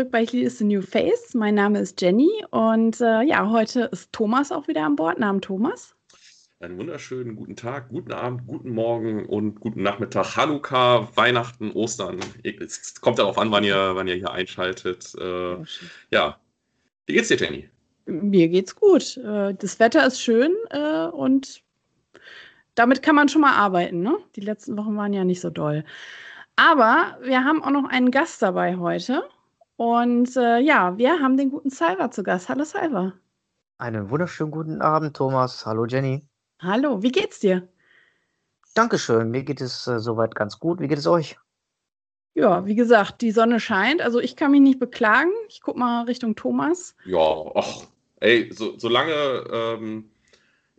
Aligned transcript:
zurück 0.00 0.12
bei 0.12 0.24
He 0.24 0.44
is 0.44 0.56
the 0.56 0.64
New 0.64 0.80
Face. 0.80 1.34
Mein 1.34 1.56
Name 1.56 1.78
ist 1.78 2.00
Jenny 2.00 2.30
und 2.52 3.02
äh, 3.02 3.20
ja, 3.20 3.50
heute 3.50 3.82
ist 3.92 4.10
Thomas 4.12 4.50
auch 4.50 4.66
wieder 4.66 4.86
an 4.86 4.96
Bord. 4.96 5.18
Namen 5.18 5.42
Thomas. 5.42 5.94
Einen 6.60 6.78
wunderschönen 6.78 7.36
guten 7.36 7.54
Tag, 7.54 7.90
guten 7.90 8.10
Abend, 8.10 8.46
guten 8.46 8.70
Morgen 8.70 9.26
und 9.26 9.60
guten 9.60 9.82
Nachmittag. 9.82 10.38
Hanukkah, 10.38 11.06
Weihnachten, 11.16 11.72
Ostern. 11.72 12.18
Es 12.42 12.98
kommt 13.02 13.18
darauf 13.18 13.36
an, 13.36 13.50
wann 13.50 13.62
ihr, 13.62 13.94
wann 13.94 14.08
ihr 14.08 14.14
hier 14.14 14.30
einschaltet. 14.30 15.12
Äh, 15.18 15.22
oh, 15.22 15.64
ja, 16.10 16.38
wie 17.04 17.12
geht's 17.12 17.28
dir, 17.28 17.36
Jenny? 17.36 17.68
Mir 18.06 18.48
geht's 18.48 18.74
gut. 18.74 19.18
Äh, 19.18 19.52
das 19.52 19.78
Wetter 19.80 20.06
ist 20.06 20.22
schön 20.22 20.54
äh, 20.70 21.08
und 21.08 21.62
damit 22.74 23.02
kann 23.02 23.16
man 23.16 23.28
schon 23.28 23.42
mal 23.42 23.52
arbeiten. 23.52 24.00
Ne? 24.00 24.16
Die 24.34 24.40
letzten 24.40 24.78
Wochen 24.78 24.96
waren 24.96 25.12
ja 25.12 25.24
nicht 25.24 25.42
so 25.42 25.50
doll. 25.50 25.84
Aber 26.56 27.18
wir 27.22 27.44
haben 27.44 27.62
auch 27.62 27.70
noch 27.70 27.84
einen 27.90 28.10
Gast 28.10 28.40
dabei 28.40 28.76
heute. 28.76 29.24
Und 29.80 30.36
äh, 30.36 30.58
ja, 30.58 30.98
wir 30.98 31.20
haben 31.20 31.38
den 31.38 31.48
guten 31.48 31.70
Salva 31.70 32.10
zu 32.10 32.22
Gast. 32.22 32.50
Hallo 32.50 32.64
Salva. 32.64 33.14
Einen 33.78 34.10
wunderschönen 34.10 34.50
guten 34.50 34.82
Abend, 34.82 35.16
Thomas. 35.16 35.64
Hallo 35.64 35.86
Jenny. 35.86 36.22
Hallo, 36.60 37.02
wie 37.02 37.10
geht's 37.10 37.40
dir? 37.40 37.66
Dankeschön, 38.74 39.30
mir 39.30 39.42
geht 39.42 39.62
es 39.62 39.86
äh, 39.86 39.98
soweit 39.98 40.34
ganz 40.34 40.58
gut. 40.58 40.80
Wie 40.80 40.86
geht 40.86 40.98
es 40.98 41.06
euch? 41.06 41.38
Ja, 42.34 42.66
wie 42.66 42.74
gesagt, 42.74 43.22
die 43.22 43.30
Sonne 43.30 43.58
scheint. 43.58 44.02
Also 44.02 44.20
ich 44.20 44.36
kann 44.36 44.50
mich 44.50 44.60
nicht 44.60 44.78
beklagen. 44.78 45.32
Ich 45.48 45.62
guck 45.62 45.78
mal 45.78 46.04
Richtung 46.04 46.36
Thomas. 46.36 46.94
Ja, 47.06 47.50
ach, 47.54 47.84
ey, 48.16 48.52
so, 48.52 48.78
solange 48.78 49.12
ähm, 49.50 50.10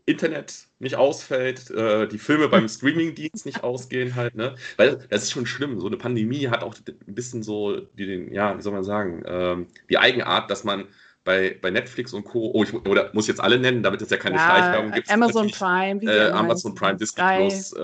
Internet 0.05 0.67
nicht 0.79 0.95
ausfällt, 0.95 1.69
äh, 1.71 2.07
die 2.07 2.17
Filme 2.17 2.49
beim 2.49 2.67
Streamingdienst 2.69 3.45
nicht 3.45 3.63
ausgehen 3.63 4.15
halt, 4.15 4.35
ne? 4.35 4.55
Weil 4.77 4.97
das 5.09 5.23
ist 5.23 5.31
schon 5.31 5.45
schlimm. 5.45 5.79
So 5.79 5.87
eine 5.87 5.97
Pandemie 5.97 6.47
hat 6.47 6.63
auch 6.63 6.75
ein 6.87 7.15
bisschen 7.15 7.43
so 7.43 7.79
die, 7.79 8.29
ja, 8.31 8.57
wie 8.57 8.61
soll 8.61 8.73
man 8.73 8.83
sagen, 8.83 9.23
ähm, 9.25 9.67
die 9.89 9.97
Eigenart, 9.97 10.49
dass 10.49 10.63
man 10.63 10.87
bei, 11.23 11.57
bei 11.61 11.69
Netflix 11.69 12.13
und 12.13 12.23
Co. 12.23 12.51
Oh, 12.53 12.63
ich, 12.63 12.73
oder 12.73 13.11
muss 13.13 13.27
jetzt 13.27 13.41
alle 13.41 13.59
nennen, 13.59 13.83
damit 13.83 14.01
es 14.01 14.09
ja 14.09 14.17
keine 14.17 14.37
ja, 14.37 14.45
Schleichwerbung 14.45 14.91
gibt. 14.91 15.11
Amazon 15.11 15.51
Prime, 15.51 16.01
äh, 16.03 16.31
Amazon 16.31 16.73
Prime, 16.73 16.97
Disney 16.97 17.23
Plus, 17.37 17.73
äh, 17.73 17.79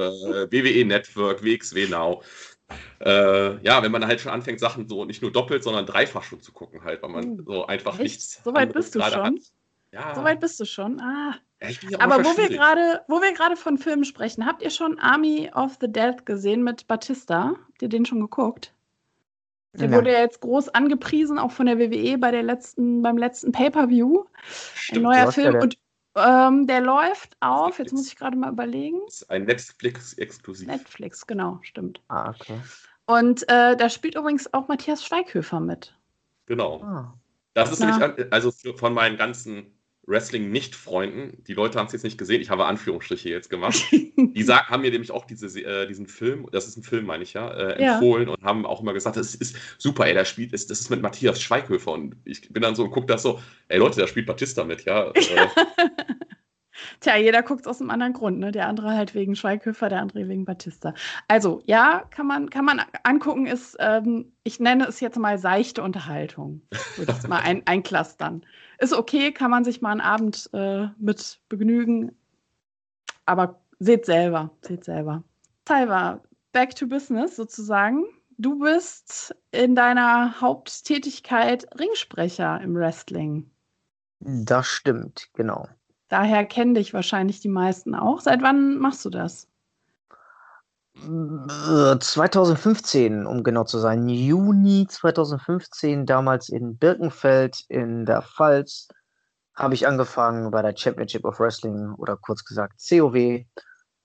WWE 0.52 0.86
Network, 0.86 1.44
WXW 1.44 1.88
Now. 1.88 2.24
Äh, 3.00 3.64
ja, 3.64 3.82
wenn 3.82 3.92
man 3.92 4.06
halt 4.06 4.20
schon 4.20 4.32
anfängt, 4.32 4.60
Sachen 4.60 4.88
so 4.90 5.06
nicht 5.06 5.22
nur 5.22 5.32
doppelt, 5.32 5.64
sondern 5.64 5.86
dreifach 5.86 6.24
schon 6.24 6.42
zu 6.42 6.52
gucken, 6.52 6.84
halt, 6.84 7.02
weil 7.02 7.10
man 7.10 7.24
hm. 7.24 7.46
so 7.46 7.66
einfach 7.66 7.94
Echt? 7.94 8.04
nichts. 8.04 8.42
So 8.44 8.54
weit 8.54 8.74
bist 8.74 8.96
du 8.96 9.02
schon. 9.02 9.24
Hat. 9.24 9.34
Ja. 9.92 10.16
So 10.16 10.24
weit 10.24 10.40
bist 10.40 10.60
du 10.60 10.66
schon. 10.66 11.00
Ah. 11.00 11.36
Ja, 11.62 12.00
Aber 12.00 12.24
wo 12.24 12.38
wir 12.38 12.50
gerade, 12.50 13.02
wo 13.08 13.22
wir 13.22 13.34
gerade 13.34 13.56
von 13.56 13.78
Filmen 13.78 14.06
sprechen, 14.06 14.46
habt 14.46 14.62
ihr 14.62 14.70
schon 14.70 15.00
Army 15.00 15.50
of 15.56 15.78
the 15.82 15.92
Dead 15.92 16.26
gesehen 16.26 16.64
mit 16.64 16.88
Batista? 16.88 17.56
Habt 17.68 17.82
ihr 17.82 17.90
den 17.90 18.06
schon 18.06 18.20
geguckt? 18.20 18.74
Der 19.74 19.90
ja. 19.90 19.96
wurde 19.96 20.12
ja 20.12 20.20
jetzt 20.20 20.42
groß 20.42 20.70
angepriesen, 20.70 21.40
auch 21.40 21.52
von 21.52 21.66
der 21.66 21.80
WWE 21.80 22.18
bei 22.18 22.32
der 22.32 22.44
letzten, 22.44 23.02
beim 23.02 23.18
letzten 23.18 23.52
Pay-Per-View. 23.52 24.26
Ein 24.92 25.02
neuer 25.02 25.32
Film. 25.32 25.56
Ja 25.56 25.62
und 25.62 25.78
ähm, 26.16 26.66
der 26.66 26.82
läuft 26.82 27.38
auf, 27.42 27.78
jetzt 27.78 27.94
muss 27.94 28.08
ich 28.08 28.16
gerade 28.16 28.36
mal 28.36 28.52
überlegen. 28.52 29.00
Das 29.06 29.22
ist 29.22 29.30
ein 29.30 29.46
Netflix-exklusiv. 29.46 30.68
Netflix, 30.68 31.28
genau, 31.28 31.60
stimmt. 31.62 32.02
Ah, 32.08 32.30
okay. 32.30 32.60
Und 33.06 33.44
äh, 33.50 33.76
da 33.78 33.90
spielt 33.90 34.16
übrigens 34.16 34.52
auch 34.54 34.68
Matthias 34.68 35.06
Schweighöfer 35.06 35.60
mit. 35.60 35.96
Genau. 36.48 36.82
Ah. 36.82 37.14
Das 37.54 37.72
ist 37.72 37.80
Na. 37.80 37.98
nämlich, 37.98 38.34
also 38.34 38.52
von 38.52 38.94
meinen 38.94 39.18
ganzen 39.18 39.77
Wrestling-Nicht-Freunden, 40.08 41.44
die 41.44 41.54
Leute 41.54 41.78
haben 41.78 41.88
es 41.88 41.94
jetzt 41.94 42.04
nicht 42.04 42.18
gesehen, 42.18 42.42
ich 42.42 42.50
habe 42.50 42.66
Anführungsstriche 42.66 43.30
jetzt 43.30 43.50
gemacht, 43.50 43.84
die 43.92 44.44
sag, 44.44 44.70
haben 44.70 44.82
mir 44.82 44.92
nämlich 44.92 45.12
auch 45.12 45.26
diese, 45.26 45.48
äh, 45.60 45.86
diesen 45.86 46.08
Film, 46.08 46.48
das 46.52 46.68
ist 46.68 46.78
ein 46.78 46.84
Film, 46.84 47.06
meine 47.06 47.24
ich 47.24 47.34
ja, 47.34 47.50
äh, 47.50 47.74
empfohlen 47.74 48.30
ja. 48.30 48.34
und 48.34 48.44
haben 48.44 48.66
auch 48.66 48.82
immer 48.82 48.94
gesagt, 48.94 49.18
das 49.18 49.36
ist 49.36 49.58
super, 49.78 50.08
ey, 50.08 50.14
das 50.14 50.30
spielt, 50.30 50.54
ist, 50.54 50.72
das 50.72 50.80
ist 50.80 50.90
mit 50.90 51.02
Matthias 51.02 51.42
Schweighöfer 51.42 51.92
und 51.92 52.16
ich 52.24 52.50
bin 52.50 52.64
dann 52.64 52.76
so 52.76 52.84
und 52.84 52.92
gucke 52.92 53.08
das 53.08 53.22
so, 53.22 53.42
ey 53.68 53.78
Leute, 53.78 54.00
da 54.00 54.08
spielt 54.08 54.26
Batista 54.26 54.64
mit, 54.64 54.86
ja. 54.86 55.12
Äh. 55.12 55.48
Tja, 57.00 57.18
jeder 57.18 57.44
guckt 57.44 57.62
es 57.62 57.68
aus 57.68 57.82
einem 57.82 57.90
anderen 57.90 58.14
Grund, 58.14 58.40
ne? 58.40 58.52
Der 58.52 58.68
andere 58.68 58.94
halt 58.94 59.14
wegen 59.16 59.36
Schweighöfer, 59.36 59.90
der 59.90 60.02
andere 60.02 60.28
wegen 60.28 60.46
Batista. 60.46 60.94
Also, 61.28 61.62
ja, 61.66 62.04
kann 62.12 62.28
man, 62.28 62.50
kann 62.50 62.66
man 62.66 62.82
angucken, 63.04 63.48
ist, 63.48 63.78
ähm, 63.80 64.32
ich 64.44 64.60
nenne 64.60 64.86
es 64.86 65.00
jetzt 65.00 65.18
mal 65.18 65.38
seichte 65.38 65.82
Unterhaltung. 65.82 66.62
Würde 66.96 67.16
ich 67.20 67.28
mal 67.28 67.40
ein, 67.40 67.66
einklastern 67.66 68.44
ist 68.80 68.94
okay, 68.94 69.32
kann 69.32 69.52
man 69.52 69.64
sich 69.64 69.82
mal 69.82 69.92
einen 69.92 70.02
Abend 70.02 70.50
äh, 70.54 70.88
mit 70.98 71.40
begnügen. 71.50 72.16
Aber 73.26 73.60
seht 73.80 74.06
selber, 74.06 74.52
seht 74.62 74.84
selber. 74.84 75.24
Salva, 75.68 76.22
back 76.54 76.76
to 76.76 76.88
business 76.88 77.36
sozusagen. 77.36 78.06
Du 78.38 78.60
bist 78.60 79.36
in 79.52 79.76
deiner 79.76 80.40
Haupttätigkeit 80.40 81.68
Ringsprecher 81.80 82.62
im 82.62 82.76
Wrestling. 82.76 83.50
Das 84.20 84.68
stimmt, 84.68 85.30
genau. 85.34 85.68
Daher 86.10 86.46
kennen 86.46 86.76
dich 86.76 86.94
wahrscheinlich 86.94 87.42
die 87.42 87.50
meisten 87.50 87.96
auch. 87.96 88.22
Seit 88.22 88.42
wann 88.42 88.78
machst 88.78 89.04
du 89.06 89.10
das? 89.10 89.48
2015, 92.00 93.26
um 93.26 93.44
genau 93.44 93.64
zu 93.64 93.80
sein, 93.80 94.10
Juni 94.10 94.88
2015, 94.90 96.06
damals 96.06 96.50
in 96.50 96.78
Birkenfeld 96.78 97.64
in 97.70 98.06
der 98.06 98.22
Pfalz, 98.22 98.88
habe 99.56 99.74
ich 99.74 99.88
angefangen 99.88 100.52
bei 100.52 100.62
der 100.62 100.76
Championship 100.76 101.26
of 101.26 101.40
Wrestling 101.40 101.94
oder 101.98 102.18
kurz 102.18 102.44
gesagt 102.44 102.82
COW. 102.88 103.46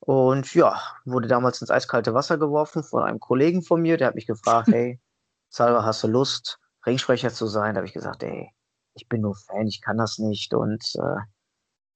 Und 0.00 0.54
ja, 0.54 0.80
wurde 1.04 1.28
damals 1.28 1.60
ins 1.60 1.70
eiskalte 1.70 2.14
Wasser 2.14 2.38
geworfen 2.38 2.82
von 2.82 3.02
einem 3.02 3.20
Kollegen 3.20 3.62
von 3.62 3.80
mir, 3.82 3.96
der 3.96 4.08
hat 4.08 4.14
mich 4.14 4.26
gefragt, 4.26 4.68
hey, 4.72 5.00
Salva, 5.48 5.84
hast 5.84 6.02
du 6.02 6.08
Lust, 6.08 6.58
Ringsprecher 6.86 7.30
zu 7.30 7.46
sein? 7.46 7.74
Da 7.74 7.78
habe 7.78 7.86
ich 7.86 7.92
gesagt, 7.92 8.22
ey, 8.22 8.50
ich 8.94 9.08
bin 9.08 9.20
nur 9.20 9.34
Fan, 9.34 9.66
ich 9.66 9.80
kann 9.80 9.98
das 9.98 10.18
nicht 10.18 10.54
und 10.54 10.82
äh, 10.96 11.20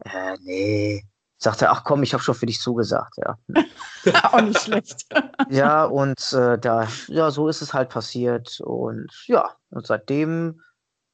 äh 0.04 0.36
nee, 0.42 1.02
sagte, 1.38 1.70
ach 1.70 1.84
komm, 1.84 2.02
ich 2.02 2.12
habe 2.12 2.22
schon 2.22 2.34
für 2.34 2.46
dich 2.46 2.60
zugesagt, 2.60 3.16
ja. 3.18 3.36
Auch 4.32 4.40
nicht 4.40 4.60
schlecht. 4.60 5.06
ja, 5.50 5.84
und 5.84 6.32
äh, 6.32 6.58
da, 6.58 6.88
ja, 7.08 7.30
so 7.30 7.48
ist 7.48 7.60
es 7.60 7.74
halt 7.74 7.90
passiert. 7.90 8.60
Und 8.60 9.10
ja, 9.26 9.54
und 9.70 9.86
seitdem 9.86 10.62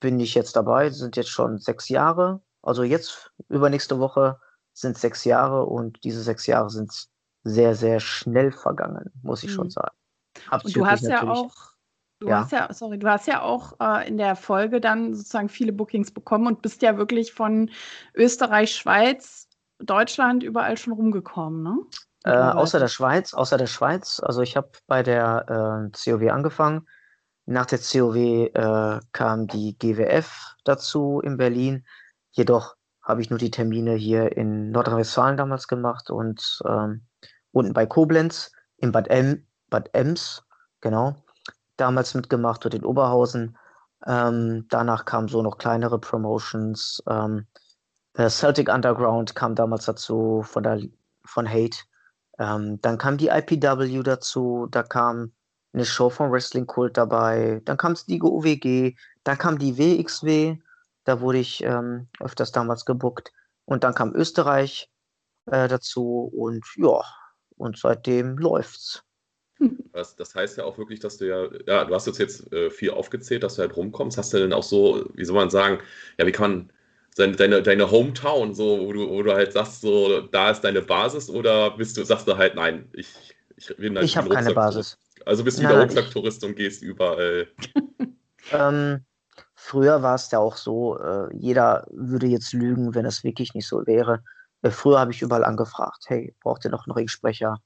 bin 0.00 0.20
ich 0.20 0.34
jetzt 0.34 0.56
dabei, 0.56 0.90
sind 0.90 1.16
jetzt 1.16 1.30
schon 1.30 1.58
sechs 1.58 1.88
Jahre. 1.88 2.40
Also 2.62 2.82
jetzt 2.82 3.32
übernächste 3.48 3.98
Woche 3.98 4.38
sind 4.72 4.96
sechs 4.96 5.24
Jahre 5.24 5.66
und 5.66 6.02
diese 6.04 6.22
sechs 6.22 6.46
Jahre 6.46 6.70
sind 6.70 6.92
sehr, 7.44 7.74
sehr 7.74 7.98
schnell 7.98 8.52
vergangen, 8.52 9.10
muss 9.22 9.42
ich 9.42 9.50
mhm. 9.50 9.54
schon 9.54 9.70
sagen. 9.70 9.96
und 10.50 10.76
du 10.76 10.86
hast 10.86 11.02
ja 11.02 11.28
auch, 11.28 11.52
du 12.20 12.28
ja. 12.28 12.40
hast 12.40 12.52
ja, 12.52 12.72
sorry, 12.72 12.98
du 12.98 13.08
hast 13.08 13.26
ja 13.26 13.42
auch 13.42 13.74
äh, 13.80 14.06
in 14.06 14.16
der 14.16 14.36
Folge 14.36 14.80
dann 14.80 15.14
sozusagen 15.14 15.48
viele 15.48 15.72
Bookings 15.72 16.12
bekommen 16.12 16.46
und 16.46 16.62
bist 16.62 16.82
ja 16.82 16.96
wirklich 16.96 17.32
von 17.32 17.70
Österreich, 18.14 18.76
Schweiz 18.76 19.48
Deutschland 19.82 20.42
überall 20.42 20.76
schon 20.76 20.92
rumgekommen, 20.92 21.62
ne? 21.62 21.78
Äh, 22.24 22.30
außer 22.30 22.78
der 22.78 22.88
Schweiz, 22.88 23.34
außer 23.34 23.58
der 23.58 23.66
Schweiz. 23.66 24.20
Also 24.20 24.42
ich 24.42 24.56
habe 24.56 24.70
bei 24.86 25.02
der 25.02 25.90
äh, 25.94 26.10
COW 26.10 26.30
angefangen. 26.30 26.86
Nach 27.46 27.66
der 27.66 27.78
COW 27.78 28.16
äh, 28.16 29.00
kam 29.12 29.48
die 29.48 29.76
GWF 29.76 30.54
dazu 30.64 31.20
in 31.24 31.36
Berlin. 31.36 31.84
Jedoch 32.30 32.76
habe 33.02 33.20
ich 33.20 33.30
nur 33.30 33.38
die 33.38 33.50
Termine 33.50 33.94
hier 33.94 34.36
in 34.36 34.70
Nordrhein-Westfalen 34.70 35.36
damals 35.36 35.66
gemacht 35.66 36.10
und 36.10 36.60
ähm, 36.64 37.04
unten 37.50 37.72
bei 37.72 37.86
Koblenz, 37.86 38.52
in 38.76 38.92
Bad, 38.92 39.08
em 39.08 39.44
Bad 39.70 39.90
Ems, 39.92 40.44
genau, 40.80 41.16
damals 41.76 42.14
mitgemacht 42.14 42.64
und 42.64 42.74
in 42.74 42.84
Oberhausen. 42.84 43.58
Ähm, 44.06 44.66
danach 44.68 45.04
kamen 45.04 45.28
so 45.28 45.42
noch 45.42 45.58
kleinere 45.58 45.98
Promotions. 45.98 47.02
Ähm, 47.08 47.46
äh, 48.14 48.28
Celtic 48.28 48.68
Underground 48.68 49.34
kam 49.34 49.54
damals 49.54 49.86
dazu 49.86 50.42
von, 50.42 50.62
der, 50.62 50.80
von 51.24 51.48
Hate. 51.48 51.78
Ähm, 52.38 52.80
dann 52.82 52.98
kam 52.98 53.16
die 53.18 53.28
IPW 53.28 54.02
dazu, 54.02 54.66
da 54.70 54.82
kam 54.82 55.32
eine 55.72 55.84
Show 55.84 56.10
von 56.10 56.30
Wrestling 56.30 56.66
Kult 56.66 56.96
dabei, 56.96 57.62
dann 57.64 57.76
kam 57.76 57.96
Stigo 57.96 58.28
UWG, 58.28 58.94
dann 59.24 59.38
kam 59.38 59.58
die 59.58 59.78
WXW, 59.78 60.58
da 61.04 61.20
wurde 61.20 61.38
ich 61.38 61.62
ähm, 61.62 62.08
öfters 62.20 62.52
damals 62.52 62.84
gebuckt 62.84 63.32
und 63.64 63.84
dann 63.84 63.94
kam 63.94 64.14
Österreich 64.14 64.90
äh, 65.46 65.68
dazu 65.68 66.30
und 66.34 66.64
ja, 66.76 67.02
und 67.56 67.78
seitdem 67.78 68.38
läuft's. 68.38 69.02
Das, 69.92 70.16
das, 70.16 70.34
heißt 70.34 70.58
ja 70.58 70.64
auch 70.64 70.78
wirklich, 70.78 71.00
dass 71.00 71.18
du 71.18 71.28
ja, 71.28 71.48
ja, 71.66 71.84
du 71.84 71.94
hast 71.94 72.06
jetzt, 72.06 72.18
jetzt 72.18 72.52
äh, 72.52 72.70
viel 72.70 72.90
aufgezählt, 72.90 73.42
dass 73.44 73.54
du 73.54 73.62
halt 73.62 73.76
rumkommst. 73.76 74.18
Hast 74.18 74.32
du 74.32 74.38
denn 74.38 74.52
auch 74.52 74.62
so, 74.62 75.08
wie 75.14 75.24
soll 75.24 75.36
man 75.36 75.50
sagen, 75.50 75.78
ja, 76.18 76.26
wie 76.26 76.32
kann 76.32 76.50
man 76.50 76.72
deine, 77.16 77.36
deine, 77.36 77.62
deine 77.62 77.90
Hometown, 77.90 78.54
so, 78.54 78.80
wo 78.80 78.92
du, 78.92 79.08
wo 79.08 79.22
du 79.22 79.32
halt 79.32 79.52
sagst, 79.52 79.80
so, 79.80 80.20
da 80.20 80.50
ist 80.50 80.62
deine 80.62 80.82
Basis, 80.82 81.28
oder 81.28 81.70
bist 81.76 81.96
du, 81.96 82.04
sagst 82.04 82.26
du 82.26 82.36
halt, 82.36 82.54
nein, 82.54 82.88
ich, 82.92 83.08
ich 83.56 83.76
bin 83.76 83.96
halt 83.96 84.06
Ich 84.06 84.16
habe 84.16 84.28
keine 84.30 84.54
Basis. 84.54 84.98
Also 85.26 85.44
bist 85.44 85.58
du 85.58 85.62
wieder 85.62 85.80
Rucksacktourist 85.80 86.42
und 86.44 86.56
gehst 86.56 86.82
überall. 86.82 87.46
ähm, 88.52 89.04
früher 89.54 90.02
war 90.02 90.16
es 90.16 90.30
ja 90.30 90.38
auch 90.38 90.56
so, 90.56 90.98
äh, 90.98 91.28
jeder 91.36 91.86
würde 91.90 92.26
jetzt 92.26 92.52
lügen, 92.52 92.94
wenn 92.94 93.06
es 93.06 93.22
wirklich 93.22 93.54
nicht 93.54 93.68
so 93.68 93.86
wäre. 93.86 94.22
Äh, 94.62 94.70
früher 94.70 94.98
habe 94.98 95.12
ich 95.12 95.22
überall 95.22 95.44
angefragt, 95.44 96.04
hey, 96.06 96.34
braucht 96.40 96.64
ihr 96.64 96.70
noch 96.70 96.86
einen 96.86 96.94
Ringsprecher? 96.94 97.58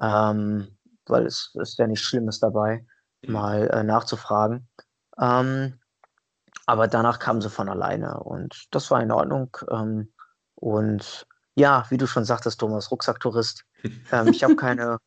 Ähm, 0.00 0.76
weil 1.06 1.26
es 1.26 1.52
ist 1.54 1.78
ja 1.78 1.86
nichts 1.86 2.04
Schlimmes 2.04 2.40
dabei, 2.40 2.84
mhm. 3.22 3.32
mal 3.32 3.68
äh, 3.68 3.82
nachzufragen. 3.84 4.68
Ähm, 5.20 5.78
aber 6.66 6.88
danach 6.88 7.18
kamen 7.20 7.40
sie 7.40 7.50
von 7.50 7.68
alleine 7.68 8.20
und 8.20 8.66
das 8.72 8.90
war 8.90 9.00
in 9.00 9.12
Ordnung. 9.12 9.56
Ähm, 9.70 10.12
und 10.56 11.26
ja, 11.54 11.86
wie 11.88 11.96
du 11.96 12.06
schon 12.06 12.24
sagtest, 12.24 12.60
Thomas, 12.60 12.90
Rucksacktourist. 12.90 13.64
Ähm, 14.10 14.28
ich 14.28 14.42
habe 14.42 14.56
keine, 14.56 14.98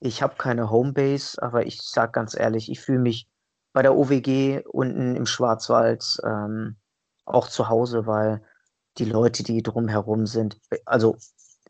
ich 0.00 0.22
habe 0.22 0.34
keine 0.36 0.70
Homebase, 0.70 1.42
aber 1.42 1.66
ich 1.66 1.80
sage 1.80 2.12
ganz 2.12 2.34
ehrlich, 2.38 2.70
ich 2.70 2.80
fühle 2.80 2.98
mich 2.98 3.26
bei 3.72 3.80
der 3.80 3.96
OWG 3.96 4.64
unten 4.66 5.16
im 5.16 5.24
Schwarzwald 5.24 6.18
ähm, 6.24 6.76
auch 7.24 7.48
zu 7.48 7.70
Hause, 7.70 8.06
weil 8.06 8.42
die 8.98 9.06
Leute, 9.06 9.44
die 9.44 9.62
drumherum 9.62 10.26
sind, 10.26 10.58
also 10.84 11.16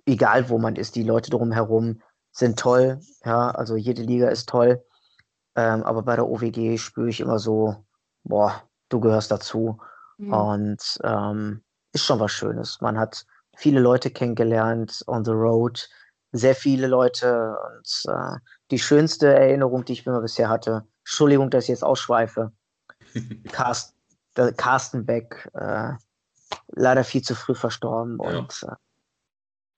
egal 0.05 0.49
wo 0.49 0.59
man 0.59 0.75
ist, 0.77 0.97
die 0.97 1.05
Leute 1.05 1.31
drumherum 1.31 2.01
sind 2.33 2.59
toll. 2.59 3.01
Ja, 3.25 3.51
also 3.51 3.77
jede 3.77 4.03
Liga 4.03 4.29
ist 4.29 4.49
toll. 4.49 4.85
Ähm, 5.55 5.83
aber 5.85 6.03
bei 6.03 6.17
der 6.17 6.29
OWG 6.29 6.79
spüre 6.79 7.09
ich 7.09 7.21
immer 7.21 7.39
so, 7.39 7.85
boah, 8.25 8.68
du 8.89 9.01
gehörst 9.01 9.31
dazu. 9.31 9.79
Mhm. 10.19 10.33
Und 10.33 10.99
ähm, 11.05 11.63
ist 11.93 12.05
schon 12.05 12.21
was 12.21 12.33
Schönes. 12.33 12.81
Man 12.81 12.99
hat 12.99 13.27
viele 13.57 13.81
Leute 13.81 14.11
kennengelernt 14.11 15.03
on 15.07 15.25
the 15.25 15.33
road, 15.33 15.89
sehr 16.33 16.55
viele 16.55 16.87
Leute. 16.87 17.57
Und 17.75 18.13
äh, 18.13 18.39
die 18.71 18.79
schönste 18.79 19.35
Erinnerung, 19.35 19.85
die 19.85 19.95
ich 19.95 20.07
immer 20.07 20.21
bisher 20.21 20.49
hatte, 20.49 20.87
Entschuldigung, 21.01 21.51
dass 21.51 21.65
ich 21.65 21.71
jetzt 21.71 21.85
ausschweife, 21.85 22.53
Carsten, 23.53 23.95
Carsten 24.57 25.07
Beck, 25.07 25.49
äh, 25.55 25.93
leider 26.69 27.05
viel 27.05 27.23
zu 27.23 27.35
früh 27.35 27.55
verstorben 27.55 28.19
ja. 28.23 28.39
und 28.39 28.63
äh, 28.69 28.75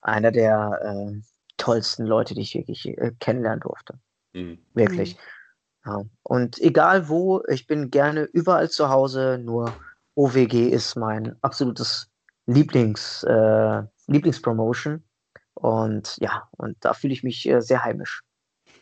einer 0.01 0.31
der 0.31 0.79
äh, 0.83 1.21
tollsten 1.57 2.05
Leute, 2.05 2.33
die 2.33 2.41
ich 2.41 2.55
wirklich 2.55 2.87
äh, 2.87 3.11
kennenlernen 3.19 3.61
durfte. 3.61 3.99
Mhm. 4.33 4.59
Wirklich. 4.73 5.15
Mhm. 5.15 5.19
Ja. 5.85 6.03
Und 6.23 6.59
egal 6.59 7.09
wo, 7.09 7.43
ich 7.47 7.67
bin 7.67 7.89
gerne 7.89 8.23
überall 8.33 8.69
zu 8.69 8.89
Hause, 8.89 9.39
nur 9.43 9.73
OWG 10.15 10.69
ist 10.69 10.95
mein 10.95 11.35
absolutes 11.41 12.09
Lieblings, 12.45 13.23
äh, 13.23 13.83
Lieblingspromotion. 14.07 15.03
Und 15.53 16.17
ja, 16.19 16.47
und 16.57 16.77
da 16.81 16.93
fühle 16.93 17.13
ich 17.13 17.23
mich 17.23 17.47
äh, 17.47 17.61
sehr 17.61 17.83
heimisch. 17.83 18.21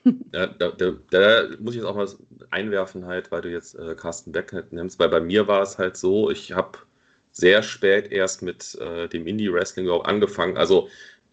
Ja, 0.34 0.48
da, 0.48 0.72
da, 0.72 0.94
da, 1.12 1.44
muss 1.60 1.76
ich 1.76 1.82
jetzt 1.82 1.86
auch 1.86 1.96
mal 1.96 2.08
einwerfen, 2.52 3.06
halt, 3.06 3.32
weil 3.32 3.42
du 3.42 3.50
jetzt 3.50 3.76
äh, 3.76 3.96
Carsten 3.96 4.32
Beck 4.32 4.54
halt 4.54 4.72
nimmst, 4.72 4.98
weil 4.98 5.10
bei 5.10 5.20
mir 5.20 5.48
war 5.48 5.62
es 5.62 5.78
halt 5.78 5.98
so, 5.98 6.32
ich 6.32 6.54
habe 6.54 6.80
sehr 7.32 7.64
spät 7.64 8.10
erst 8.12 8.42
mit 8.42 8.76
äh, 8.76 9.10
dem 9.10 9.28
Indie-Wrestling 9.28 9.86
überhaupt 9.86 10.08
angefangen. 10.08 10.58
Also 10.58 10.88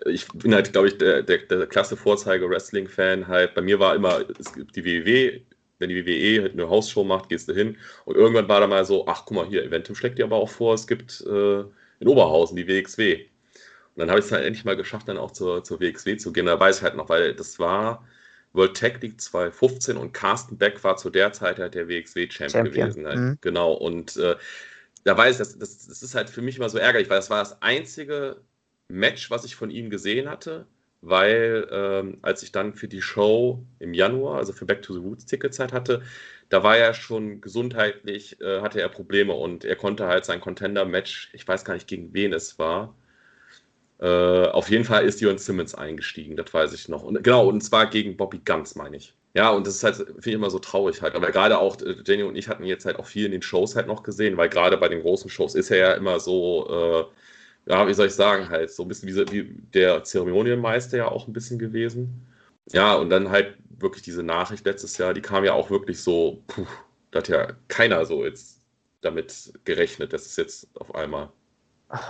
ich 0.04 0.26
bin 0.28 0.54
halt, 0.54 0.72
glaube 0.72 0.88
ich, 0.88 0.98
der, 0.98 1.22
der, 1.22 1.38
der 1.38 1.66
klasse 1.66 1.96
Vorzeige-Wrestling-Fan 1.96 3.28
halt. 3.28 3.54
Bei 3.54 3.62
mir 3.62 3.78
war 3.78 3.94
immer, 3.94 4.20
es 4.38 4.52
gibt 4.52 4.76
die 4.76 4.84
WWE, 4.84 5.42
wenn 5.78 5.88
die 5.88 6.06
WWE 6.06 6.42
halt 6.42 6.52
eine 6.52 6.68
Hausshow 6.68 7.04
macht, 7.04 7.28
gehst 7.28 7.48
du 7.48 7.54
hin. 7.54 7.76
Und 8.04 8.16
irgendwann 8.16 8.48
war 8.48 8.60
da 8.60 8.66
mal 8.66 8.84
so, 8.84 9.06
ach 9.06 9.24
guck 9.26 9.36
mal 9.36 9.46
hier, 9.46 9.64
Eventum 9.64 9.94
schlägt 9.94 10.18
dir 10.18 10.24
aber 10.24 10.36
auch 10.36 10.48
vor, 10.48 10.74
es 10.74 10.86
gibt 10.86 11.20
äh, 11.22 11.60
in 11.60 12.08
Oberhausen 12.08 12.56
die 12.56 12.66
WXW. 12.66 13.24
Und 13.94 14.00
dann 14.00 14.10
habe 14.10 14.20
ich 14.20 14.26
es 14.26 14.32
halt 14.32 14.44
endlich 14.44 14.64
mal 14.64 14.76
geschafft, 14.76 15.08
dann 15.08 15.18
auch 15.18 15.30
zur, 15.30 15.64
zur 15.64 15.80
WXW 15.80 16.16
zu 16.16 16.32
gehen. 16.32 16.46
Da 16.46 16.58
weiß 16.58 16.78
ich 16.78 16.82
halt 16.82 16.96
noch, 16.96 17.08
weil 17.08 17.34
das 17.34 17.58
war 17.58 18.06
World 18.52 18.74
Tech 18.74 19.00
League 19.00 19.20
2015 19.20 19.96
und 19.96 20.12
Carsten 20.12 20.56
Beck 20.56 20.82
war 20.84 20.96
zu 20.96 21.10
der 21.10 21.32
Zeit 21.32 21.58
halt 21.58 21.74
der 21.74 21.88
WXW-Champ 21.88 22.52
gewesen. 22.52 23.06
Halt. 23.06 23.18
Mhm. 23.18 23.38
Genau. 23.40 23.72
Und 23.72 24.16
äh, 24.16 24.36
da 25.04 25.16
weiß 25.16 25.34
ich, 25.34 25.38
das, 25.38 25.58
das, 25.58 25.86
das 25.86 26.02
ist 26.02 26.14
halt 26.14 26.30
für 26.30 26.42
mich 26.42 26.56
immer 26.56 26.68
so 26.68 26.78
ärgerlich, 26.78 27.08
weil 27.08 27.18
das 27.18 27.30
war 27.30 27.38
das 27.38 27.60
einzige 27.62 28.40
Match, 28.88 29.30
was 29.30 29.44
ich 29.44 29.56
von 29.56 29.70
ihm 29.70 29.90
gesehen 29.90 30.28
hatte 30.28 30.66
weil 31.02 31.68
ähm, 31.70 32.18
als 32.22 32.42
ich 32.42 32.52
dann 32.52 32.74
für 32.74 32.88
die 32.88 33.02
Show 33.02 33.64
im 33.78 33.94
Januar, 33.94 34.38
also 34.38 34.52
für 34.52 34.66
Back 34.66 34.82
to 34.82 34.94
the 34.94 35.00
Roots 35.00 35.26
Ticketzeit 35.26 35.72
hatte, 35.72 36.02
da 36.48 36.62
war 36.62 36.76
er 36.76 36.94
schon 36.94 37.40
gesundheitlich, 37.40 38.40
äh, 38.40 38.60
hatte 38.60 38.80
er 38.80 38.88
Probleme 38.88 39.34
und 39.34 39.64
er 39.64 39.76
konnte 39.76 40.06
halt 40.06 40.24
sein 40.24 40.40
Contender-Match, 40.40 41.30
ich 41.32 41.46
weiß 41.46 41.64
gar 41.64 41.74
nicht 41.74 41.88
gegen 41.88 42.12
wen 42.14 42.32
es 42.32 42.58
war, 42.58 42.94
äh, 43.98 44.46
auf 44.48 44.68
jeden 44.70 44.84
Fall 44.84 45.04
ist 45.06 45.20
Dion 45.20 45.38
Simmons 45.38 45.74
eingestiegen, 45.74 46.36
das 46.36 46.52
weiß 46.52 46.72
ich 46.74 46.88
noch. 46.88 47.02
Und, 47.02 47.22
genau, 47.24 47.48
und 47.48 47.62
zwar 47.62 47.86
gegen 47.88 48.16
Bobby 48.16 48.40
Guns, 48.44 48.74
meine 48.74 48.96
ich. 48.96 49.14
Ja, 49.34 49.50
und 49.50 49.66
das 49.66 49.76
ist 49.76 49.84
halt, 49.84 49.96
finde 49.96 50.28
ich 50.30 50.34
immer 50.34 50.50
so 50.50 50.58
traurig 50.58 51.02
halt. 51.02 51.14
Aber 51.14 51.30
gerade 51.30 51.58
auch, 51.58 51.80
äh, 51.80 51.96
Jenny 52.06 52.22
und 52.22 52.36
ich 52.36 52.48
hatten 52.48 52.64
jetzt 52.64 52.84
halt 52.86 52.98
auch 52.98 53.06
viel 53.06 53.26
in 53.26 53.32
den 53.32 53.42
Shows 53.42 53.74
halt 53.76 53.86
noch 53.86 54.02
gesehen, 54.02 54.36
weil 54.36 54.48
gerade 54.48 54.76
bei 54.76 54.88
den 54.88 55.00
großen 55.02 55.30
Shows 55.30 55.54
ist 55.54 55.70
er 55.70 55.78
ja 55.78 55.92
immer 55.94 56.20
so, 56.20 57.08
äh, 57.10 57.16
ja, 57.66 57.86
wie 57.86 57.94
soll 57.94 58.06
ich 58.06 58.14
sagen, 58.14 58.48
halt 58.48 58.70
so 58.70 58.82
ein 58.82 58.88
bisschen 58.88 59.08
wie, 59.08 59.32
wie 59.32 59.62
der 59.74 60.04
Zeremonienmeister 60.04 60.96
ja 60.96 61.08
auch 61.08 61.26
ein 61.26 61.32
bisschen 61.32 61.58
gewesen. 61.58 62.26
Ja, 62.72 62.94
und 62.94 63.10
dann 63.10 63.30
halt 63.30 63.56
wirklich 63.68 64.02
diese 64.02 64.22
Nachricht 64.22 64.64
letztes 64.64 64.96
Jahr, 64.98 65.14
die 65.14 65.20
kam 65.20 65.44
ja 65.44 65.52
auch 65.52 65.68
wirklich 65.68 66.02
so, 66.02 66.42
puh, 66.46 66.66
da 67.10 67.18
hat 67.18 67.28
ja 67.28 67.48
keiner 67.68 68.06
so 68.06 68.24
jetzt 68.24 68.60
damit 69.00 69.52
gerechnet, 69.64 70.12
dass 70.12 70.26
es 70.26 70.36
jetzt 70.36 70.68
auf 70.74 70.94
einmal. 70.94 71.28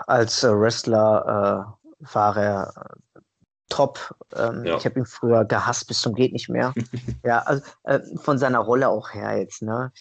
Als 0.06 0.44
äh, 0.44 0.49
Wrestler 0.49 1.75
äh, 2.00 2.06
war 2.12 2.37
er 2.37 2.94
äh, 3.14 3.20
top. 3.69 4.14
Ähm, 4.35 4.64
ja. 4.64 4.76
Ich 4.76 4.85
habe 4.85 5.00
ihn 5.00 5.06
früher 5.06 5.44
gehasst 5.44 5.88
bis 5.88 6.00
zum 6.00 6.14
geht 6.14 6.32
nicht 6.32 6.49
mehr. 6.49 6.75
ja, 7.25 7.41
also 7.41 7.62
äh, 7.85 8.00
von 8.17 8.38
seiner 8.38 8.61
Rolle 8.61 8.88
auch 8.88 9.12
her 9.12 9.38
jetzt, 9.38 9.62
ne? 9.62 9.93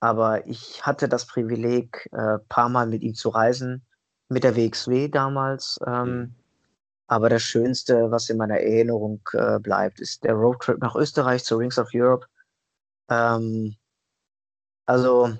Aber 0.00 0.46
ich 0.46 0.84
hatte 0.84 1.08
das 1.08 1.26
Privileg, 1.26 2.08
ein 2.12 2.36
äh, 2.36 2.38
paar 2.48 2.68
Mal 2.68 2.86
mit 2.86 3.02
ihm 3.02 3.14
zu 3.14 3.30
reisen 3.30 3.84
mit 4.34 4.44
der 4.44 4.56
WXW 4.56 5.08
damals. 5.08 5.80
Ähm, 5.86 6.18
mhm. 6.18 6.34
Aber 7.06 7.28
das 7.28 7.42
Schönste, 7.42 8.10
was 8.10 8.28
in 8.28 8.36
meiner 8.36 8.58
Erinnerung 8.58 9.20
äh, 9.32 9.58
bleibt, 9.58 10.00
ist 10.00 10.24
der 10.24 10.34
Roadtrip 10.34 10.80
nach 10.80 10.94
Österreich 10.96 11.44
zu 11.44 11.56
Rings 11.56 11.78
of 11.78 11.88
Europe. 11.94 12.26
Ähm, 13.08 13.76
also, 14.86 15.32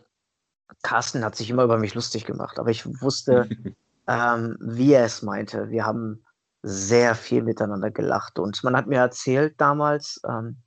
Carsten 0.82 1.24
hat 1.24 1.36
sich 1.36 1.50
immer 1.50 1.64
über 1.64 1.78
mich 1.78 1.94
lustig 1.94 2.24
gemacht, 2.24 2.58
aber 2.58 2.70
ich 2.70 2.86
wusste, 3.02 3.48
ähm, 4.08 4.56
wie 4.60 4.92
er 4.92 5.04
es 5.04 5.22
meinte. 5.22 5.70
Wir 5.70 5.84
haben 5.84 6.24
sehr 6.62 7.14
viel 7.14 7.42
miteinander 7.42 7.90
gelacht 7.90 8.38
und 8.38 8.62
man 8.64 8.76
hat 8.76 8.86
mir 8.86 8.98
erzählt 8.98 9.54
damals, 9.60 10.20
ähm, 10.26 10.62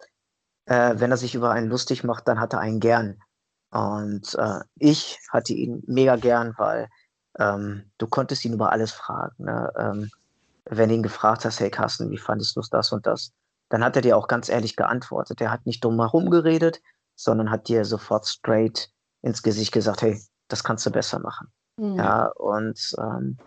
äh, 0.66 0.96
wenn 0.98 1.12
er 1.12 1.18
sich 1.18 1.34
über 1.34 1.52
einen 1.52 1.70
lustig 1.70 2.04
macht, 2.04 2.28
dann 2.28 2.40
hat 2.40 2.54
er 2.54 2.60
einen 2.60 2.80
gern. 2.80 3.20
Und 3.72 4.36
äh, 4.36 4.60
ich 4.76 5.20
hatte 5.30 5.54
ihn 5.54 5.84
mega 5.88 6.16
gern, 6.16 6.54
weil 6.58 6.90
ähm, 7.40 7.84
du 7.98 8.08
konntest 8.08 8.46
ihn 8.46 8.54
über 8.54 8.72
alles 8.72 8.92
fragen. 8.92 9.46
Ne? 9.46 9.72
Ähm, 9.78 10.12
wenn 10.66 10.90
du 10.90 10.96
ihn 10.96 11.04
gefragt 11.04 11.46
hast, 11.46 11.60
hey 11.60 11.70
Carsten, 11.70 12.10
wie 12.12 12.18
fandest 12.18 12.56
du 12.56 12.62
das 12.70 12.92
und 12.92 13.06
das? 13.06 13.32
Dann 13.70 13.84
hat 13.84 13.96
er 13.96 14.02
dir 14.02 14.18
auch 14.18 14.28
ganz 14.28 14.50
ehrlich 14.50 14.76
geantwortet. 14.76 15.42
Er 15.42 15.52
hat 15.52 15.66
nicht 15.66 15.84
dumm 15.84 16.00
herumgeredet, 16.00 16.82
sondern 17.16 17.52
hat 17.52 17.68
dir 17.68 17.86
sofort 17.86 18.28
straight 18.28 18.90
ins 19.22 19.44
Gesicht 19.44 19.72
gesagt, 19.72 20.02
hey, 20.02 20.22
das 20.48 20.64
kannst 20.64 20.86
du 20.86 20.92
besser 20.92 21.20
machen. 21.20 21.52
Mhm. 21.78 21.96
Ja, 21.96 22.28
und 22.36 22.96
ähm, 22.98 23.38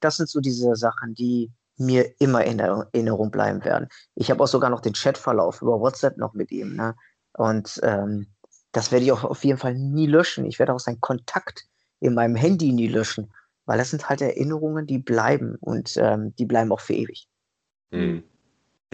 das 0.00 0.16
sind 0.16 0.28
so 0.28 0.40
diese 0.40 0.76
Sachen, 0.76 1.14
die 1.14 1.52
mir 1.78 2.14
immer 2.20 2.44
in 2.44 2.58
Erinnerung 2.58 3.30
bleiben 3.30 3.64
werden. 3.64 3.88
Ich 4.14 4.30
habe 4.30 4.42
auch 4.42 4.48
sogar 4.48 4.70
noch 4.70 4.80
den 4.80 4.94
Chatverlauf 4.94 5.60
über 5.60 5.80
WhatsApp 5.80 6.16
noch 6.16 6.32
mit 6.32 6.50
ihm. 6.50 6.74
Ne? 6.74 6.94
Und 7.34 7.80
ähm, 7.82 8.28
das 8.72 8.92
werde 8.92 9.04
ich 9.04 9.12
auch 9.12 9.24
auf 9.24 9.44
jeden 9.44 9.58
Fall 9.58 9.74
nie 9.74 10.06
löschen. 10.06 10.46
Ich 10.46 10.58
werde 10.58 10.72
auch 10.72 10.80
seinen 10.80 11.00
Kontakt 11.00 11.66
in 12.00 12.14
meinem 12.14 12.36
Handy 12.36 12.72
nie 12.72 12.88
löschen, 12.88 13.32
weil 13.64 13.78
das 13.78 13.90
sind 13.90 14.08
halt 14.08 14.20
Erinnerungen, 14.20 14.86
die 14.86 14.98
bleiben 14.98 15.56
und 15.60 15.96
ähm, 15.96 16.34
die 16.36 16.46
bleiben 16.46 16.72
auch 16.72 16.80
für 16.80 16.94
ewig. 16.94 17.26
Hm. 17.92 18.22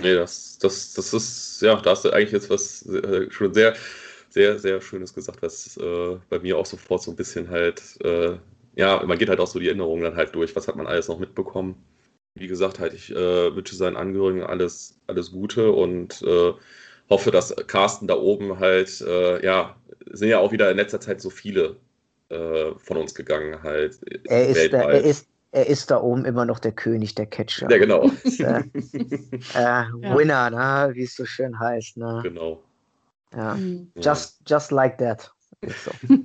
Nee, 0.00 0.14
das, 0.14 0.58
das, 0.58 0.94
das 0.94 1.12
ist, 1.12 1.62
ja, 1.62 1.80
da 1.80 1.90
hast 1.90 2.04
du 2.04 2.10
eigentlich 2.10 2.32
jetzt 2.32 2.50
was 2.50 2.86
äh, 2.86 3.30
schon 3.30 3.52
sehr, 3.52 3.74
sehr, 4.30 4.58
sehr 4.58 4.80
Schönes 4.80 5.14
gesagt, 5.14 5.42
was 5.42 5.76
äh, 5.76 6.16
bei 6.30 6.38
mir 6.38 6.56
auch 6.56 6.66
sofort 6.66 7.02
so 7.02 7.10
ein 7.10 7.16
bisschen 7.16 7.50
halt, 7.50 7.82
äh, 8.02 8.38
ja, 8.74 9.02
man 9.04 9.18
geht 9.18 9.28
halt 9.28 9.40
auch 9.40 9.46
so 9.46 9.58
die 9.58 9.66
Erinnerungen 9.66 10.02
dann 10.02 10.16
halt 10.16 10.34
durch, 10.34 10.56
was 10.56 10.66
hat 10.66 10.76
man 10.76 10.86
alles 10.86 11.08
noch 11.08 11.18
mitbekommen. 11.18 11.84
Wie 12.34 12.46
gesagt, 12.46 12.78
halt, 12.78 12.94
ich 12.94 13.10
äh, 13.10 13.54
wünsche 13.54 13.76
seinen 13.76 13.96
Angehörigen 13.96 14.42
alles, 14.42 14.98
alles 15.06 15.30
Gute 15.32 15.70
und 15.72 16.22
äh, 16.22 16.52
hoffe, 17.10 17.30
dass 17.30 17.54
Carsten 17.66 18.06
da 18.06 18.16
oben 18.16 18.58
halt, 18.58 19.02
äh, 19.02 19.44
ja, 19.44 19.76
sind 20.10 20.30
ja 20.30 20.38
auch 20.38 20.52
wieder 20.52 20.70
in 20.70 20.78
letzter 20.78 21.00
Zeit 21.00 21.20
so 21.20 21.28
viele 21.28 21.76
äh, 22.32 22.74
von 22.78 22.96
uns 22.96 23.14
gegangen 23.14 23.62
halt. 23.62 23.98
Er 24.24 24.48
ist, 24.48 24.72
da, 24.72 24.90
er, 24.90 25.02
ist, 25.02 25.28
er 25.52 25.66
ist 25.66 25.90
da 25.90 26.00
oben 26.00 26.24
immer 26.24 26.44
noch 26.44 26.58
der 26.58 26.72
König 26.72 27.14
der 27.14 27.26
Catcher. 27.26 27.70
Ja, 27.70 27.78
genau. 27.78 28.10
Ist, 28.24 28.40
äh, 28.40 28.62
äh, 29.54 29.84
Winner, 30.16 30.50
ne? 30.50 30.94
wie 30.94 31.04
es 31.04 31.14
so 31.14 31.24
schön 31.24 31.58
heißt. 31.58 31.96
Ne? 31.98 32.20
Genau. 32.22 32.62
Ja. 33.34 33.54
Mhm. 33.54 33.92
Just, 33.96 34.40
just 34.46 34.70
like 34.70 34.98
that. 34.98 35.30
So. 35.84 35.92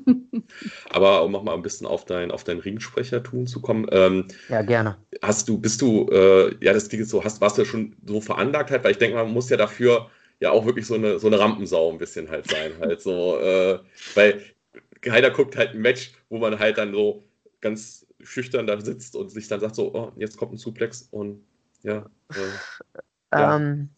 Aber 0.89 1.23
um 1.23 1.31
nochmal 1.31 1.55
ein 1.55 1.61
bisschen 1.61 1.85
auf 1.85 2.05
dein, 2.05 2.31
auf 2.31 2.43
dein 2.43 2.59
Ringsprechertum 2.59 3.45
zu 3.45 3.61
kommen. 3.61 3.85
Ähm, 3.91 4.27
ja, 4.49 4.61
gerne. 4.61 4.97
Hast 5.21 5.47
du, 5.47 5.57
bist 5.57 5.81
du, 5.81 6.07
äh, 6.09 6.55
ja, 6.63 6.73
das 6.73 6.89
klingt 6.89 7.07
so, 7.07 7.23
hast, 7.23 7.39
warst 7.41 7.57
du 7.57 7.61
ja 7.61 7.67
schon 7.67 7.95
so 8.05 8.21
veranlagt 8.21 8.71
halt, 8.71 8.83
weil 8.83 8.91
ich 8.91 8.97
denke, 8.97 9.17
man 9.17 9.31
muss 9.31 9.49
ja 9.49 9.57
dafür 9.57 10.09
ja 10.39 10.51
auch 10.51 10.65
wirklich 10.65 10.87
so 10.87 10.95
eine, 10.95 11.19
so 11.19 11.27
eine 11.27 11.39
Rampensau 11.39 11.91
ein 11.91 11.97
bisschen 11.97 12.29
halt 12.29 12.49
sein. 12.49 12.71
Halt 12.79 13.01
so, 13.01 13.37
äh, 13.39 13.79
weil 14.15 14.41
keiner 15.07 15.31
guckt 15.31 15.55
halt 15.55 15.71
ein 15.71 15.81
Match, 15.81 16.13
wo 16.29 16.37
man 16.37 16.59
halt 16.59 16.77
dann 16.77 16.93
so 16.93 17.23
ganz 17.61 18.05
schüchtern 18.21 18.67
da 18.67 18.79
sitzt 18.79 19.15
und 19.15 19.29
sich 19.29 19.47
dann 19.47 19.59
sagt 19.59 19.75
so, 19.75 19.93
oh, 19.93 20.11
jetzt 20.15 20.37
kommt 20.37 20.53
ein 20.53 20.57
Suplex 20.57 21.07
und 21.11 21.43
ja. 21.83 22.05
Äh, 22.29 22.97
ja. 23.33 23.55
Ähm, 23.55 23.89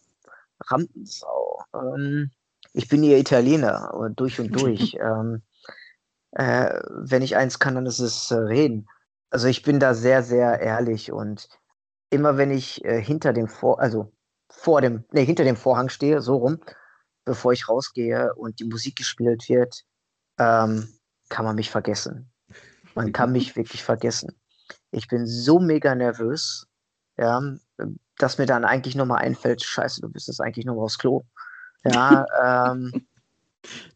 Rampensau. 0.67 1.63
Ähm, 1.73 2.31
ich 2.73 2.87
bin 2.87 3.03
ja 3.03 3.17
Italiener, 3.17 3.91
durch 4.15 4.39
und 4.39 4.51
durch. 4.59 4.95
ähm, 5.01 5.41
äh, 6.31 6.79
wenn 6.89 7.21
ich 7.21 7.35
eins 7.35 7.59
kann, 7.59 7.75
dann 7.75 7.85
ist 7.85 7.99
es 7.99 8.29
äh, 8.31 8.35
reden. 8.35 8.87
Also 9.29 9.47
ich 9.47 9.63
bin 9.63 9.79
da 9.79 9.93
sehr, 9.93 10.23
sehr 10.23 10.59
ehrlich 10.59 11.11
und 11.11 11.49
immer 12.09 12.37
wenn 12.37 12.51
ich 12.51 12.83
äh, 12.85 13.01
hinter 13.01 13.33
dem 13.33 13.47
Vor, 13.47 13.79
also 13.79 14.11
vor 14.49 14.81
dem, 14.81 15.05
nee, 15.11 15.25
hinter 15.25 15.43
dem 15.43 15.55
Vorhang 15.55 15.89
stehe, 15.89 16.21
so 16.21 16.37
rum, 16.37 16.59
bevor 17.25 17.53
ich 17.53 17.69
rausgehe 17.69 18.33
und 18.35 18.59
die 18.59 18.65
Musik 18.65 18.95
gespielt 18.95 19.47
wird, 19.49 19.85
ähm, 20.39 20.98
kann 21.29 21.45
man 21.45 21.55
mich 21.55 21.69
vergessen. 21.69 22.31
Man 22.95 23.13
kann 23.13 23.31
mich 23.31 23.55
wirklich 23.55 23.83
vergessen. 23.83 24.35
Ich 24.91 25.07
bin 25.07 25.25
so 25.25 25.59
mega 25.59 25.95
nervös, 25.95 26.67
ja, 27.17 27.41
dass 28.17 28.37
mir 28.37 28.45
dann 28.45 28.65
eigentlich 28.65 28.95
nochmal 28.95 29.23
einfällt, 29.23 29.63
scheiße, 29.63 30.01
du 30.01 30.09
bist 30.09 30.27
jetzt 30.27 30.41
eigentlich 30.41 30.65
nochmal 30.65 30.85
aufs 30.85 30.97
Klo. 30.97 31.23
Ja, 31.85 32.25
ähm, 32.71 33.07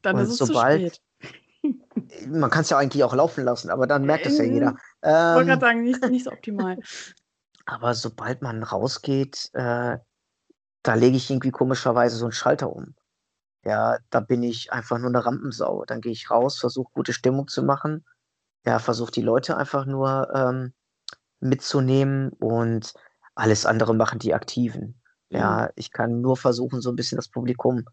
dann 0.01 0.17
ist 0.19 0.29
es 0.29 0.37
sobald, 0.37 0.95
zu 0.95 1.01
spät. 1.63 2.27
Man 2.27 2.49
kann 2.49 2.61
es 2.61 2.69
ja 2.69 2.77
eigentlich 2.77 3.03
auch 3.03 3.15
laufen 3.15 3.43
lassen, 3.43 3.69
aber 3.69 3.87
dann 3.87 4.05
merkt 4.05 4.25
es 4.25 4.37
ja 4.37 4.43
jeder. 4.43 4.75
Ich 5.01 5.09
ähm, 5.09 5.35
wollte 5.35 5.47
gerade 5.47 5.61
sagen, 5.61 5.83
nicht, 5.83 6.09
nicht 6.09 6.25
so 6.25 6.31
optimal. 6.31 6.77
Aber 7.65 7.93
sobald 7.93 8.41
man 8.41 8.61
rausgeht, 8.61 9.49
äh, 9.53 9.97
da 10.83 10.93
lege 10.95 11.15
ich 11.15 11.29
irgendwie 11.29 11.51
komischerweise 11.51 12.17
so 12.17 12.25
einen 12.25 12.33
Schalter 12.33 12.69
um. 12.69 12.93
Ja, 13.63 13.97
da 14.09 14.19
bin 14.19 14.43
ich 14.43 14.73
einfach 14.73 14.97
nur 14.99 15.09
eine 15.09 15.25
Rampensau. 15.25 15.85
Dann 15.85 16.01
gehe 16.01 16.11
ich 16.11 16.29
raus, 16.29 16.59
versuche 16.59 16.91
gute 16.93 17.13
Stimmung 17.13 17.47
zu 17.47 17.63
machen. 17.63 18.05
Ja, 18.65 18.79
versuche 18.79 19.11
die 19.11 19.21
Leute 19.21 19.57
einfach 19.57 19.85
nur 19.85 20.29
ähm, 20.33 20.73
mitzunehmen 21.39 22.29
und 22.39 22.93
alles 23.35 23.65
andere 23.65 23.93
machen 23.93 24.19
die 24.19 24.33
Aktiven. 24.33 25.01
Mhm. 25.29 25.37
Ja, 25.37 25.69
ich 25.75 25.91
kann 25.91 26.21
nur 26.21 26.37
versuchen, 26.37 26.81
so 26.81 26.91
ein 26.91 26.95
bisschen 26.95 27.17
das 27.17 27.29
Publikum 27.29 27.85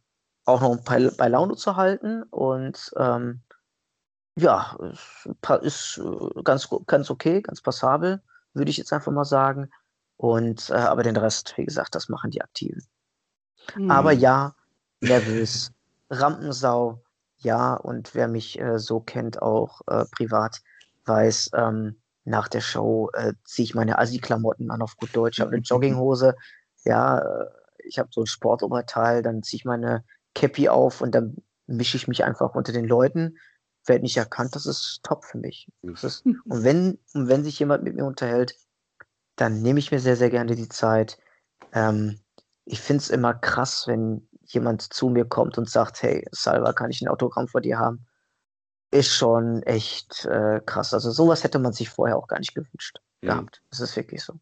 auch 0.44 0.60
noch 0.60 0.76
bei, 0.84 1.10
bei 1.16 1.28
Laune 1.28 1.56
zu 1.56 1.76
halten 1.76 2.22
und 2.24 2.90
ähm, 2.96 3.42
ja, 4.36 4.76
ist 5.62 5.98
äh, 6.02 6.42
ganz, 6.42 6.68
ganz 6.86 7.10
okay, 7.10 7.42
ganz 7.42 7.60
passabel, 7.60 8.22
würde 8.54 8.70
ich 8.70 8.76
jetzt 8.76 8.92
einfach 8.92 9.12
mal 9.12 9.24
sagen. 9.24 9.70
Und 10.16 10.70
äh, 10.70 10.74
aber 10.74 11.02
den 11.02 11.16
Rest, 11.16 11.54
wie 11.56 11.64
gesagt, 11.64 11.94
das 11.94 12.08
machen 12.08 12.30
die 12.30 12.42
Aktiven. 12.42 12.86
Mhm. 13.76 13.90
Aber 13.90 14.12
ja, 14.12 14.54
nervös, 15.00 15.72
Rampensau, 16.10 17.02
ja, 17.38 17.74
und 17.74 18.14
wer 18.14 18.28
mich 18.28 18.58
äh, 18.60 18.78
so 18.78 19.00
kennt, 19.00 19.40
auch 19.40 19.80
äh, 19.86 20.04
privat, 20.10 20.60
weiß, 21.06 21.50
ähm, 21.54 21.96
nach 22.24 22.48
der 22.48 22.60
Show 22.60 23.10
äh, 23.14 23.32
ziehe 23.44 23.64
ich 23.64 23.74
meine 23.74 23.98
Assi-Klamotten 23.98 24.70
an 24.70 24.82
auf 24.82 24.96
gut 24.96 25.14
Deutsch, 25.14 25.38
ich 25.38 25.40
habe 25.40 25.52
eine 25.52 25.62
Jogginghose, 25.62 26.36
ja, 26.84 27.18
äh, 27.18 27.46
ich 27.84 27.98
habe 27.98 28.10
so 28.12 28.22
ein 28.22 28.26
Sportoberteil, 28.26 29.22
dann 29.22 29.42
ziehe 29.42 29.58
ich 29.58 29.64
meine 29.64 30.04
Cappy 30.34 30.68
auf 30.68 31.00
und 31.00 31.14
dann 31.14 31.36
mische 31.66 31.96
ich 31.96 32.08
mich 32.08 32.24
einfach 32.24 32.54
unter 32.54 32.72
den 32.72 32.84
Leuten, 32.84 33.38
werde 33.86 34.02
nicht 34.02 34.16
erkannt, 34.16 34.54
das 34.54 34.66
ist 34.66 35.00
top 35.02 35.24
für 35.24 35.38
mich. 35.38 35.68
Ist, 35.82 36.24
und, 36.44 36.64
wenn, 36.64 36.98
und 37.14 37.28
wenn 37.28 37.44
sich 37.44 37.58
jemand 37.58 37.84
mit 37.84 37.94
mir 37.94 38.04
unterhält, 38.04 38.54
dann 39.36 39.62
nehme 39.62 39.78
ich 39.78 39.90
mir 39.90 40.00
sehr, 40.00 40.16
sehr 40.16 40.30
gerne 40.30 40.54
die 40.54 40.68
Zeit. 40.68 41.18
Ähm, 41.72 42.20
ich 42.66 42.80
finde 42.80 43.02
es 43.02 43.10
immer 43.10 43.32
krass, 43.34 43.86
wenn 43.86 44.28
jemand 44.52 44.82
zu 44.82 45.08
mir 45.08 45.24
kommt 45.24 45.58
und 45.58 45.68
sagt, 45.68 46.02
hey, 46.02 46.26
Salva, 46.32 46.72
kann 46.72 46.90
ich 46.90 47.00
ein 47.00 47.08
Autogramm 47.08 47.48
vor 47.48 47.60
dir 47.60 47.78
haben? 47.78 48.06
Ist 48.90 49.14
schon 49.14 49.62
echt 49.62 50.24
äh, 50.26 50.60
krass. 50.64 50.92
Also 50.94 51.10
sowas 51.10 51.44
hätte 51.44 51.58
man 51.58 51.72
sich 51.72 51.88
vorher 51.88 52.16
auch 52.16 52.26
gar 52.26 52.38
nicht 52.38 52.54
gewünscht 52.54 52.98
mhm. 53.22 53.28
gehabt. 53.28 53.62
Das 53.70 53.80
ist 53.80 53.96
wirklich 53.96 54.22
so. 54.22 54.34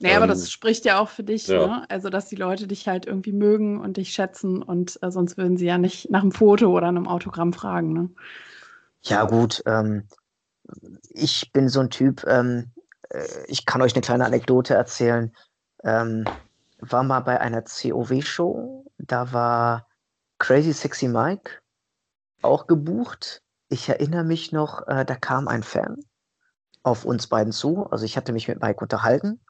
Naja, 0.00 0.16
ähm, 0.16 0.22
aber 0.22 0.26
das 0.26 0.40
ähm, 0.40 0.46
spricht 0.46 0.84
ja 0.84 0.98
auch 0.98 1.08
für 1.08 1.22
dich, 1.22 1.46
ja. 1.46 1.66
ne? 1.66 1.86
Also, 1.88 2.10
dass 2.10 2.28
die 2.28 2.36
Leute 2.36 2.66
dich 2.66 2.86
halt 2.88 3.06
irgendwie 3.06 3.32
mögen 3.32 3.80
und 3.80 3.96
dich 3.96 4.12
schätzen 4.12 4.62
und 4.62 4.98
äh, 5.02 5.10
sonst 5.10 5.36
würden 5.36 5.56
sie 5.56 5.66
ja 5.66 5.78
nicht 5.78 6.10
nach 6.10 6.22
einem 6.22 6.32
Foto 6.32 6.76
oder 6.76 6.88
einem 6.88 7.08
Autogramm 7.08 7.52
fragen, 7.52 7.92
ne? 7.92 8.10
Ja, 9.02 9.24
gut. 9.24 9.62
Ähm, 9.66 10.08
ich 11.10 11.52
bin 11.52 11.68
so 11.68 11.80
ein 11.80 11.90
Typ, 11.90 12.24
ähm, 12.26 12.72
äh, 13.10 13.24
ich 13.46 13.64
kann 13.66 13.82
euch 13.82 13.94
eine 13.94 14.02
kleine 14.02 14.26
Anekdote 14.26 14.74
erzählen. 14.74 15.34
War 16.78 17.02
mal 17.02 17.20
bei 17.20 17.40
einer 17.40 17.62
COW-Show, 17.62 18.84
da 18.98 19.32
war 19.32 19.88
Crazy 20.38 20.72
Sexy 20.72 21.08
Mike 21.08 21.58
auch 22.42 22.66
gebucht. 22.66 23.42
Ich 23.68 23.88
erinnere 23.88 24.24
mich 24.24 24.52
noch, 24.52 24.86
äh, 24.86 25.04
da 25.04 25.16
kam 25.16 25.48
ein 25.48 25.62
Fan 25.62 25.96
auf 26.82 27.04
uns 27.04 27.26
beiden 27.26 27.52
zu. 27.52 27.86
Also 27.90 28.04
ich 28.04 28.16
hatte 28.16 28.32
mich 28.32 28.46
mit 28.46 28.62
Mike 28.62 28.80
unterhalten 28.80 29.40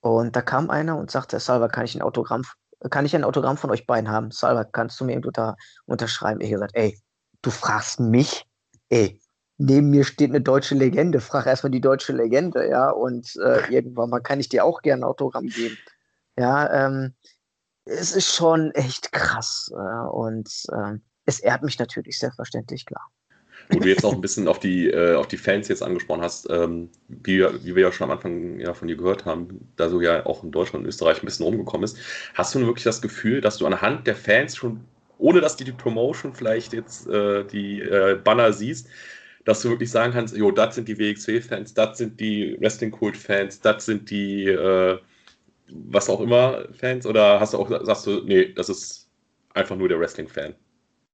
und 0.00 0.36
da 0.36 0.42
kam 0.42 0.70
einer 0.70 0.96
und 0.96 1.10
sagte, 1.10 1.38
Salva, 1.40 1.68
kann 1.68 1.84
ich 1.84 1.94
ein 1.94 2.02
Autogramm, 2.02 2.42
kann 2.90 3.06
ich 3.06 3.14
ein 3.14 3.24
Autogramm 3.24 3.56
von 3.56 3.70
euch 3.70 3.86
beiden 3.86 4.10
haben? 4.10 4.30
Salva, 4.30 4.64
kannst 4.64 5.00
du 5.00 5.04
mir 5.04 5.16
unter, 5.16 5.56
unterschreiben? 5.86 6.40
Ich 6.40 6.50
gesagt, 6.50 6.72
ey, 6.74 6.98
du 7.42 7.50
fragst 7.50 8.00
mich? 8.00 8.44
Ey, 8.88 9.20
neben 9.58 9.90
mir 9.90 10.04
steht 10.04 10.30
eine 10.30 10.40
deutsche 10.40 10.74
Legende. 10.74 11.20
Frag 11.20 11.46
erstmal 11.46 11.70
die 11.70 11.80
deutsche 11.80 12.12
Legende, 12.12 12.68
ja. 12.68 12.90
Und 12.90 13.36
äh, 13.36 13.72
irgendwann 13.72 14.10
mal 14.10 14.20
kann 14.20 14.40
ich 14.40 14.48
dir 14.48 14.64
auch 14.64 14.82
gerne 14.82 15.02
ein 15.02 15.08
Autogramm 15.08 15.46
geben. 15.46 15.76
Ja, 16.38 16.86
ähm, 16.86 17.14
es 17.84 18.14
ist 18.14 18.34
schon 18.34 18.70
echt 18.72 19.12
krass. 19.12 19.70
Äh, 19.72 20.08
und 20.08 20.48
äh, 20.72 20.94
es 21.26 21.40
ehrt 21.40 21.62
mich 21.62 21.78
natürlich 21.78 22.18
selbstverständlich, 22.18 22.86
klar. 22.86 23.10
Wo 23.70 23.80
du 23.80 23.88
jetzt 23.88 24.04
auch 24.04 24.14
ein 24.14 24.20
bisschen 24.22 24.48
auf 24.48 24.60
die, 24.60 24.88
äh, 24.88 25.14
auf 25.14 25.26
die 25.26 25.36
Fans 25.36 25.68
jetzt 25.68 25.82
angesprochen 25.82 26.22
hast, 26.22 26.48
ähm, 26.48 26.90
wie, 27.08 27.40
wie 27.40 27.74
wir 27.74 27.82
ja 27.82 27.92
schon 27.92 28.06
am 28.06 28.16
Anfang 28.16 28.60
ja, 28.60 28.72
von 28.72 28.88
dir 28.88 28.96
gehört 28.96 29.26
haben, 29.26 29.68
da 29.76 29.88
du 29.88 30.00
ja 30.00 30.24
auch 30.24 30.42
in 30.42 30.52
Deutschland 30.52 30.84
und 30.84 30.88
Österreich 30.88 31.22
ein 31.22 31.26
bisschen 31.26 31.44
rumgekommen 31.44 31.82
bist, 31.82 31.98
hast 32.32 32.54
du 32.54 32.60
wirklich 32.60 32.84
das 32.84 33.02
Gefühl, 33.02 33.42
dass 33.42 33.58
du 33.58 33.66
anhand 33.66 34.06
der 34.06 34.16
Fans 34.16 34.56
schon, 34.56 34.80
ohne 35.18 35.42
dass 35.42 35.56
du 35.56 35.64
die 35.64 35.72
Promotion 35.72 36.32
vielleicht 36.32 36.72
jetzt 36.72 37.08
äh, 37.08 37.44
die 37.44 37.82
äh, 37.82 38.18
Banner 38.22 38.54
siehst, 38.54 38.88
dass 39.44 39.60
du 39.60 39.68
wirklich 39.68 39.90
sagen 39.90 40.14
kannst, 40.14 40.34
jo, 40.34 40.50
das 40.50 40.76
sind 40.76 40.88
die 40.88 40.98
WXW-Fans, 40.98 41.74
das 41.74 41.98
sind 41.98 42.18
die 42.20 42.56
Wrestling-Kult-Fans, 42.60 43.60
das 43.60 43.84
sind 43.84 44.08
die 44.08 44.46
äh, 44.46 44.98
was 45.70 46.08
auch 46.08 46.20
immer 46.20 46.64
Fans, 46.72 47.06
oder 47.06 47.40
hast 47.40 47.54
du 47.54 47.58
auch, 47.58 47.68
sagst 47.84 48.06
du, 48.06 48.22
nee, 48.24 48.52
das 48.52 48.68
ist 48.68 49.08
einfach 49.54 49.76
nur 49.76 49.88
der 49.88 49.98
Wrestling-Fan? 50.00 50.54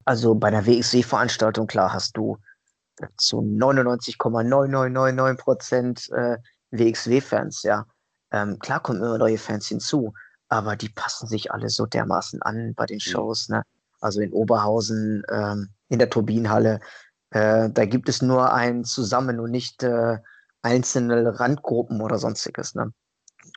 Also 0.04 0.34
bei 0.34 0.48
einer 0.48 0.66
WXW-Veranstaltung, 0.66 1.66
klar, 1.66 1.92
hast 1.92 2.16
du 2.16 2.38
zu 3.16 3.38
99,9999 3.40 5.36
Prozent 5.36 6.10
äh, 6.12 6.36
WXW-Fans, 6.70 7.62
ja. 7.62 7.86
Ähm, 8.30 8.58
klar 8.58 8.80
kommen 8.80 9.00
immer 9.00 9.18
neue 9.18 9.38
Fans 9.38 9.68
hinzu, 9.68 10.12
aber 10.48 10.76
die 10.76 10.88
passen 10.88 11.26
sich 11.26 11.52
alle 11.52 11.68
so 11.68 11.86
dermaßen 11.86 12.42
an 12.42 12.74
bei 12.74 12.86
den 12.86 12.96
mhm. 12.96 13.10
Shows, 13.10 13.48
ne? 13.48 13.62
Also 14.00 14.20
in 14.20 14.32
Oberhausen, 14.32 15.22
ähm, 15.32 15.70
in 15.88 15.98
der 15.98 16.10
Turbinenhalle, 16.10 16.80
äh, 17.30 17.70
da 17.70 17.84
gibt 17.86 18.08
es 18.08 18.22
nur 18.22 18.52
ein 18.52 18.84
Zusammen 18.84 19.40
und 19.40 19.50
nicht 19.50 19.82
äh, 19.82 20.18
einzelne 20.62 21.38
Randgruppen 21.40 22.00
oder 22.00 22.18
sonstiges, 22.18 22.74
ne? 22.74 22.92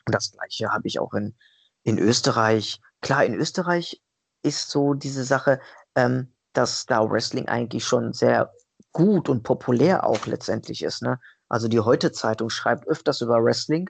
Und 0.08 0.16
das 0.16 0.32
Gleiche 0.32 0.70
habe 0.70 0.88
ich 0.88 1.00
auch 1.00 1.14
in, 1.14 1.36
in 1.84 2.00
Österreich. 2.00 2.82
Klar, 3.02 3.26
in 3.26 3.36
Österreich 3.36 4.02
ist 4.42 4.72
so 4.72 4.94
diese 4.94 5.26
Sache, 5.26 5.60
ähm, 5.96 6.34
dass 6.54 6.86
da 6.86 7.10
Wrestling 7.10 7.48
eigentlich 7.50 7.84
schon 7.84 8.14
sehr 8.14 8.52
gut 8.94 9.28
und 9.28 9.44
populär 9.44 10.06
auch 10.06 10.26
letztendlich 10.26 10.82
ist. 10.82 11.04
Ne? 11.04 11.20
Also 11.50 11.68
die 11.68 11.82
Heute-Zeitung 11.82 12.50
schreibt 12.50 12.88
öfters 12.88 13.20
über 13.20 13.44
Wrestling. 13.44 13.90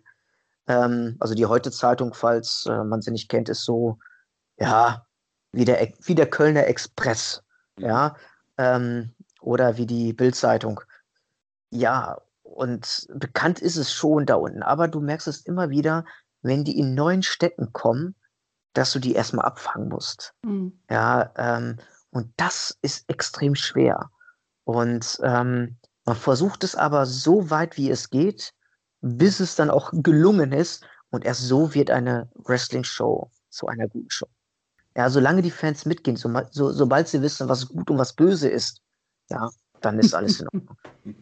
Ähm, 0.68 1.18
also 1.20 1.36
die 1.36 1.46
Heute-Zeitung, 1.46 2.16
falls 2.16 2.66
äh, 2.66 2.84
man 2.84 3.02
sie 3.02 3.12
nicht 3.12 3.30
kennt, 3.30 3.48
ist 3.48 3.64
so, 3.64 4.00
ja, 4.58 5.06
wie 5.52 5.66
der, 5.66 5.94
wie 6.04 6.16
der 6.16 6.30
Kölner 6.30 6.66
Express. 6.66 7.44
Ja, 7.80 8.16
ähm, 8.58 9.14
oder 9.40 9.78
wie 9.78 9.86
die 9.86 10.14
Bild-Zeitung. 10.14 10.82
Ja, 11.70 12.18
und 12.54 13.08
bekannt 13.14 13.60
ist 13.60 13.78
es 13.78 13.92
schon 13.92 14.26
da 14.26 14.36
unten. 14.36 14.64
Aber 14.64 14.88
du 14.88 15.00
merkst 15.00 15.28
es 15.28 15.42
immer 15.42 15.70
wieder, 15.70 16.06
wenn 16.42 16.64
die 16.64 16.80
in 16.80 16.96
neuen 16.96 17.24
Städten 17.24 17.74
kommen, 17.74 18.16
dass 18.74 18.92
du 18.92 19.00
die 19.00 19.14
erstmal 19.14 19.46
abfangen 19.46 19.90
musst. 19.90 20.34
Mhm. 20.44 20.80
Ja, 20.90 21.32
ähm, 21.36 21.78
und 22.12 22.32
das 22.38 22.78
ist 22.82 23.10
extrem 23.10 23.56
schwer. 23.56 24.10
Und 24.64 25.20
ähm, 25.24 25.78
man 26.06 26.16
versucht 26.16 26.64
es 26.64 26.76
aber 26.76 27.06
so 27.06 27.50
weit, 27.50 27.78
wie 27.78 27.90
es 27.90 28.10
geht, 28.10 28.54
bis 29.02 29.40
es 29.40 29.56
dann 29.56 29.70
auch 29.70 29.92
gelungen 29.94 30.52
ist. 30.52 30.86
Und 31.10 31.26
erst 31.26 31.42
so 31.42 31.74
wird 31.74 31.92
eine 31.92 32.30
Wrestling-Show 32.36 33.30
zu 33.50 33.68
einer 33.68 33.88
guten 33.88 34.10
Show. 34.10 34.28
Ja, 34.96 35.10
solange 35.10 35.42
die 35.42 35.52
Fans 35.52 35.86
mitgehen, 35.86 36.18
so, 36.18 36.30
so, 36.52 36.72
sobald 36.72 37.08
sie 37.08 37.22
wissen, 37.22 37.48
was 37.50 37.68
gut 37.68 37.90
und 37.92 37.98
was 37.98 38.14
böse 38.14 38.50
ist, 38.50 38.82
ja, 39.30 39.50
dann 39.82 40.00
ist 40.00 40.14
alles 40.14 40.40
in 40.42 40.48
Ordnung. 40.48 40.78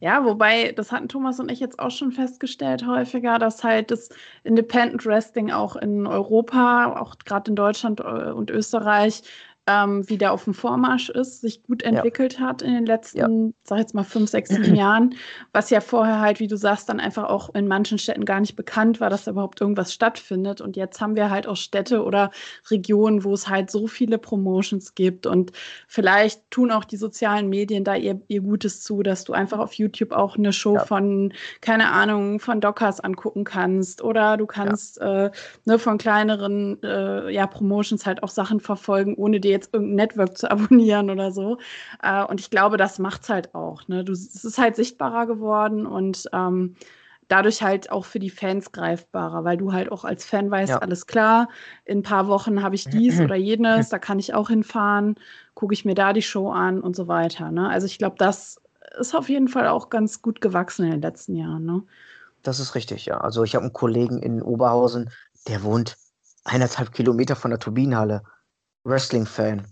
Ja, 0.00 0.24
wobei, 0.24 0.72
das 0.72 0.92
hatten 0.92 1.08
Thomas 1.08 1.38
und 1.40 1.50
ich 1.50 1.60
jetzt 1.60 1.78
auch 1.78 1.90
schon 1.90 2.10
festgestellt 2.10 2.86
häufiger, 2.86 3.38
dass 3.38 3.62
halt 3.62 3.90
das 3.90 4.08
Independent 4.44 5.04
Wrestling 5.04 5.50
auch 5.50 5.76
in 5.76 6.06
Europa, 6.06 6.98
auch 6.98 7.16
gerade 7.26 7.50
in 7.50 7.56
Deutschland 7.56 8.00
äh, 8.00 8.30
und 8.30 8.50
Österreich, 8.50 9.22
ähm, 9.66 10.08
wie 10.08 10.18
der 10.18 10.32
auf 10.32 10.44
dem 10.44 10.54
Vormarsch 10.54 11.10
ist, 11.10 11.42
sich 11.42 11.62
gut 11.62 11.82
entwickelt 11.82 12.34
ja. 12.34 12.40
hat 12.40 12.62
in 12.62 12.72
den 12.72 12.86
letzten, 12.86 13.18
ja. 13.18 13.52
sag 13.62 13.78
jetzt 13.78 13.94
mal, 13.94 14.04
fünf, 14.04 14.30
sechs, 14.30 14.48
sieben 14.50 14.74
Jahren. 14.74 15.14
Was 15.52 15.70
ja 15.70 15.80
vorher 15.80 16.20
halt, 16.20 16.40
wie 16.40 16.48
du 16.48 16.56
sagst, 16.56 16.88
dann 16.88 16.98
einfach 16.98 17.24
auch 17.24 17.54
in 17.54 17.68
manchen 17.68 17.98
Städten 17.98 18.24
gar 18.24 18.40
nicht 18.40 18.56
bekannt 18.56 19.00
war, 19.00 19.10
dass 19.10 19.24
da 19.24 19.32
überhaupt 19.32 19.60
irgendwas 19.60 19.92
stattfindet. 19.92 20.60
Und 20.60 20.76
jetzt 20.76 21.00
haben 21.00 21.14
wir 21.14 21.30
halt 21.30 21.46
auch 21.46 21.56
Städte 21.56 22.04
oder 22.04 22.30
Regionen, 22.70 23.22
wo 23.22 23.34
es 23.34 23.48
halt 23.48 23.70
so 23.70 23.86
viele 23.86 24.18
Promotions 24.18 24.94
gibt. 24.94 25.26
Und 25.26 25.52
vielleicht 25.86 26.50
tun 26.50 26.70
auch 26.70 26.84
die 26.84 26.96
sozialen 26.96 27.48
Medien 27.48 27.84
da 27.84 27.94
ihr, 27.94 28.20
ihr 28.28 28.40
Gutes 28.40 28.82
zu, 28.82 29.02
dass 29.02 29.24
du 29.24 29.34
einfach 29.34 29.58
auf 29.58 29.74
YouTube 29.74 30.12
auch 30.12 30.36
eine 30.36 30.52
Show 30.52 30.76
ja. 30.76 30.84
von, 30.84 31.32
keine 31.60 31.90
Ahnung, 31.90 32.40
von 32.40 32.60
Dockers 32.60 33.00
angucken 33.00 33.44
kannst. 33.44 34.02
Oder 34.02 34.36
du 34.36 34.46
kannst 34.46 35.00
äh, 35.00 35.30
ne, 35.64 35.78
von 35.78 35.98
kleineren 35.98 36.82
äh, 36.82 37.30
ja, 37.30 37.46
Promotions 37.46 38.06
halt 38.06 38.22
auch 38.22 38.30
Sachen 38.30 38.60
verfolgen, 38.60 39.14
ohne 39.14 39.38
dir 39.38 39.49
jetzt 39.50 39.74
irgendein 39.74 39.96
Network 39.96 40.38
zu 40.38 40.50
abonnieren 40.50 41.10
oder 41.10 41.32
so. 41.32 41.58
Äh, 42.02 42.24
und 42.24 42.40
ich 42.40 42.50
glaube, 42.50 42.76
das 42.76 42.98
macht 42.98 43.22
es 43.22 43.28
halt 43.28 43.54
auch. 43.54 43.86
Ne? 43.88 44.04
Du, 44.04 44.12
es 44.12 44.44
ist 44.44 44.58
halt 44.58 44.76
sichtbarer 44.76 45.26
geworden 45.26 45.86
und 45.86 46.28
ähm, 46.32 46.76
dadurch 47.30 47.62
halt 47.62 47.90
auch 47.92 48.04
für 48.04 48.18
die 48.18 48.30
Fans 48.30 48.72
greifbarer, 48.72 49.44
weil 49.44 49.56
du 49.56 49.72
halt 49.72 49.92
auch 49.92 50.04
als 50.04 50.24
Fan 50.24 50.50
weißt, 50.50 50.70
ja. 50.70 50.78
alles 50.78 51.06
klar, 51.06 51.48
in 51.84 51.98
ein 51.98 52.02
paar 52.02 52.26
Wochen 52.26 52.62
habe 52.62 52.74
ich 52.74 52.84
dies 52.86 53.20
oder 53.20 53.36
jenes, 53.36 53.88
da 53.88 53.98
kann 53.98 54.18
ich 54.18 54.34
auch 54.34 54.48
hinfahren, 54.48 55.14
gucke 55.54 55.72
ich 55.72 55.84
mir 55.84 55.94
da 55.94 56.12
die 56.12 56.22
Show 56.22 56.50
an 56.50 56.80
und 56.80 56.96
so 56.96 57.06
weiter. 57.06 57.50
Ne? 57.50 57.68
Also 57.68 57.86
ich 57.86 57.98
glaube, 57.98 58.16
das 58.18 58.60
ist 58.98 59.14
auf 59.14 59.28
jeden 59.28 59.48
Fall 59.48 59.68
auch 59.68 59.90
ganz 59.90 60.22
gut 60.22 60.40
gewachsen 60.40 60.84
in 60.86 60.90
den 60.92 61.02
letzten 61.02 61.36
Jahren. 61.36 61.64
Ne? 61.64 61.82
Das 62.42 62.58
ist 62.58 62.74
richtig, 62.74 63.06
ja. 63.06 63.18
Also 63.18 63.44
ich 63.44 63.54
habe 63.54 63.64
einen 63.64 63.72
Kollegen 63.72 64.20
in 64.22 64.42
Oberhausen, 64.42 65.10
der 65.46 65.62
wohnt 65.62 65.96
eineinhalb 66.44 66.92
Kilometer 66.92 67.36
von 67.36 67.50
der 67.50 67.60
Turbinenhalle. 67.60 68.22
Wrestling-Fan. 68.84 69.66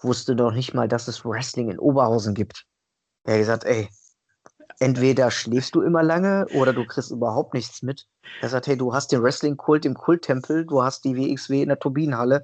Wusste 0.00 0.36
doch 0.36 0.52
nicht 0.52 0.74
mal, 0.74 0.88
dass 0.88 1.08
es 1.08 1.24
Wrestling 1.24 1.70
in 1.70 1.78
Oberhausen 1.78 2.34
gibt. 2.34 2.64
Er 3.24 3.34
hat 3.34 3.40
gesagt, 3.40 3.64
ey, 3.64 3.88
entweder 4.80 5.30
schläfst 5.30 5.74
du 5.74 5.82
immer 5.82 6.02
lange 6.02 6.46
oder 6.54 6.72
du 6.72 6.84
kriegst 6.84 7.10
überhaupt 7.10 7.54
nichts 7.54 7.82
mit. 7.82 8.06
Er 8.42 8.48
sagt, 8.48 8.66
hey, 8.66 8.76
du 8.76 8.92
hast 8.92 9.12
den 9.12 9.22
Wrestling-Kult 9.22 9.84
im 9.84 9.94
Kulttempel, 9.94 10.66
du 10.66 10.82
hast 10.82 11.04
die 11.04 11.16
WXW 11.16 11.62
in 11.62 11.68
der 11.68 11.78
Turbinenhalle. 11.78 12.42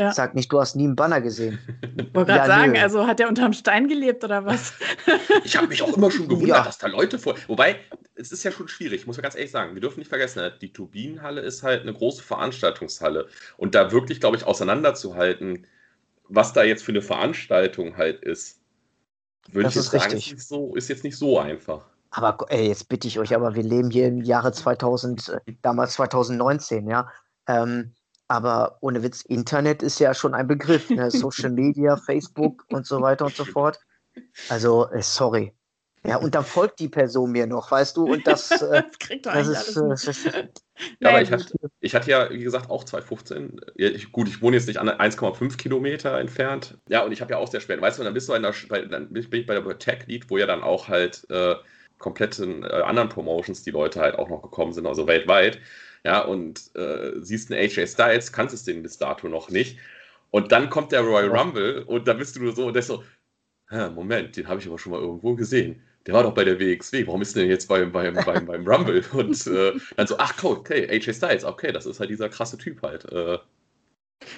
Ja. 0.00 0.12
Sag 0.12 0.34
nicht, 0.34 0.50
du 0.50 0.58
hast 0.58 0.76
nie 0.76 0.84
einen 0.84 0.96
Banner 0.96 1.20
gesehen. 1.20 1.58
Ich 1.82 2.14
wollte 2.14 2.32
gerade 2.32 2.32
ja, 2.32 2.46
sagen, 2.46 2.72
nö. 2.72 2.78
also 2.80 3.06
hat 3.06 3.20
er 3.20 3.28
unterm 3.28 3.52
Stein 3.52 3.86
gelebt 3.86 4.24
oder 4.24 4.46
was? 4.46 4.72
ich 5.44 5.54
habe 5.56 5.66
mich 5.66 5.82
auch 5.82 5.94
immer 5.94 6.10
schon 6.10 6.26
gewundert, 6.26 6.48
ja. 6.48 6.64
dass 6.64 6.78
da 6.78 6.86
Leute 6.86 7.18
vor. 7.18 7.34
Wobei, 7.48 7.76
es 8.14 8.32
ist 8.32 8.42
ja 8.42 8.50
schon 8.50 8.66
schwierig, 8.66 9.06
muss 9.06 9.18
man 9.18 9.22
ganz 9.22 9.34
ehrlich 9.34 9.50
sagen. 9.50 9.74
Wir 9.74 9.82
dürfen 9.82 9.98
nicht 9.98 10.08
vergessen, 10.08 10.50
die 10.62 10.72
Turbinenhalle 10.72 11.42
ist 11.42 11.62
halt 11.62 11.82
eine 11.82 11.92
große 11.92 12.22
Veranstaltungshalle. 12.22 13.26
Und 13.58 13.74
da 13.74 13.92
wirklich, 13.92 14.20
glaube 14.20 14.38
ich, 14.38 14.44
auseinanderzuhalten, 14.44 15.66
was 16.28 16.54
da 16.54 16.62
jetzt 16.62 16.82
für 16.82 16.92
eine 16.92 17.02
Veranstaltung 17.02 17.98
halt 17.98 18.22
ist, 18.22 18.60
würde 19.52 19.68
ich 19.68 19.74
jetzt 19.74 19.90
sagen, 19.90 20.16
ist, 20.16 20.48
so, 20.48 20.74
ist 20.76 20.88
jetzt 20.88 21.04
nicht 21.04 21.18
so 21.18 21.38
einfach. 21.38 21.84
Aber 22.10 22.38
ey, 22.48 22.68
jetzt 22.68 22.88
bitte 22.88 23.06
ich 23.06 23.18
euch, 23.18 23.34
aber 23.34 23.54
wir 23.54 23.62
leben 23.62 23.90
hier 23.90 24.06
im 24.06 24.22
Jahre 24.22 24.52
2000, 24.52 25.28
äh, 25.28 25.52
damals 25.60 25.92
2019, 25.94 26.88
ja. 26.88 27.10
Ähm, 27.46 27.92
aber 28.30 28.78
ohne 28.80 29.02
Witz, 29.02 29.22
Internet 29.22 29.82
ist 29.82 29.98
ja 29.98 30.14
schon 30.14 30.34
ein 30.34 30.46
Begriff. 30.46 30.88
Ne? 30.88 31.10
Social 31.10 31.50
Media, 31.50 31.96
Facebook 31.96 32.64
und 32.68 32.86
so 32.86 33.02
weiter 33.02 33.24
und 33.24 33.34
so 33.34 33.44
fort. 33.44 33.80
Also, 34.48 34.88
äh, 34.90 35.02
sorry. 35.02 35.52
Ja, 36.06 36.16
und 36.16 36.34
dann 36.34 36.44
folgt 36.44 36.78
die 36.78 36.88
Person 36.88 37.32
mir 37.32 37.48
noch, 37.48 37.72
weißt 37.72 37.96
du? 37.96 38.04
Und 38.04 38.24
das, 38.26 38.50
äh, 38.62 38.84
das 38.84 38.98
kriegt 39.00 39.26
das 39.26 39.48
ist, 39.48 40.26
äh, 40.26 40.48
ja, 41.00 41.10
aber 41.10 41.22
ich 41.22 41.32
hatte, 41.32 41.52
ich 41.80 41.94
hatte 41.94 42.08
ja, 42.08 42.30
wie 42.30 42.44
gesagt, 42.44 42.70
auch 42.70 42.84
2015. 42.84 43.60
Ja, 43.74 43.88
ich, 43.88 44.12
gut, 44.12 44.28
ich 44.28 44.40
wohne 44.40 44.56
jetzt 44.56 44.68
nicht 44.68 44.78
an 44.78 44.88
1,5 44.88 45.56
Kilometer 45.56 46.16
entfernt. 46.18 46.78
Ja, 46.88 47.02
und 47.02 47.10
ich 47.10 47.20
habe 47.20 47.32
ja 47.32 47.38
auch 47.38 47.48
sehr 47.48 47.60
spät. 47.60 47.80
Weißt 47.80 47.98
du, 47.98 48.04
dann 48.04 48.14
bist 48.14 48.28
du 48.28 48.34
in 48.34 48.42
der, 48.42 48.54
bei, 48.68 48.82
dann 48.82 49.12
bin 49.12 49.22
ich 49.22 49.46
bei 49.46 49.58
der 49.58 49.78
Tech 49.80 50.06
Lead, 50.06 50.30
wo 50.30 50.38
ja 50.38 50.46
dann 50.46 50.62
auch 50.62 50.86
halt 50.86 51.28
äh, 51.30 51.56
kompletten 51.98 52.62
äh, 52.62 52.68
anderen 52.68 53.08
Promotions 53.08 53.64
die 53.64 53.72
Leute 53.72 54.00
halt 54.00 54.16
auch 54.16 54.28
noch 54.28 54.40
gekommen 54.40 54.72
sind, 54.72 54.86
also 54.86 55.08
weltweit 55.08 55.58
ja, 56.04 56.20
und 56.22 56.74
äh, 56.76 57.12
siehst 57.20 57.50
einen 57.50 57.60
AJ 57.60 57.86
Styles, 57.86 58.32
kannst 58.32 58.54
es 58.54 58.64
den 58.64 58.82
bis 58.82 58.98
dato 58.98 59.28
noch 59.28 59.50
nicht. 59.50 59.78
Und 60.30 60.52
dann 60.52 60.70
kommt 60.70 60.92
der 60.92 61.00
Royal 61.02 61.28
Rumble 61.28 61.84
und 61.84 62.06
da 62.06 62.12
bist 62.14 62.36
du 62.36 62.42
nur 62.42 62.54
so 62.54 62.66
und 62.66 62.74
der 62.74 62.82
so, 62.82 63.02
Moment, 63.70 64.36
den 64.36 64.48
habe 64.48 64.60
ich 64.60 64.66
aber 64.66 64.78
schon 64.78 64.92
mal 64.92 65.00
irgendwo 65.00 65.34
gesehen. 65.34 65.82
Der 66.06 66.14
war 66.14 66.22
doch 66.22 66.34
bei 66.34 66.44
der 66.44 66.58
WXW, 66.58 67.06
warum 67.06 67.22
ist 67.22 67.36
der 67.36 67.42
denn 67.42 67.50
jetzt 67.50 67.68
beim, 67.68 67.92
beim, 67.92 68.14
beim, 68.14 68.46
beim 68.46 68.66
Rumble? 68.66 69.04
Und 69.12 69.46
äh, 69.46 69.72
dann 69.96 70.06
so, 70.06 70.16
ach 70.18 70.42
okay, 70.42 70.88
AJ 70.88 71.14
Styles, 71.14 71.44
okay, 71.44 71.72
das 71.72 71.86
ist 71.86 72.00
halt 72.00 72.10
dieser 72.10 72.28
krasse 72.28 72.56
Typ 72.56 72.82
halt. 72.82 73.04
Äh, 73.12 73.38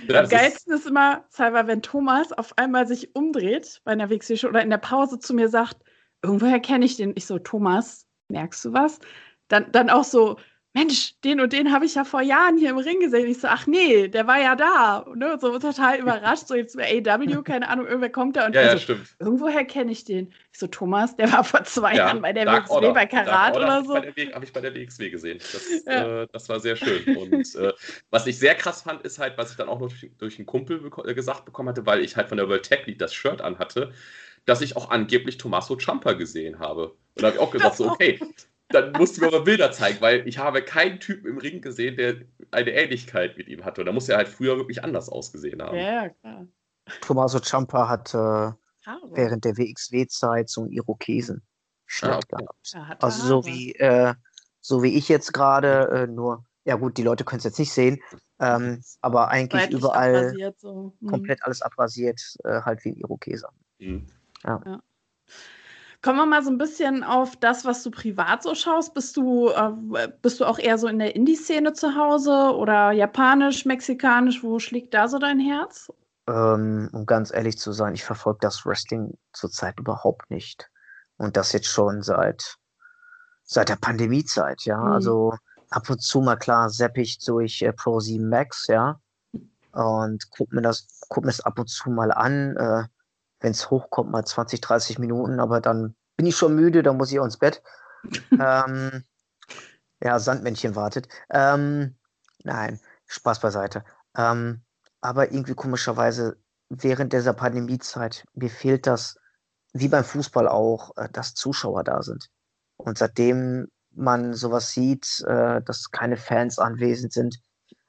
Am 0.09 0.29
geilsten 0.29 0.75
ist, 0.75 0.81
ist 0.81 0.87
immer, 0.87 1.25
Salva, 1.31 1.67
wenn 1.67 1.81
Thomas 1.81 2.33
auf 2.33 2.59
einmal 2.59 2.87
sich 2.87 3.15
umdreht 3.15 3.81
bei 3.85 3.93
einer 3.93 4.11
WXW 4.11 4.49
oder 4.49 4.63
in 4.63 4.71
der 4.71 4.79
Pause 4.79 5.21
zu 5.21 5.35
mir 5.35 5.49
sagt, 5.49 5.79
irgendwoher 6.23 6.61
kenne 6.61 6.85
ich 6.85 6.97
den. 6.97 7.13
Ich 7.15 7.27
so, 7.27 7.39
Thomas, 7.39 8.07
merkst 8.29 8.65
du 8.65 8.73
was? 8.73 8.99
Dann, 9.49 9.71
dann 9.71 9.89
auch 9.89 10.05
so, 10.05 10.39
Mensch, 10.75 11.21
den 11.23 11.41
und 11.41 11.53
den 11.53 11.71
habe 11.71 11.85
ich 11.85 11.97
ja 11.97 12.05
vor 12.05 12.23
Jahren 12.23 12.57
hier 12.57 12.71
im 12.71 12.79
Ring 12.79 12.99
gesehen. 12.99 13.27
Ich 13.27 13.41
so, 13.41 13.49
ach 13.49 13.67
nee, 13.67 14.09
der 14.09 14.27
war 14.27 14.41
ja 14.41 14.57
da. 14.57 15.05
Ne? 15.15 15.37
So 15.39 15.59
total 15.59 15.99
überrascht. 15.99 16.49
So 16.49 16.55
jetzt 16.55 16.79
AW, 16.79 17.43
keine 17.45 17.69
Ahnung, 17.69 17.87
irgendwer 17.87 18.09
kommt 18.09 18.37
da 18.37 18.47
und 18.47 18.55
ja, 18.55 18.63
ja, 18.63 18.73
so, 18.73 18.79
stimmt. 18.79 19.15
irgendwoher 19.19 19.65
kenne 19.65 19.93
ich 19.93 20.05
den. 20.05 20.33
Ich 20.51 20.59
so, 20.59 20.67
Thomas, 20.67 21.15
der 21.17 21.31
war 21.31 21.45
vor 21.45 21.65
zwei 21.65 21.91
ja, 21.91 22.07
Jahren 22.07 22.23
bei 22.23 22.33
der 22.33 22.47
Dark 22.47 22.65
WXW, 22.65 22.75
Order. 22.75 22.95
bei 22.95 23.07
Karat 23.07 23.57
oder 23.57 23.85
so. 23.85 23.97
Habe 23.97 24.45
ich 24.45 24.53
bei 24.53 24.61
der 24.63 24.75
WXW 24.75 25.11
gesehen. 25.11 25.39
Das, 25.39 25.69
ja. 25.87 26.23
äh, 26.23 26.29
das 26.33 26.49
war 26.49 26.59
sehr 26.59 26.77
schön. 26.77 27.17
Und 27.17 27.55
äh, 27.55 27.73
was 28.09 28.27
ich 28.27 28.39
sehr 28.39 28.55
krass 28.55 28.83
fand, 28.83 29.03
ist 29.03 29.19
halt, 29.19 29.37
was 29.37 29.51
ich 29.51 29.59
dann 29.59 29.69
auch 29.69 29.79
noch 29.79 29.89
durch, 29.89 30.11
durch 30.17 30.39
einen 30.39 30.47
Kumpel 30.47 30.79
beko 30.79 31.05
äh, 31.05 31.13
gesagt 31.13 31.45
bekommen 31.45 31.69
hatte, 31.69 31.85
weil 31.85 32.01
ich 32.01 32.17
halt 32.17 32.29
von 32.29 32.39
der 32.39 32.49
World 32.49 32.63
Tech 32.63 32.87
League 32.87 32.99
das 32.99 33.13
Shirt 33.13 33.43
anhatte, 33.43 33.93
dass 34.47 34.63
ich 34.63 34.75
auch 34.77 34.91
angeblich 34.91 35.37
Tommaso 35.37 35.77
Ciampa 35.77 36.15
gesehen 36.15 36.59
habe. 36.59 36.89
Und 37.15 37.23
da 37.23 37.27
habe 37.27 37.37
ich 37.37 37.43
auch 37.43 37.51
gesagt, 37.51 37.77
so, 37.77 37.89
okay, 37.91 38.19
dann 38.75 38.93
musst 38.93 39.17
du 39.17 39.21
mir 39.21 39.31
mal 39.31 39.43
Bilder 39.43 39.73
zeigen, 39.73 40.01
weil 40.01 40.27
ich 40.27 40.39
habe 40.39 40.63
keinen 40.63 41.01
Typen 41.01 41.29
im 41.29 41.39
Ring 41.39 41.61
gesehen, 41.61 41.97
der 41.97 42.17
eine 42.51 42.71
Ähnlichkeit 42.71 43.37
mit 43.37 43.49
ihm 43.49 43.65
hatte. 43.65 43.83
Und 43.83 43.87
da 43.87 43.93
muss 43.93 44.09
er 44.09 44.17
halt 44.17 44.29
früher 44.29 44.57
wirklich 44.57 44.83
anders 44.83 45.09
ausgesehen 45.09 45.63
haben. 45.63 45.77
Ja, 45.77 46.09
klar. 46.09 46.47
Tommaso 47.01 47.41
Ciampa 47.41 47.89
hat 47.89 48.13
äh, 48.15 48.53
während 49.13 49.45
der 49.45 49.57
WXW-Zeit 49.57 50.49
so 50.49 50.63
einen 50.63 50.73
Irokesen 50.73 51.43
ah, 52.03 52.17
okay. 52.17 52.45
gehabt. 52.75 53.03
Also 53.03 53.27
so 53.27 53.47
wie, 53.47 53.73
äh, 53.77 54.15
so 54.61 54.83
wie 54.83 54.97
ich 54.97 55.09
jetzt 55.09 55.33
gerade, 55.33 55.89
äh, 55.91 56.07
nur, 56.07 56.45
ja 56.65 56.77
gut, 56.77 56.97
die 56.97 57.03
Leute 57.03 57.25
können 57.25 57.39
es 57.39 57.45
jetzt 57.45 57.59
nicht 57.59 57.73
sehen, 57.73 58.01
ähm, 58.41 58.83
aber 59.01 59.29
eigentlich 59.29 59.63
Seitlich 59.63 59.81
überall 59.81 60.53
so. 60.59 60.95
mhm. 61.01 61.09
komplett 61.09 61.45
alles 61.45 61.63
abrasiert, 61.63 62.21
äh, 62.45 62.63
halt 62.63 62.85
wie 62.85 62.91
ein 62.91 62.97
Irokeser. 62.97 63.51
Mhm. 63.79 64.07
Ja. 64.45 64.63
ja. 64.65 64.83
Kommen 66.03 66.19
wir 66.19 66.27
mal 66.27 66.43
so 66.43 66.51
ein 66.51 66.59
bisschen 66.59 67.05
auf 67.05 67.37
das, 67.37 67.65
was 67.65 67.85
du 67.85 67.91
privat 67.93 68.43
so 68.43 68.57
schaust. 68.57 68.93
Bist 68.93 69.17
du, 69.17 69.51
äh, 69.51 70.09
bist 70.21 70.41
du 70.41 70.45
auch 70.45 70.59
eher 70.59 70.77
so 70.77 70.89
in 70.89 70.99
der 70.99 71.15
Indie-Szene 71.15 71.75
zu 71.75 71.95
Hause 71.95 72.57
oder 72.57 72.91
japanisch, 72.91 73.65
mexikanisch? 73.65 74.43
Wo 74.43 74.59
schlägt 74.59 74.95
da 74.95 75.07
so 75.07 75.21
dein 75.21 75.39
Herz? 75.39 75.93
Ähm, 76.29 76.91
um 76.93 77.07
ganz 77.07 77.33
ehrlich 77.33 77.57
zu 77.57 77.71
sein, 77.71 77.95
ich 77.95 78.05
verfolge 78.05 78.41
das 78.43 78.67
Wrestling 78.67 79.17
zurzeit 79.33 79.79
überhaupt 79.79 80.29
nicht. 80.29 80.69
Und 81.19 81.37
das 81.37 81.53
jetzt 81.53 81.69
schon 81.69 82.03
seit, 82.03 82.57
seit 83.45 83.69
der 83.69 83.77
Pandemiezeit, 83.77 84.65
ja. 84.65 84.79
Mhm. 84.79 84.93
Also 84.93 85.35
ab 85.71 85.89
und 85.89 86.03
zu 86.03 86.21
mal 86.21 86.37
klar 86.37 86.69
sepp 86.69 86.99
ich 86.99 87.19
durch 87.19 87.63
äh, 87.63 87.73
Pro 87.73 88.01
7 88.01 88.29
Max, 88.29 88.67
ja. 88.67 88.99
Und 89.71 90.29
guck 90.31 90.53
mir 90.53 90.63
das, 90.63 90.89
guck 91.09 91.23
mir 91.25 91.31
das 91.31 91.41
ab 91.43 91.61
und 91.61 91.69
zu 91.69 91.91
mal 91.91 92.11
an. 92.11 92.57
Äh, 92.57 92.85
wenn 93.43 93.53
es 93.53 93.71
hochkommt, 93.71 94.11
mal 94.11 94.25
20, 94.25 94.61
30 94.61 94.99
Minuten, 94.99 95.41
aber 95.41 95.61
dann 95.61 95.95
bin 96.17 96.27
ich 96.27 96.37
schon 96.37 96.55
müde, 96.55 96.83
dann 96.83 96.97
muss 96.97 97.13
ich 97.13 97.21
auch 97.21 97.25
ins 97.25 97.39
Bett. 97.39 97.63
ähm, 98.33 99.05
ja, 100.03 100.19
Sandmännchen 100.19 100.75
wartet. 100.75 101.09
Ähm, 101.31 101.97
nein, 102.43 102.81
Spaß 103.07 103.41
beiseite. 103.41 103.85
Ähm, 104.17 104.63
aber 105.01 105.31
irgendwie 105.33 105.55
komischerweise 105.55 106.37
während 106.69 107.13
dieser 107.13 107.33
Pandemiezeit, 107.35 108.25
mir 108.35 108.51
fehlt 108.51 108.87
das, 108.87 109.17
wie 109.73 109.89
beim 109.89 110.05
Fußball 110.05 110.49
auch, 110.49 110.97
äh, 110.97 111.09
dass 111.13 111.35
Zuschauer 111.35 111.85
da 111.85 112.03
sind. 112.03 112.29
Und 112.77 112.99
seitdem 112.99 113.69
man 113.91 114.35
sowas 114.35 114.71
sieht, 114.71 115.21
äh, 115.27 115.63
dass 115.63 115.91
keine 115.91 116.17
Fans 116.17 116.59
anwesend 116.59 117.13
sind, 117.13 117.39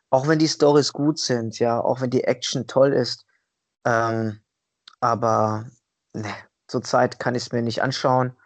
auch 0.09 0.27
wenn 0.27 0.39
die 0.39 0.47
Stories 0.47 0.93
gut 0.93 1.17
sind, 1.17 1.57
ja, 1.59 1.79
auch 1.79 2.01
wenn 2.01 2.09
die 2.09 2.25
Action 2.25 2.67
toll 2.67 2.93
ist, 2.93 3.25
ähm, 3.85 4.39
aber 5.03 5.65
ne, 6.13 6.33
zurzeit 6.67 7.19
kann 7.19 7.35
ich 7.35 7.43
es 7.43 7.51
mir 7.51 7.61
nicht 7.61 7.83
anschauen, 7.83 8.37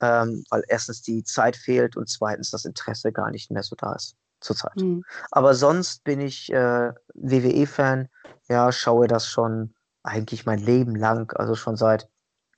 ähm, 0.00 0.42
weil 0.48 0.64
erstens 0.68 1.02
die 1.02 1.24
Zeit 1.24 1.56
fehlt 1.56 1.94
und 1.98 2.08
zweitens 2.08 2.50
das 2.50 2.64
Interesse 2.64 3.12
gar 3.12 3.30
nicht 3.30 3.50
mehr 3.50 3.62
so 3.62 3.76
da 3.76 3.92
ist 3.92 4.16
zurzeit. 4.40 4.76
Mhm. 4.76 5.04
Aber 5.30 5.54
sonst 5.54 6.02
bin 6.02 6.20
ich 6.20 6.50
äh, 6.50 6.92
WWE-Fan, 7.12 8.08
ja, 8.48 8.72
schaue 8.72 9.08
das 9.08 9.26
schon 9.26 9.74
eigentlich 10.02 10.46
mein 10.46 10.58
Leben 10.58 10.96
lang, 10.96 11.30
also 11.36 11.54
schon 11.54 11.76
seit 11.76 12.08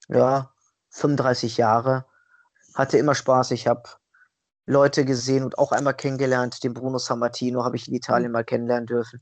ja, 0.06 0.52
35 0.90 1.56
Jahre. 1.56 2.06
Hatte 2.74 2.96
immer 2.96 3.16
Spaß. 3.16 3.50
Ich 3.50 3.66
habe 3.66 3.88
Leute 4.66 5.04
gesehen 5.04 5.42
und 5.42 5.58
auch 5.58 5.72
einmal 5.72 5.94
kennengelernt. 5.94 6.62
Den 6.62 6.74
Bruno 6.74 6.98
Sammartino 6.98 7.64
habe 7.64 7.74
ich 7.74 7.88
in 7.88 7.94
Italien 7.94 8.28
mhm. 8.28 8.34
mal 8.34 8.44
kennenlernen 8.44 8.86
dürfen. 8.86 9.20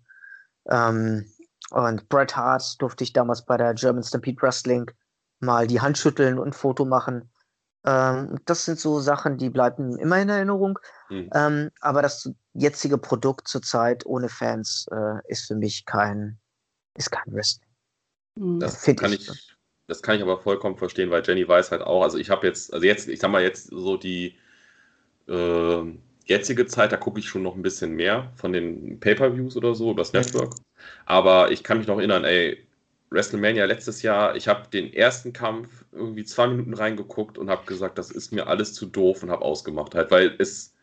Ähm, 0.68 1.26
Und 1.70 2.08
Bret 2.08 2.36
Hart 2.36 2.80
durfte 2.80 3.04
ich 3.04 3.12
damals 3.12 3.44
bei 3.44 3.56
der 3.56 3.74
German 3.74 4.02
Stampede 4.02 4.40
Wrestling 4.42 4.90
mal 5.40 5.66
die 5.66 5.80
Hand 5.80 5.98
schütteln 5.98 6.38
und 6.38 6.48
ein 6.48 6.52
Foto 6.52 6.84
machen. 6.84 7.30
Ähm, 7.84 8.38
das 8.46 8.64
sind 8.64 8.78
so 8.78 9.00
Sachen, 9.00 9.36
die 9.36 9.50
bleiben 9.50 9.98
immer 9.98 10.20
in 10.20 10.28
Erinnerung. 10.28 10.78
Mhm. 11.10 11.30
Ähm, 11.34 11.70
aber 11.80 12.02
das 12.02 12.30
jetzige 12.54 12.98
Produkt 12.98 13.48
zurzeit 13.48 14.06
ohne 14.06 14.28
Fans 14.28 14.86
äh, 14.90 15.20
ist 15.28 15.46
für 15.46 15.54
mich 15.54 15.84
kein, 15.84 16.38
ist 16.96 17.10
kein 17.10 17.32
Wrestling. 17.34 17.68
Mhm. 18.36 18.60
Das 18.60 18.82
kann 18.84 19.12
ich, 19.12 19.28
ich, 19.28 19.56
das 19.86 20.02
kann 20.02 20.16
ich 20.16 20.22
aber 20.22 20.38
vollkommen 20.38 20.76
verstehen, 20.76 21.10
weil 21.10 21.22
Jenny 21.24 21.46
weiß 21.46 21.70
halt 21.70 21.82
auch, 21.82 22.02
also 22.02 22.18
ich 22.18 22.30
habe 22.30 22.46
jetzt, 22.46 22.72
also 22.72 22.86
jetzt, 22.86 23.08
ich 23.08 23.20
sag 23.20 23.30
mal 23.30 23.42
jetzt 23.42 23.66
so 23.66 23.96
die 23.96 24.38
äh, 25.28 25.82
jetzige 26.24 26.66
Zeit, 26.66 26.92
da 26.92 26.96
gucke 26.96 27.20
ich 27.20 27.28
schon 27.28 27.42
noch 27.42 27.54
ein 27.54 27.62
bisschen 27.62 27.92
mehr 27.92 28.32
von 28.34 28.52
den 28.52 28.98
Pay-Per-Views 28.98 29.56
oder 29.56 29.74
so, 29.74 29.90
übers 29.90 30.12
Network. 30.12 30.54
Aber 31.06 31.50
ich 31.50 31.62
kann 31.62 31.78
mich 31.78 31.86
noch 31.86 31.98
erinnern, 31.98 32.24
ey, 32.24 32.64
WrestleMania 33.10 33.64
letztes 33.64 34.02
Jahr, 34.02 34.34
ich 34.36 34.48
habe 34.48 34.68
den 34.68 34.92
ersten 34.92 35.32
Kampf 35.32 35.84
irgendwie 35.92 36.24
zwei 36.24 36.48
Minuten 36.48 36.74
reingeguckt 36.74 37.38
und 37.38 37.48
habe 37.48 37.64
gesagt, 37.64 37.96
das 37.96 38.10
ist 38.10 38.32
mir 38.32 38.46
alles 38.48 38.74
zu 38.74 38.86
doof 38.86 39.22
und 39.22 39.30
habe 39.30 39.44
ausgemacht 39.44 39.94
halt, 39.94 40.10
weil 40.10 40.34
es, 40.38 40.74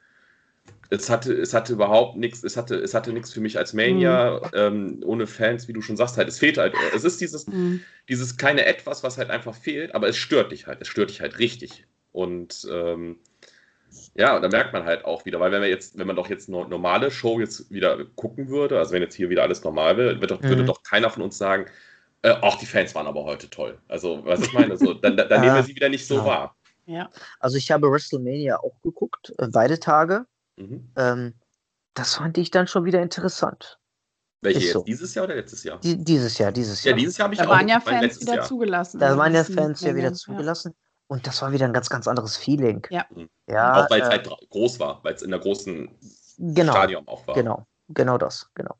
es 0.89 1.09
hatte, 1.09 1.33
es 1.33 1.53
hatte 1.53 1.73
überhaupt 1.73 2.17
nichts, 2.17 2.43
es 2.43 2.55
hatte, 2.55 2.75
es 2.75 2.93
hatte 2.93 3.11
nichts 3.11 3.33
für 3.33 3.41
mich 3.41 3.57
als 3.57 3.73
Mania, 3.73 4.39
mhm. 4.39 4.49
ähm, 4.53 5.03
ohne 5.05 5.27
Fans, 5.27 5.67
wie 5.67 5.73
du 5.73 5.81
schon 5.81 5.97
sagst, 5.97 6.17
halt, 6.17 6.29
es 6.29 6.39
fehlt 6.39 6.57
halt, 6.57 6.73
es 6.95 7.03
ist 7.03 7.19
dieses, 7.19 7.47
mhm. 7.47 7.81
dieses 8.07 8.37
kleine 8.37 8.65
Etwas, 8.65 9.03
was 9.03 9.17
halt 9.17 9.29
einfach 9.29 9.55
fehlt, 9.55 9.93
aber 9.93 10.07
es 10.07 10.17
stört 10.17 10.51
dich 10.51 10.67
halt, 10.67 10.81
es 10.81 10.87
stört 10.87 11.09
dich 11.09 11.21
halt 11.21 11.37
richtig. 11.37 11.85
Und 12.13 12.67
ähm, 12.71 13.17
ja, 14.15 14.35
und 14.35 14.41
da 14.41 14.49
merkt 14.49 14.73
man 14.73 14.85
halt 14.85 15.05
auch 15.05 15.25
wieder, 15.25 15.39
weil 15.39 15.51
wenn 15.51 15.61
man 15.61 15.69
jetzt, 15.69 15.97
wenn 15.97 16.07
man 16.07 16.15
doch 16.15 16.29
jetzt 16.29 16.49
eine 16.49 16.67
normale 16.67 17.11
Show 17.11 17.39
jetzt 17.39 17.69
wieder 17.71 18.03
gucken 18.15 18.49
würde, 18.49 18.77
also 18.77 18.93
wenn 18.93 19.01
jetzt 19.01 19.15
hier 19.15 19.29
wieder 19.29 19.43
alles 19.43 19.63
normal 19.63 19.97
wäre, 19.97 20.15
würde 20.15 20.27
doch, 20.27 20.41
mhm. 20.41 20.49
würde 20.49 20.65
doch 20.65 20.83
keiner 20.83 21.09
von 21.09 21.23
uns 21.23 21.37
sagen, 21.37 21.65
äh, 22.21 22.31
auch 22.31 22.55
die 22.55 22.65
Fans 22.65 22.93
waren 22.93 23.07
aber 23.07 23.23
heute 23.23 23.49
toll. 23.49 23.79
Also, 23.87 24.23
was 24.25 24.41
ich 24.41 24.53
meine, 24.53 24.77
so, 24.77 24.93
dann, 24.93 25.17
dann 25.17 25.29
ja, 25.29 25.39
nehmen 25.39 25.55
wir 25.55 25.63
sie 25.63 25.75
wieder 25.75 25.89
nicht 25.89 26.05
so 26.05 26.17
ja. 26.17 26.25
wahr. 26.25 26.55
Ja. 26.85 27.09
Also 27.39 27.57
ich 27.57 27.71
habe 27.71 27.89
WrestleMania 27.89 28.57
auch 28.57 28.79
geguckt, 28.81 29.33
äh, 29.37 29.47
beide 29.47 29.79
Tage. 29.79 30.25
Mhm. 30.57 30.89
Ähm, 30.95 31.33
das 31.93 32.15
fand 32.15 32.37
ich 32.37 32.51
dann 32.51 32.67
schon 32.67 32.85
wieder 32.85 33.01
interessant. 33.01 33.79
Welche 34.41 34.59
Ist 34.59 34.65
jetzt? 34.65 34.73
So. 34.73 34.83
Dieses 34.83 35.13
Jahr 35.13 35.25
oder 35.25 35.35
letztes 35.35 35.63
Jahr? 35.63 35.79
Die, 35.79 36.03
dieses 36.03 36.37
Jahr, 36.37 36.51
dieses 36.51 36.83
Jahr. 36.83 36.91
Ja, 36.93 36.97
dieses 36.97 37.17
Jahr 37.17 37.25
habe 37.25 37.35
ich 37.35 37.39
da 37.39 37.45
auch. 37.45 37.49
waren 37.49 37.67
ja 37.67 37.79
Fans 37.79 38.21
wieder 38.21 38.35
Jahr. 38.35 38.45
zugelassen. 38.45 38.99
Da 38.99 39.17
waren 39.17 39.35
ja 39.35 39.43
Fans 39.43 39.81
ja 39.81 39.95
wieder 39.95 40.13
zugelassen. 40.13 40.73
Und 41.11 41.27
das 41.27 41.41
war 41.41 41.51
wieder 41.51 41.65
ein 41.65 41.73
ganz, 41.73 41.89
ganz 41.89 42.07
anderes 42.07 42.37
Feeling. 42.37 42.87
Ja. 42.89 43.05
Mhm. 43.09 43.27
ja 43.45 43.83
auch 43.83 43.89
weil 43.89 43.99
es 43.99 44.07
äh, 44.07 44.11
halt 44.11 44.29
groß 44.49 44.79
war, 44.79 45.03
weil 45.03 45.13
es 45.13 45.21
in 45.21 45.31
der 45.31 45.41
großen 45.41 45.89
genau, 46.37 46.71
Stadion 46.71 47.05
auch 47.05 47.27
war. 47.27 47.35
Genau, 47.35 47.65
genau 47.89 48.17
das, 48.17 48.49
genau. 48.55 48.75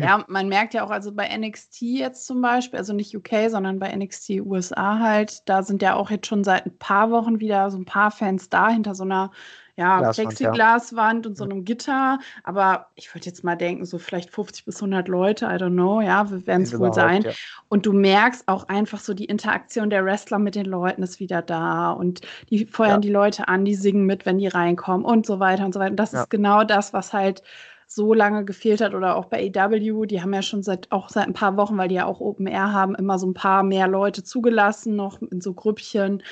Ja, 0.00 0.24
man 0.26 0.48
merkt 0.48 0.74
ja 0.74 0.84
auch, 0.84 0.90
also 0.90 1.12
bei 1.12 1.28
NXT 1.28 1.82
jetzt 1.82 2.26
zum 2.26 2.42
Beispiel, 2.42 2.80
also 2.80 2.92
nicht 2.92 3.16
UK, 3.16 3.48
sondern 3.50 3.78
bei 3.78 3.94
NXT 3.94 4.30
USA 4.40 4.98
halt, 4.98 5.48
da 5.48 5.62
sind 5.62 5.80
ja 5.80 5.94
auch 5.94 6.10
jetzt 6.10 6.26
schon 6.26 6.42
seit 6.42 6.66
ein 6.66 6.76
paar 6.76 7.12
Wochen 7.12 7.38
wieder 7.38 7.70
so 7.70 7.78
ein 7.78 7.84
paar 7.84 8.10
Fans 8.10 8.48
da 8.48 8.68
hinter 8.68 8.96
so 8.96 9.04
einer 9.04 9.30
ja, 9.76 9.98
Glaswand, 9.98 10.28
Plexiglaswand 10.28 11.24
ja. 11.24 11.30
und 11.30 11.36
so 11.36 11.44
einem 11.44 11.64
Gitter. 11.64 12.18
Aber 12.44 12.86
ich 12.94 13.12
würde 13.14 13.26
jetzt 13.26 13.42
mal 13.42 13.56
denken, 13.56 13.84
so 13.84 13.98
vielleicht 13.98 14.30
50 14.30 14.64
bis 14.64 14.76
100 14.76 15.08
Leute, 15.08 15.46
I 15.46 15.48
don't 15.48 15.72
know, 15.72 16.00
ja, 16.00 16.30
werden 16.46 16.62
es 16.62 16.78
wohl 16.78 16.92
sein. 16.92 17.22
Ja. 17.22 17.32
Und 17.68 17.86
du 17.86 17.92
merkst 17.92 18.46
auch 18.46 18.68
einfach 18.68 19.00
so, 19.00 19.14
die 19.14 19.24
Interaktion 19.24 19.90
der 19.90 20.04
Wrestler 20.04 20.38
mit 20.38 20.54
den 20.54 20.66
Leuten 20.66 21.02
ist 21.02 21.18
wieder 21.18 21.42
da 21.42 21.90
und 21.90 22.20
die 22.50 22.66
feuern 22.66 22.90
ja. 22.90 22.98
die 22.98 23.10
Leute 23.10 23.48
an, 23.48 23.64
die 23.64 23.74
singen 23.74 24.06
mit, 24.06 24.26
wenn 24.26 24.38
die 24.38 24.48
reinkommen 24.48 25.04
und 25.04 25.26
so 25.26 25.40
weiter 25.40 25.64
und 25.64 25.74
so 25.74 25.80
weiter. 25.80 25.90
Und 25.90 26.00
das 26.00 26.14
ist 26.14 26.30
genau 26.30 26.64
das, 26.64 26.92
was 26.92 27.12
halt 27.12 27.42
so 27.86 28.14
lange 28.14 28.44
gefehlt 28.44 28.80
hat 28.80 28.94
oder 28.94 29.16
auch 29.16 29.26
bei 29.26 29.52
AW, 29.54 30.06
die 30.06 30.20
haben 30.20 30.34
ja 30.34 30.42
schon 30.42 30.62
seit 30.62 30.90
auch 30.90 31.08
seit 31.08 31.26
ein 31.26 31.32
paar 31.32 31.56
Wochen, 31.56 31.76
weil 31.76 31.88
die 31.88 31.96
ja 31.96 32.06
auch 32.06 32.20
Open 32.20 32.46
Air 32.46 32.72
haben, 32.72 32.94
immer 32.94 33.18
so 33.18 33.26
ein 33.26 33.34
paar 33.34 33.62
mehr 33.62 33.86
Leute 33.86 34.24
zugelassen, 34.24 34.96
noch 34.96 35.20
in 35.22 35.40
so 35.40 35.54
Grüppchen. 35.54 36.22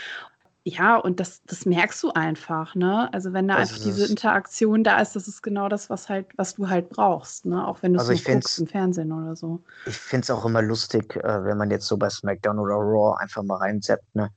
Ja, 0.65 0.97
und 0.97 1.19
das, 1.19 1.43
das 1.45 1.67
merkst 1.67 2.03
du 2.05 2.13
einfach, 2.13 2.77
ne? 2.77 3.13
Also 3.13 3.33
wenn 3.33 3.49
da 3.49 3.57
also 3.57 3.75
einfach 3.75 3.85
diese 3.85 4.07
Interaktion 4.07 4.85
da 4.85 5.01
ist, 5.01 5.17
das 5.17 5.27
ist 5.27 5.43
genau 5.43 5.69
das, 5.69 5.91
was 5.91 6.09
halt, 6.09 6.27
was 6.37 6.55
du 6.55 6.69
halt 6.69 6.89
brauchst, 6.89 7.47
ne? 7.47 7.67
Auch 7.67 7.83
wenn 7.83 7.95
du 7.95 7.99
also 7.99 8.13
es 8.13 8.23
so 8.23 8.33
guckst 8.33 8.61
im 8.61 8.69
Fernsehen 8.69 9.11
oder 9.11 9.35
so. 9.35 9.61
Ich 9.87 9.99
finde 9.99 10.23
es 10.23 10.31
auch 10.31 10.45
immer 10.45 10.63
lustig, 10.63 11.17
äh, 11.17 11.45
wenn 11.45 11.59
man 11.59 11.71
jetzt 11.71 11.87
so 11.87 11.97
bei 11.97 12.09
SmackDown 12.09 12.61
oder 12.61 12.75
Raw 12.75 13.17
einfach 13.19 13.43
mal 13.43 13.57
reinzappt, 13.57 14.15
ne? 14.15 14.31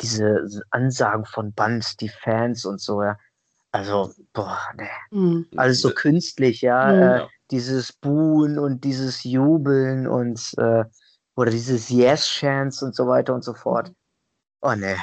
Diese 0.00 0.46
Ansagen 0.70 1.26
von 1.26 1.52
Bands, 1.52 1.96
die 1.96 2.08
Fans 2.08 2.64
und 2.64 2.80
so, 2.80 3.02
ja. 3.02 3.18
Also, 3.72 4.10
boah, 4.32 4.58
ne. 4.76 4.88
Mhm. 5.10 5.46
Alles 5.56 5.82
so 5.82 5.90
künstlich, 5.90 6.62
ja. 6.62 6.92
Mhm. 6.92 7.02
Äh, 7.02 7.26
dieses 7.50 7.92
Buhen 7.92 8.58
und 8.58 8.82
dieses 8.82 9.24
Jubeln 9.24 10.06
und 10.08 10.54
äh, 10.56 10.84
oder 11.36 11.50
dieses 11.50 11.90
Yes-Chance 11.90 12.86
und 12.86 12.96
so 12.96 13.06
weiter 13.06 13.34
und 13.34 13.44
so 13.44 13.52
fort. 13.52 13.92
Oh 14.62 14.74
ne. 14.74 14.96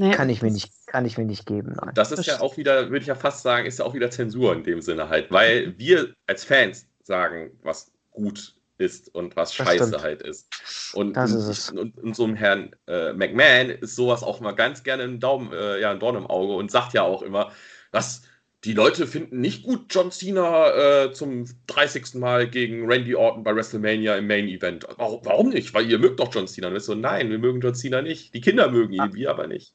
Nee, 0.00 0.12
kann 0.12 0.30
ich 0.30 0.42
mir 0.42 0.52
nicht, 0.52 0.70
kann 0.86 1.04
ich 1.04 1.18
mir 1.18 1.24
nicht 1.24 1.44
geben. 1.44 1.74
Nein. 1.80 1.92
Das 1.94 2.12
ist 2.12 2.24
ja 2.24 2.40
auch 2.40 2.56
wieder, 2.56 2.90
würde 2.90 3.00
ich 3.00 3.08
ja 3.08 3.16
fast 3.16 3.42
sagen, 3.42 3.66
ist 3.66 3.80
ja 3.80 3.84
auch 3.84 3.94
wieder 3.94 4.10
Zensur 4.10 4.52
in 4.52 4.62
dem 4.62 4.80
Sinne 4.80 5.08
halt, 5.08 5.30
weil 5.32 5.76
wir 5.76 6.14
als 6.26 6.44
Fans 6.44 6.86
sagen, 7.02 7.50
was 7.62 7.90
gut 8.12 8.54
ist 8.78 9.12
und 9.12 9.34
was 9.34 9.52
scheiße 9.54 10.00
halt 10.00 10.22
ist. 10.22 10.46
Und, 10.94 11.16
das 11.16 11.32
ist 11.32 11.48
es. 11.48 11.70
und, 11.70 11.98
und 11.98 12.14
so 12.14 12.24
einem 12.24 12.36
Herrn 12.36 12.70
äh, 12.86 13.12
McMahon 13.12 13.70
ist 13.70 13.96
sowas 13.96 14.22
auch 14.22 14.38
mal 14.38 14.52
ganz 14.52 14.84
gerne 14.84 15.02
ein 15.02 15.18
Daumen, 15.18 15.52
äh, 15.52 15.80
ja, 15.80 15.90
ein 15.90 15.98
Dorn 15.98 16.14
im 16.14 16.26
Auge 16.28 16.54
und 16.54 16.70
sagt 16.70 16.94
ja 16.94 17.02
auch 17.02 17.22
immer, 17.22 17.50
was 17.90 18.22
die 18.64 18.74
Leute 18.74 19.06
finden 19.06 19.40
nicht 19.40 19.64
gut 19.64 19.86
John 19.90 20.10
Cena 20.10 21.04
äh, 21.04 21.12
zum 21.12 21.46
30. 21.68 22.14
Mal 22.14 22.48
gegen 22.48 22.90
Randy 22.90 23.14
Orton 23.14 23.42
bei 23.42 23.54
WrestleMania 23.54 24.16
im 24.16 24.26
Main 24.26 24.48
Event. 24.48 24.86
Warum, 24.96 25.20
warum 25.24 25.48
nicht? 25.50 25.74
Weil 25.74 25.88
ihr 25.90 25.98
mögt 25.98 26.20
doch 26.20 26.32
John 26.32 26.48
Cena. 26.48 26.68
Und 26.68 26.80
so, 26.80 26.94
nein, 26.94 27.30
wir 27.30 27.38
mögen 27.38 27.60
John 27.60 27.74
Cena 27.74 28.02
nicht. 28.02 28.34
Die 28.34 28.40
Kinder 28.40 28.70
mögen 28.70 28.92
ihn, 28.92 29.00
ah. 29.00 29.10
wir 29.12 29.30
aber 29.30 29.46
nicht. 29.46 29.74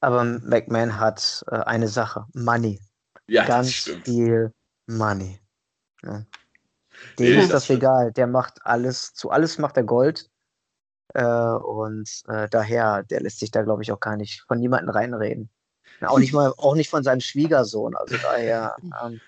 Aber 0.00 0.24
McMahon 0.24 0.98
hat 0.98 1.44
äh, 1.50 1.56
eine 1.56 1.88
Sache: 1.88 2.26
Money. 2.34 2.80
Ja, 3.26 3.44
Ganz 3.44 3.90
viel 4.04 4.52
Money. 4.86 5.38
Ja. 6.02 6.24
Dem 7.18 7.36
nee, 7.36 7.42
ist 7.42 7.52
das, 7.52 7.66
das 7.66 7.70
egal. 7.70 8.12
Der 8.12 8.26
macht 8.26 8.64
alles, 8.64 9.12
zu 9.14 9.30
alles 9.30 9.58
macht 9.58 9.76
er 9.76 9.84
Gold. 9.84 10.30
Äh, 11.14 11.24
und 11.24 12.08
äh, 12.28 12.48
daher, 12.48 13.02
der 13.04 13.20
lässt 13.20 13.40
sich 13.40 13.50
da, 13.50 13.62
glaube 13.62 13.82
ich, 13.82 13.92
auch 13.92 14.00
gar 14.00 14.16
nicht 14.16 14.42
von 14.46 14.58
niemandem 14.58 14.90
reinreden. 14.90 15.50
Auch 16.00 16.18
nicht 16.18 16.32
mal, 16.32 16.52
auch 16.56 16.74
nicht 16.74 16.90
von 16.90 17.02
seinem 17.02 17.20
Schwiegersohn. 17.20 17.96
Also 17.96 18.16
daher. 18.18 18.76
Ähm, 19.02 19.20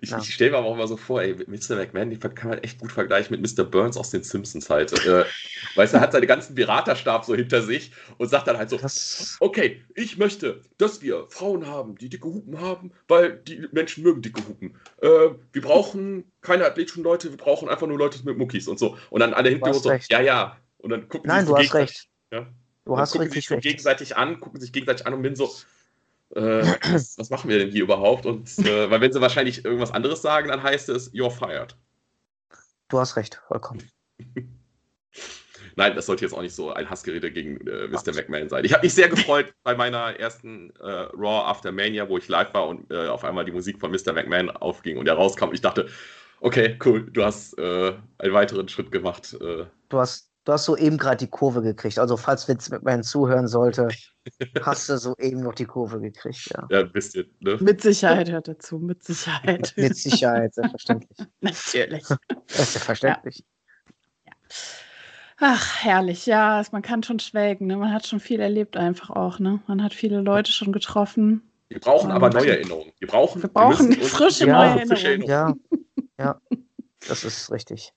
ich, 0.00 0.10
ja. 0.10 0.18
ich 0.18 0.34
stelle 0.34 0.52
mir 0.52 0.58
aber 0.58 0.68
auch 0.68 0.74
immer 0.74 0.86
so 0.86 0.96
vor, 0.96 1.22
ey, 1.22 1.34
Mr. 1.46 1.76
McMahon, 1.76 2.10
die 2.10 2.18
kann 2.18 2.50
man 2.50 2.58
echt 2.58 2.78
gut 2.78 2.92
vergleichen 2.92 3.38
mit 3.38 3.58
Mr. 3.58 3.64
Burns 3.64 3.96
aus 3.96 4.10
den 4.10 4.22
Simpsons 4.22 4.70
halt. 4.70 4.92
äh, 5.06 5.24
weißt 5.76 5.92
du, 5.92 5.98
er 5.98 6.00
hat 6.00 6.12
seinen 6.12 6.26
ganzen 6.26 6.54
Beraterstab 6.54 7.24
so 7.24 7.34
hinter 7.34 7.62
sich 7.62 7.92
und 8.18 8.28
sagt 8.28 8.48
dann 8.48 8.58
halt 8.58 8.70
so, 8.70 8.78
das... 8.78 9.36
okay, 9.40 9.82
ich 9.94 10.18
möchte, 10.18 10.60
dass 10.78 11.02
wir 11.02 11.26
Frauen 11.28 11.66
haben, 11.66 11.96
die 11.96 12.08
dicke 12.08 12.26
Hupen 12.28 12.60
haben, 12.60 12.92
weil 13.08 13.36
die 13.36 13.66
Menschen 13.72 14.02
mögen 14.02 14.22
dicke 14.22 14.46
Hupen. 14.46 14.76
Äh, 15.00 15.08
wir 15.52 15.62
brauchen 15.62 16.24
keine 16.40 16.64
athletischen 16.64 17.02
Leute, 17.02 17.30
wir 17.30 17.36
brauchen 17.36 17.68
einfach 17.68 17.86
nur 17.86 17.98
Leute 17.98 18.18
mit 18.24 18.38
Muckis 18.38 18.68
und 18.68 18.78
so. 18.78 18.96
Und 19.10 19.20
dann 19.20 19.34
alle 19.34 19.50
hinten 19.50 19.72
so, 19.74 19.88
recht. 19.88 20.10
ja, 20.10 20.20
ja. 20.20 20.56
Und 20.78 20.90
dann 20.90 21.08
gucken 21.08 21.28
Nein, 21.28 21.46
sie 21.46 21.52
du 21.52 21.58
hast 21.58 21.74
recht. 21.74 22.08
Ja? 22.32 22.46
Du 22.84 22.98
hast 22.98 23.12
gucken 23.12 23.30
sich 23.30 23.46
so 23.46 23.56
gegenseitig 23.58 24.16
an, 24.16 24.40
gucken 24.40 24.60
sich 24.60 24.72
gegenseitig 24.72 25.06
an 25.06 25.14
und 25.14 25.22
bin 25.22 25.36
so, 25.36 25.52
äh, 26.34 26.40
was, 26.92 27.18
was, 27.18 27.30
machen 27.30 27.50
wir 27.50 27.58
denn 27.58 27.70
hier 27.70 27.82
überhaupt? 27.82 28.26
Und 28.26 28.58
äh, 28.58 28.90
weil 28.90 29.00
wenn 29.00 29.12
sie 29.12 29.20
wahrscheinlich 29.20 29.64
irgendwas 29.64 29.92
anderes 29.92 30.22
sagen, 30.22 30.48
dann 30.48 30.62
heißt 30.62 30.88
es, 30.88 31.12
you're 31.12 31.30
fired. 31.30 31.76
Du 32.88 32.98
hast 32.98 33.16
recht, 33.16 33.40
vollkommen. 33.48 33.82
Nein, 35.76 35.94
das 35.94 36.06
sollte 36.06 36.24
jetzt 36.24 36.34
auch 36.34 36.42
nicht 36.42 36.54
so 36.54 36.72
ein 36.72 36.88
Hassgerede 36.88 37.30
gegen 37.32 37.66
äh, 37.66 37.88
Mr. 37.88 38.14
McMahon 38.14 38.48
sein. 38.48 38.64
Ich 38.64 38.72
habe 38.72 38.84
mich 38.84 38.94
sehr 38.94 39.08
gefreut 39.08 39.54
bei 39.62 39.74
meiner 39.74 40.18
ersten 40.18 40.70
äh, 40.76 40.90
Raw 41.14 41.48
After 41.48 41.72
Mania, 41.72 42.08
wo 42.08 42.18
ich 42.18 42.28
live 42.28 42.52
war 42.52 42.68
und 42.68 42.90
äh, 42.90 43.08
auf 43.08 43.24
einmal 43.24 43.44
die 43.44 43.52
Musik 43.52 43.80
von 43.80 43.90
Mr. 43.90 44.12
McMahon 44.12 44.50
aufging 44.50 44.98
und 44.98 45.08
er 45.08 45.14
rauskam. 45.14 45.52
Ich 45.52 45.62
dachte, 45.62 45.88
okay, 46.40 46.78
cool, 46.84 47.08
du 47.10 47.24
hast 47.24 47.58
äh, 47.58 47.94
einen 48.18 48.34
weiteren 48.34 48.68
Schritt 48.68 48.92
gemacht. 48.92 49.34
Äh. 49.40 49.64
Du 49.88 49.98
hast 49.98 50.31
Du 50.44 50.52
hast 50.52 50.64
soeben 50.64 50.98
gerade 50.98 51.18
die 51.18 51.28
Kurve 51.28 51.62
gekriegt. 51.62 52.00
Also, 52.00 52.16
falls 52.16 52.48
Vince 52.48 52.70
McMahon 52.72 53.04
zuhören 53.04 53.46
sollte, 53.46 53.88
hast 54.62 54.88
du 54.88 54.98
soeben 54.98 55.40
noch 55.40 55.54
die 55.54 55.66
Kurve 55.66 56.00
gekriegt, 56.00 56.50
ja. 56.52 56.66
Ja, 56.68 56.80
ein 56.80 56.90
bisschen, 56.90 57.26
ne? 57.38 57.58
Mit 57.60 57.80
Sicherheit 57.80 58.28
hört 58.28 58.48
er 58.48 58.58
zu, 58.58 58.78
mit 58.78 59.04
Sicherheit. 59.04 59.72
mit 59.76 59.96
Sicherheit, 59.96 60.54
selbstverständlich. 60.54 61.18
Natürlich. 61.40 62.04
Selbstverständlich. 62.48 63.44
Ja. 64.26 64.32
Ach, 65.38 65.84
herrlich, 65.84 66.26
ja, 66.26 66.62
man 66.72 66.82
kann 66.82 67.04
schon 67.04 67.20
schwelgen, 67.20 67.68
ne? 67.68 67.76
Man 67.76 67.92
hat 67.92 68.06
schon 68.08 68.20
viel 68.20 68.40
erlebt 68.40 68.76
einfach 68.76 69.10
auch, 69.10 69.38
ne? 69.38 69.60
Man 69.68 69.82
hat 69.82 69.94
viele 69.94 70.20
Leute 70.22 70.50
schon 70.50 70.72
getroffen. 70.72 71.42
Wir 71.68 71.78
brauchen 71.78 72.10
aber 72.10 72.30
neue 72.30 72.50
Erinnerungen. 72.50 72.92
Wir 72.98 73.08
brauchen, 73.08 73.42
wir 73.42 73.48
brauchen 73.48 73.90
wir 73.90 74.02
frische 74.02 74.46
ja, 74.46 74.58
neue 74.58 74.80
Erinnerungen. 74.80 75.22
Ja, 75.22 75.54
ja, 76.18 76.40
das 77.08 77.24
ist 77.24 77.50
richtig. 77.52 77.92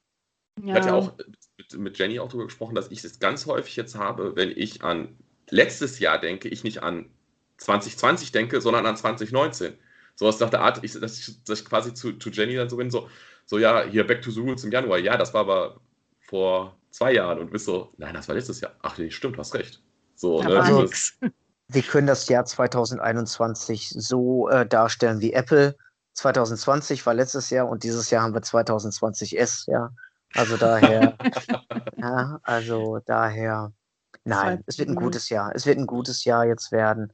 Ja. 0.61 0.67
Ich 0.67 0.73
hatte 0.73 0.87
ja 0.87 0.93
auch 0.93 1.13
mit, 1.57 1.77
mit 1.77 1.97
Jenny 1.97 2.19
auch 2.19 2.27
darüber 2.27 2.45
gesprochen, 2.45 2.75
dass 2.75 2.91
ich 2.91 3.03
es 3.03 3.19
ganz 3.19 3.45
häufig 3.45 3.75
jetzt 3.75 3.95
habe, 3.95 4.35
wenn 4.35 4.51
ich 4.51 4.83
an 4.83 5.15
letztes 5.49 5.99
Jahr 5.99 6.19
denke, 6.19 6.49
ich 6.49 6.63
nicht 6.63 6.83
an 6.83 7.09
2020 7.57 8.31
denke, 8.31 8.61
sondern 8.61 8.85
an 8.85 8.97
2019. 8.97 9.73
So 10.15 10.27
aus 10.27 10.37
der 10.37 10.53
Art, 10.59 10.83
ich, 10.83 10.93
dass, 10.99 11.19
ich, 11.19 11.43
dass 11.43 11.61
ich 11.61 11.65
quasi 11.65 11.93
zu, 11.93 12.13
zu 12.13 12.29
Jenny 12.29 12.55
dann 12.55 12.69
so 12.69 12.77
bin, 12.77 12.89
so, 12.89 13.09
so 13.45 13.57
ja, 13.57 13.83
hier 13.83 14.07
Back 14.07 14.21
to 14.21 14.31
the 14.31 14.39
Rules 14.39 14.63
im 14.63 14.71
Januar. 14.71 14.97
Ja, 14.99 15.17
das 15.17 15.33
war 15.33 15.41
aber 15.41 15.79
vor 16.21 16.77
zwei 16.91 17.13
Jahren 17.13 17.39
und 17.39 17.51
bist 17.51 17.65
so, 17.65 17.93
nein, 17.97 18.13
das 18.13 18.27
war 18.27 18.35
letztes 18.35 18.61
Jahr. 18.61 18.73
Ach 18.81 18.97
nee, 18.97 19.11
stimmt, 19.11 19.37
hast 19.37 19.53
recht. 19.53 19.81
So, 20.15 20.41
ne? 20.41 20.61
also, 20.61 20.89
wir 21.67 21.81
können 21.81 22.07
das 22.07 22.27
Jahr 22.29 22.45
2021 22.45 23.89
so 23.97 24.49
äh, 24.49 24.65
darstellen 24.65 25.19
wie 25.19 25.33
Apple. 25.33 25.75
2020 26.13 27.05
war 27.05 27.13
letztes 27.13 27.49
Jahr 27.49 27.67
und 27.67 27.83
dieses 27.83 28.09
Jahr 28.09 28.23
haben 28.23 28.33
wir 28.33 28.41
2020S, 28.41 29.69
ja. 29.69 29.91
Also 30.35 30.57
daher, 30.57 31.17
ja, 31.97 32.39
also 32.43 32.99
daher, 33.05 33.71
nein, 34.23 34.63
es 34.65 34.77
wird 34.77 34.89
ein 34.89 34.95
gutes 34.95 35.29
Jahr. 35.29 35.51
Es 35.55 35.65
wird 35.65 35.77
ein 35.77 35.87
gutes 35.87 36.25
Jahr 36.25 36.45
jetzt 36.45 36.71
werden. 36.71 37.13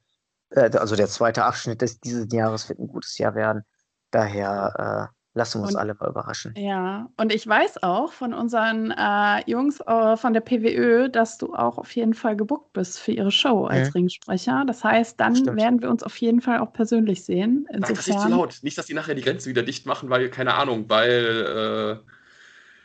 Äh, 0.49 0.71
also 0.77 0.95
der 0.95 1.07
zweite 1.07 1.45
Abschnitt 1.45 1.81
des, 1.81 1.99
dieses 1.99 2.27
Jahres 2.31 2.67
wird 2.67 2.79
ein 2.79 2.87
gutes 2.87 3.17
Jahr 3.17 3.35
werden. 3.35 3.63
Daher 4.09 5.09
äh, 5.11 5.15
lassen 5.33 5.59
wir 5.59 5.65
uns 5.65 5.75
und, 5.75 5.79
alle 5.79 5.93
mal 5.93 6.09
überraschen. 6.09 6.53
Ja, 6.57 7.09
und 7.17 7.31
ich 7.31 7.47
weiß 7.47 7.83
auch 7.83 8.11
von 8.11 8.33
unseren 8.33 8.91
äh, 8.91 9.49
Jungs 9.49 9.79
äh, 9.81 10.17
von 10.17 10.33
der 10.33 10.41
PWÖ, 10.41 11.07
dass 11.09 11.37
du 11.37 11.53
auch 11.53 11.77
auf 11.77 11.95
jeden 11.95 12.15
Fall 12.15 12.35
gebuckt 12.35 12.73
bist 12.73 12.99
für 12.99 13.11
ihre 13.11 13.31
Show 13.31 13.65
als 13.65 13.89
mhm. 13.89 13.93
Ringsprecher. 13.93 14.63
Das 14.65 14.83
heißt, 14.83 15.19
dann 15.19 15.35
Stimmt. 15.35 15.59
werden 15.59 15.81
wir 15.81 15.89
uns 15.89 16.01
auf 16.01 16.17
jeden 16.17 16.41
Fall 16.41 16.59
auch 16.59 16.73
persönlich 16.73 17.23
sehen. 17.23 17.67
Insofern. 17.69 17.81
Sag 17.81 17.95
das 17.95 18.07
nicht 18.07 18.19
zu 18.19 18.29
laut. 18.29 18.59
Nicht, 18.63 18.77
dass 18.79 18.87
die 18.87 18.95
nachher 18.95 19.15
die 19.15 19.21
Grenze 19.21 19.47
wieder 19.47 19.63
dicht 19.63 19.85
machen, 19.85 20.09
weil, 20.09 20.29
keine 20.29 20.55
Ahnung, 20.55 20.89
weil. 20.89 22.01
Äh 22.03 22.11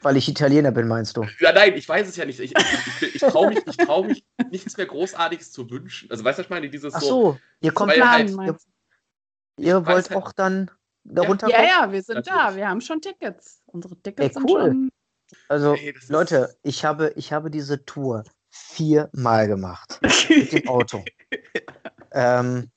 weil 0.02 0.16
ich 0.16 0.28
Italiener 0.28 0.70
bin, 0.70 0.88
meinst 0.88 1.16
du? 1.16 1.24
Ja, 1.40 1.52
nein, 1.52 1.74
ich 1.74 1.88
weiß 1.88 2.08
es 2.08 2.16
ja 2.16 2.24
nicht. 2.24 2.40
Ich, 2.40 2.54
ich, 2.54 3.02
ich, 3.02 3.14
ich 3.16 3.20
traue 3.20 3.48
mich, 3.48 3.64
trau 3.64 4.04
mich 4.04 4.24
nichts 4.50 4.76
mehr 4.76 4.86
Großartiges 4.86 5.52
zu 5.52 5.68
wünschen. 5.70 6.10
Also, 6.10 6.24
weißt 6.24 6.38
du, 6.38 6.40
was 6.40 6.46
ich 6.46 6.50
meine? 6.50 6.70
Dieses 6.70 6.94
Ach 6.94 7.00
so, 7.00 7.08
so 7.08 7.38
ihr 7.60 7.72
kommt 7.72 7.92
planen, 7.92 8.38
halt, 8.38 8.56
ihr, 9.58 9.66
ihr 9.66 9.86
wollt 9.86 10.10
halt, 10.10 10.14
auch 10.14 10.32
dann 10.32 10.70
darunter 11.04 11.48
Ja, 11.48 11.62
ja, 11.62 11.92
wir 11.92 12.02
sind 12.02 12.16
Natürlich. 12.16 12.40
da. 12.40 12.56
Wir 12.56 12.68
haben 12.68 12.80
schon 12.80 13.00
Tickets. 13.00 13.62
Unsere 13.66 13.96
Tickets 13.96 14.36
Ey, 14.36 14.42
cool. 14.42 14.62
sind 14.62 14.72
schon. 14.72 14.90
Also, 15.48 15.74
hey, 15.74 15.94
Leute, 16.08 16.56
ich 16.62 16.84
habe, 16.84 17.12
ich 17.16 17.32
habe 17.32 17.50
diese 17.50 17.84
Tour 17.84 18.24
viermal 18.48 19.48
gemacht. 19.48 19.98
mit 20.28 20.52
dem 20.52 20.68
Auto. 20.68 21.04
ähm, 22.12 22.70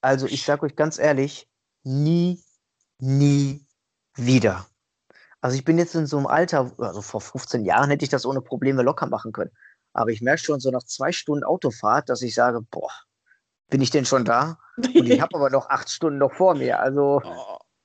also, 0.00 0.26
ich 0.26 0.44
sage 0.44 0.66
euch 0.66 0.76
ganz 0.76 0.98
ehrlich, 0.98 1.48
nie, 1.82 2.40
nie 2.98 3.66
wieder. 4.14 4.66
Also, 5.46 5.58
ich 5.58 5.64
bin 5.64 5.78
jetzt 5.78 5.94
in 5.94 6.06
so 6.06 6.16
einem 6.16 6.26
Alter, 6.26 6.72
also 6.78 7.00
vor 7.02 7.20
15 7.20 7.64
Jahren 7.64 7.88
hätte 7.88 8.04
ich 8.04 8.10
das 8.10 8.26
ohne 8.26 8.40
Probleme 8.40 8.82
locker 8.82 9.06
machen 9.06 9.30
können. 9.30 9.52
Aber 9.92 10.10
ich 10.10 10.20
merke 10.20 10.42
schon 10.42 10.58
so 10.58 10.72
nach 10.72 10.82
zwei 10.82 11.12
Stunden 11.12 11.44
Autofahrt, 11.44 12.08
dass 12.08 12.20
ich 12.22 12.34
sage, 12.34 12.62
boah, 12.62 12.90
bin 13.70 13.80
ich 13.80 13.90
denn 13.90 14.04
schon 14.04 14.24
da? 14.24 14.58
Und 14.76 15.08
ich 15.08 15.20
habe 15.22 15.36
aber 15.36 15.48
noch 15.50 15.70
acht 15.70 15.88
Stunden 15.88 16.18
noch 16.18 16.32
vor 16.32 16.56
mir. 16.56 16.80
Also, 16.80 17.22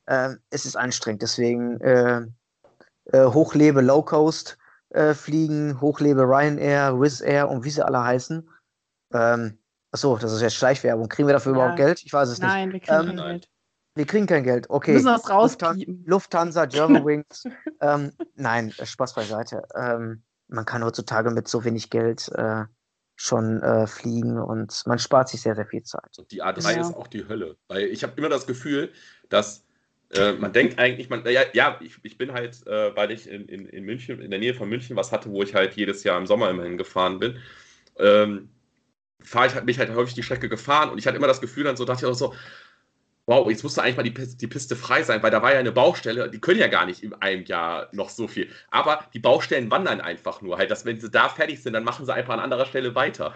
äh, 0.08 0.32
es 0.50 0.65
ist 0.65 0.76
anstrengend. 0.76 1.21
Deswegen 1.21 1.80
äh, 1.82 2.21
äh, 3.12 3.26
hochlebe 3.26 3.82
Low 3.82 4.02
Coast 4.02 4.58
äh, 4.89 5.13
fliegen, 5.13 5.80
hochlebe 5.80 6.24
Ryanair, 6.24 7.00
Wizz 7.00 7.21
Air 7.21 7.47
und 7.47 7.63
wie 7.63 7.69
sie 7.69 7.86
alle 7.86 8.04
heißen. 8.04 8.50
Ähm, 9.13 9.60
achso, 9.91 10.17
das 10.17 10.34
ist 10.34 10.41
jetzt 10.41 10.56
Schleichwerbung. 10.56 11.08
Kriegen 11.10 11.28
wir 11.28 11.34
dafür 11.34 11.52
ja. 11.52 11.60
überhaupt 11.60 11.78
Geld? 11.78 12.02
Ich 12.04 12.12
weiß 12.12 12.28
es 12.28 12.39
Nein, 12.39 12.69
nicht. 12.69 12.88
Nein, 12.88 13.04
wir 13.04 13.06
kriegen 13.06 13.19
ähm, 13.19 13.24
Geld. 13.24 13.50
Wir 13.95 14.06
kriegen 14.06 14.25
kein 14.25 14.43
Geld, 14.43 14.69
okay. 14.69 14.93
Müssen 14.93 15.08
das 15.08 15.30
rauspiepen. 15.30 16.04
Lufthansa, 16.06 16.65
Germanwings. 16.65 17.43
ähm, 17.82 18.13
nein, 18.36 18.71
Spaß 18.71 19.15
beiseite. 19.15 19.63
Ähm, 19.75 20.23
man 20.47 20.65
kann 20.65 20.84
heutzutage 20.84 21.32
mit 21.32 21.47
so 21.47 21.63
wenig 21.65 21.89
Geld 21.89 22.30
äh, 22.36 22.63
schon 23.15 23.62
äh, 23.62 23.88
fliegen 23.88 24.39
und 24.39 24.82
man 24.86 24.97
spart 24.97 25.30
sich 25.30 25.41
sehr, 25.41 25.56
sehr 25.56 25.65
viel 25.65 25.84
Zeit. 25.84 26.17
Und 26.17 26.32
die 26.32 26.41
A3 26.41 26.75
ja. 26.75 26.82
ist 26.82 26.95
auch 26.95 27.08
die 27.08 27.27
Hölle. 27.27 27.58
Weil 27.67 27.84
ich 27.86 28.04
habe 28.04 28.13
immer 28.15 28.30
das 28.30 28.47
Gefühl, 28.47 28.91
dass 29.30 29.65
äh, 30.13 30.34
man 30.34 30.54
denkt 30.54 30.80
eigentlich, 30.80 31.10
man, 31.10 31.23
ja, 31.25 31.41
ja 31.54 31.77
ich, 31.82 31.97
ich 32.04 32.17
bin 32.17 32.34
halt, 32.34 32.65
äh, 32.67 32.95
weil 32.95 33.12
ich 33.12 33.30
in, 33.30 33.45
in, 33.47 33.65
in 33.65 33.84
München, 33.84 34.21
in 34.21 34.32
der 34.32 34.39
Nähe 34.39 34.54
von 34.54 34.69
München 34.69 34.95
was 34.95 35.12
hatte, 35.12 35.30
wo 35.30 35.43
ich 35.43 35.54
halt 35.54 35.73
jedes 35.73 36.04
Jahr 36.04 36.17
im 36.17 36.27
Sommer 36.27 36.49
immerhin 36.49 36.77
gefahren 36.77 37.19
bin, 37.19 37.38
ähm, 37.97 38.49
fahre 39.21 39.47
ich 39.47 39.54
halt, 39.54 39.65
bin 39.65 39.73
ich 39.73 39.80
halt 39.80 39.93
häufig 39.93 40.15
die 40.15 40.23
Strecke 40.23 40.49
gefahren 40.49 40.89
und 40.89 40.97
ich 40.97 41.08
hatte 41.08 41.17
immer 41.17 41.27
das 41.27 41.41
Gefühl, 41.41 41.65
dann 41.65 41.77
so 41.77 41.86
dachte 41.86 42.06
ich 42.06 42.12
auch 42.12 42.15
so, 42.15 42.34
wow, 43.25 43.49
jetzt 43.49 43.63
musste 43.63 43.81
eigentlich 43.81 43.97
mal 43.97 44.03
die, 44.03 44.38
die 44.38 44.47
Piste 44.47 44.75
frei 44.75 45.03
sein, 45.03 45.21
weil 45.23 45.31
da 45.31 45.41
war 45.41 45.53
ja 45.53 45.60
eine 45.60 45.71
Baustelle, 45.71 46.29
die 46.29 46.39
können 46.39 46.60
ja 46.60 46.67
gar 46.67 46.86
nicht 46.86 47.03
in 47.03 47.13
einem 47.15 47.45
Jahr 47.45 47.88
noch 47.91 48.10
so 48.10 48.27
viel. 48.27 48.49
Aber 48.69 49.05
die 49.13 49.19
Baustellen 49.19 49.69
wandern 49.71 50.01
einfach 50.01 50.41
nur 50.41 50.57
halt, 50.57 50.71
dass 50.71 50.86
wenn 50.86 50.99
sie 50.99 51.10
da 51.10 51.29
fertig 51.29 51.62
sind, 51.62 51.73
dann 51.73 51.84
machen 51.84 52.05
sie 52.05 52.13
einfach 52.13 52.34
an 52.34 52.39
anderer 52.39 52.65
Stelle 52.65 52.95
weiter. 52.95 53.34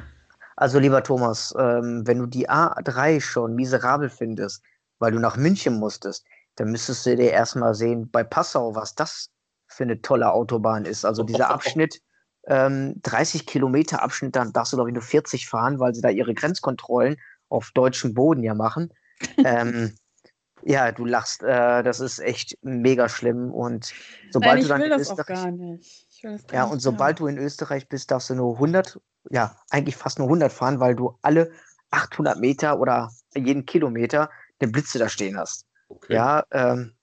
Also 0.56 0.80
lieber 0.80 1.04
Thomas, 1.04 1.54
ähm, 1.58 2.04
wenn 2.06 2.20
du 2.20 2.26
die 2.26 2.50
A3 2.50 3.22
schon 3.22 3.56
miserabel 3.56 4.10
findest, 4.10 4.64
weil 5.00 5.12
du 5.12 5.20
nach 5.20 5.38
München 5.38 5.80
musstest, 5.80 6.26
dann 6.56 6.72
müsstest 6.72 7.06
du 7.06 7.16
dir 7.16 7.32
erstmal 7.32 7.76
sehen, 7.76 8.10
bei 8.10 8.24
Passau, 8.24 8.76
was 8.76 8.96
das 8.96 9.30
für 9.68 9.84
eine 9.84 10.02
tolle 10.02 10.32
Autobahn 10.32 10.86
ist. 10.86 11.06
Also 11.06 11.24
dieser 11.24 11.50
Abschnitt, 11.50 12.02
ähm, 12.48 12.96
30 13.04 13.46
Kilometer 13.46 14.02
Abschnitt, 14.02 14.36
dann 14.36 14.54
darfst 14.54 14.72
du, 14.72 14.78
glaube 14.78 14.90
ich, 14.90 14.94
nur 14.94 15.04
40 15.04 15.48
fahren, 15.48 15.80
weil 15.80 15.94
sie 15.94 16.02
da 16.02 16.10
ihre 16.10 16.34
Grenzkontrollen 16.34 17.18
auf 17.50 17.72
deutschem 17.74 18.14
Boden 18.14 18.44
ja 18.44 18.54
machen. 18.54 18.92
Ähm, 19.38 19.96
ja, 20.64 20.92
du 20.92 21.06
lachst, 21.06 21.44
äh, 21.44 21.84
das 21.84 22.00
ist 22.00 22.20
echt 22.20 22.58
mega 22.62 23.08
schlimm. 23.08 23.52
Und 23.52 23.94
sobald 24.32 24.54
Nein, 24.54 24.58
ich 24.58 24.64
du 24.64 24.70
dann 24.70 24.82
will 24.82 24.90
das 24.90 25.02
Österreich, 25.02 25.40
auch 25.40 25.44
gar 25.44 25.52
nicht. 25.52 26.24
ja, 26.52 26.64
und 26.66 26.80
sobald 26.80 27.20
du 27.20 27.28
in 27.28 27.38
Österreich 27.38 27.88
bist, 27.88 28.12
darfst 28.12 28.30
du 28.30 28.36
nur 28.36 28.56
100, 28.56 29.00
ja, 29.30 29.56
eigentlich 29.70 29.96
fast 29.96 30.18
nur 30.18 30.28
100 30.28 30.52
fahren, 30.52 30.80
weil 30.80 30.96
du 30.96 31.18
alle 31.22 31.52
800 31.92 32.40
Meter 32.40 32.80
oder 32.80 33.12
jeden 33.36 33.66
Kilometer 33.66 34.30
den 34.62 34.72
Blitze 34.72 34.98
da 34.98 35.08
stehen 35.08 35.38
hast. 35.38 35.66
Okay. 35.88 36.16
Ja, 36.16 36.44
ähm, 36.52 36.96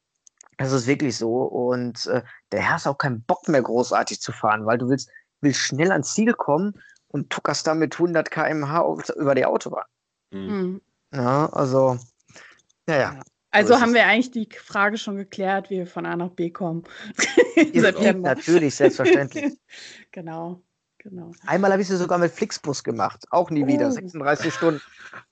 das 0.58 0.72
ist 0.72 0.86
wirklich 0.86 1.16
so. 1.16 1.42
Und 1.42 2.06
äh, 2.06 2.22
der 2.50 2.70
hast 2.70 2.86
auch 2.86 2.98
keinen 2.98 3.22
Bock 3.22 3.48
mehr 3.48 3.62
großartig 3.62 4.20
zu 4.20 4.32
fahren, 4.32 4.66
weil 4.66 4.78
du 4.78 4.88
willst, 4.88 5.10
willst 5.40 5.60
schnell 5.60 5.92
ans 5.92 6.14
Ziel 6.14 6.34
kommen 6.34 6.80
und 7.08 7.30
tuckerst 7.30 7.66
dann 7.66 7.78
mit 7.78 7.94
100 7.94 8.30
km/h 8.30 9.12
über 9.16 9.34
die 9.34 9.44
Autobahn. 9.44 9.84
Mhm. 10.30 10.80
Ja, 11.12 11.46
also, 11.46 11.98
naja. 12.86 13.20
Also 13.50 13.74
so 13.74 13.80
haben 13.80 13.92
wir 13.92 14.06
eigentlich 14.06 14.30
die 14.30 14.48
Frage 14.56 14.96
schon 14.96 15.16
geklärt, 15.16 15.68
wie 15.68 15.78
wir 15.78 15.86
von 15.86 16.06
A 16.06 16.16
nach 16.16 16.30
B 16.30 16.50
kommen. 16.50 16.84
Natürlich, 18.14 18.74
selbstverständlich. 18.74 19.58
genau, 20.10 20.62
genau. 20.96 21.32
Einmal 21.46 21.70
habe 21.70 21.82
ich 21.82 21.88
sie 21.88 21.98
sogar 21.98 22.16
mit 22.16 22.32
Flixbus 22.32 22.82
gemacht. 22.82 23.26
Auch 23.30 23.50
nie 23.50 23.64
oh. 23.64 23.66
wieder. 23.66 23.92
36 23.92 24.54
Stunden. 24.54 24.80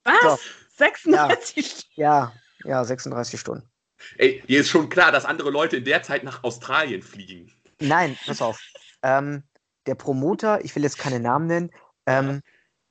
Was? 0.05 0.21
So. 0.23 0.39
36 0.77 1.57
ja. 1.57 1.63
Stunden? 1.63 1.87
Ja, 1.95 2.33
ja, 2.65 2.85
36 2.85 3.41
Stunden. 3.41 3.71
Ey, 4.19 4.43
dir 4.47 4.61
ist 4.61 4.69
schon 4.69 4.91
klar, 4.91 5.13
dass 5.13 5.25
andere 5.25 5.51
Leute 5.51 5.79
in 5.79 5.85
der 5.85 6.03
Zeit 6.03 6.23
nach 6.23 6.45
Australien 6.45 7.03
fliegen. 7.03 7.51
Nein, 7.81 8.17
pass 8.27 8.43
auf. 8.43 8.61
Ähm, 9.03 9.45
der 9.87 9.95
Promoter, 9.95 10.63
ich 10.63 10.77
will 10.77 10.83
jetzt 10.83 10.99
keine 10.99 11.21
Namen 11.21 11.47
nennen, 11.47 11.71
ähm, 12.05 12.43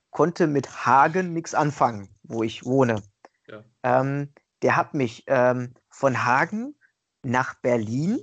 konnte 0.10 0.48
mit 0.48 0.88
Hagen 0.88 1.34
nichts 1.34 1.54
anfangen, 1.54 2.10
wo 2.30 2.44
ich 2.44 2.64
wohne. 2.64 3.04
Ja. 3.48 3.64
Ähm, 3.84 4.32
der 4.62 4.76
hat 4.76 4.94
mich 4.94 5.24
ähm, 5.28 5.74
von 5.90 6.24
Hagen 6.24 6.76
nach 7.24 7.56
Berlin 7.56 8.20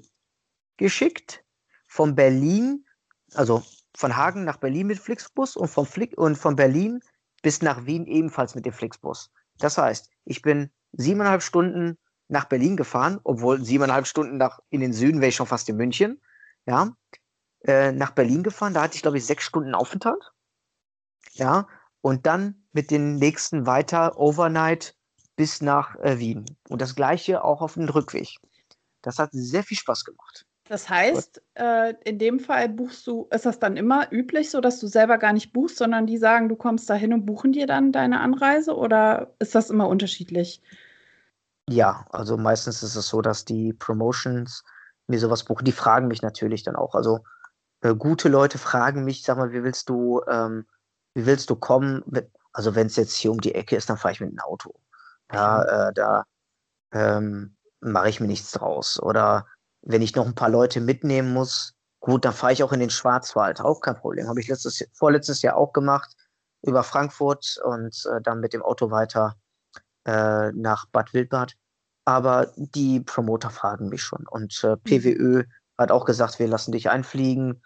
geschickt, 0.76 1.44
von 1.86 2.14
Berlin, 2.14 2.86
also 3.34 3.62
von 3.96 4.16
Hagen 4.16 4.44
nach 4.44 4.58
Berlin 4.58 4.86
mit 4.86 4.98
Flixbus 4.98 5.56
und 5.56 5.68
von, 5.68 5.86
Flick 5.86 6.16
und 6.16 6.36
von 6.36 6.56
Berlin 6.56 7.00
bis 7.42 7.62
nach 7.62 7.86
Wien 7.86 8.06
ebenfalls 8.06 8.54
mit 8.54 8.66
dem 8.66 8.72
Flixbus. 8.72 9.30
Das 9.58 9.78
heißt, 9.78 10.10
ich 10.24 10.42
bin 10.42 10.70
siebeneinhalb 10.92 11.42
Stunden 11.42 11.98
nach 12.28 12.44
Berlin 12.44 12.76
gefahren, 12.76 13.20
obwohl 13.24 13.62
siebeneinhalb 13.64 14.06
Stunden 14.06 14.36
nach 14.36 14.60
in 14.70 14.80
den 14.80 14.92
Süden 14.92 15.20
wäre 15.20 15.28
ich 15.28 15.36
schon 15.36 15.46
fast 15.46 15.68
in 15.68 15.76
München. 15.76 16.20
Ja, 16.66 16.96
äh, 17.64 17.92
nach 17.92 18.10
Berlin 18.10 18.42
gefahren, 18.42 18.74
da 18.74 18.82
hatte 18.82 18.96
ich 18.96 19.02
glaube 19.02 19.18
ich 19.18 19.26
sechs 19.26 19.44
Stunden 19.44 19.74
Aufenthalt. 19.74 20.32
Ja, 21.34 21.68
und 22.06 22.24
dann 22.24 22.54
mit 22.72 22.92
den 22.92 23.16
nächsten 23.16 23.66
weiter 23.66 24.16
overnight 24.16 24.94
bis 25.34 25.60
nach 25.60 25.96
äh, 25.96 26.20
Wien. 26.20 26.46
Und 26.68 26.80
das 26.80 26.94
gleiche 26.94 27.42
auch 27.42 27.60
auf 27.62 27.74
dem 27.74 27.88
Rückweg. 27.88 28.36
Das 29.02 29.18
hat 29.18 29.30
sehr 29.32 29.64
viel 29.64 29.76
Spaß 29.76 30.04
gemacht. 30.04 30.46
Das 30.68 30.88
heißt, 30.88 31.42
äh, 31.54 31.94
in 32.04 32.20
dem 32.20 32.38
Fall 32.38 32.68
buchst 32.68 33.04
du, 33.08 33.26
ist 33.32 33.44
das 33.44 33.58
dann 33.58 33.76
immer 33.76 34.06
üblich, 34.12 34.52
so 34.52 34.60
dass 34.60 34.78
du 34.78 34.86
selber 34.86 35.18
gar 35.18 35.32
nicht 35.32 35.52
buchst, 35.52 35.78
sondern 35.78 36.06
die 36.06 36.16
sagen, 36.16 36.48
du 36.48 36.54
kommst 36.54 36.88
da 36.88 36.94
hin 36.94 37.12
und 37.12 37.26
buchen 37.26 37.50
dir 37.50 37.66
dann 37.66 37.90
deine 37.90 38.20
Anreise 38.20 38.76
oder 38.76 39.34
ist 39.40 39.56
das 39.56 39.70
immer 39.70 39.88
unterschiedlich? 39.88 40.62
Ja, 41.68 42.06
also 42.10 42.36
meistens 42.36 42.84
ist 42.84 42.94
es 42.94 43.08
so, 43.08 43.20
dass 43.20 43.44
die 43.44 43.72
Promotions 43.72 44.62
mir 45.08 45.18
sowas 45.18 45.42
buchen. 45.42 45.64
Die 45.64 45.72
fragen 45.72 46.06
mich 46.06 46.22
natürlich 46.22 46.62
dann 46.62 46.76
auch. 46.76 46.94
Also 46.94 47.24
äh, 47.80 47.96
gute 47.96 48.28
Leute 48.28 48.58
fragen 48.58 49.02
mich, 49.02 49.24
sag 49.24 49.38
mal, 49.38 49.50
wie 49.50 49.64
willst 49.64 49.88
du, 49.88 50.22
ähm, 50.30 50.66
wie 51.16 51.24
willst 51.24 51.48
du 51.48 51.56
kommen? 51.56 52.02
Mit, 52.06 52.30
also 52.52 52.74
wenn 52.74 52.88
es 52.88 52.96
jetzt 52.96 53.16
hier 53.16 53.32
um 53.32 53.40
die 53.40 53.54
Ecke 53.54 53.74
ist, 53.74 53.88
dann 53.88 53.96
fahre 53.96 54.12
ich 54.12 54.20
mit 54.20 54.28
einem 54.28 54.40
Auto. 54.40 54.74
Ja, 55.32 55.88
äh, 55.88 55.92
da 55.94 56.24
ähm, 56.92 57.56
mache 57.80 58.10
ich 58.10 58.20
mir 58.20 58.26
nichts 58.26 58.52
draus. 58.52 59.00
Oder 59.00 59.46
wenn 59.80 60.02
ich 60.02 60.14
noch 60.14 60.26
ein 60.26 60.34
paar 60.34 60.50
Leute 60.50 60.82
mitnehmen 60.82 61.32
muss, 61.32 61.72
gut, 62.00 62.26
dann 62.26 62.34
fahre 62.34 62.52
ich 62.52 62.62
auch 62.62 62.72
in 62.72 62.80
den 62.80 62.90
Schwarzwald, 62.90 63.62
auch 63.62 63.80
kein 63.80 63.96
Problem. 63.96 64.28
Habe 64.28 64.40
ich 64.40 64.48
letztes, 64.48 64.84
vorletztes 64.92 65.40
Jahr 65.40 65.56
auch 65.56 65.72
gemacht 65.72 66.14
über 66.60 66.82
Frankfurt 66.82 67.58
und 67.64 68.04
äh, 68.12 68.20
dann 68.20 68.40
mit 68.40 68.52
dem 68.52 68.62
Auto 68.62 68.90
weiter 68.90 69.36
äh, 70.04 70.52
nach 70.52 70.84
Bad 70.92 71.14
Wildbad. 71.14 71.54
Aber 72.04 72.52
die 72.56 73.00
Promoter 73.00 73.48
fragen 73.48 73.88
mich 73.88 74.02
schon. 74.02 74.26
Und 74.28 74.62
äh, 74.64 74.76
PWÖ 74.76 75.44
hat 75.78 75.90
auch 75.90 76.04
gesagt, 76.04 76.38
wir 76.38 76.46
lassen 76.46 76.72
dich 76.72 76.90
einfliegen. 76.90 77.62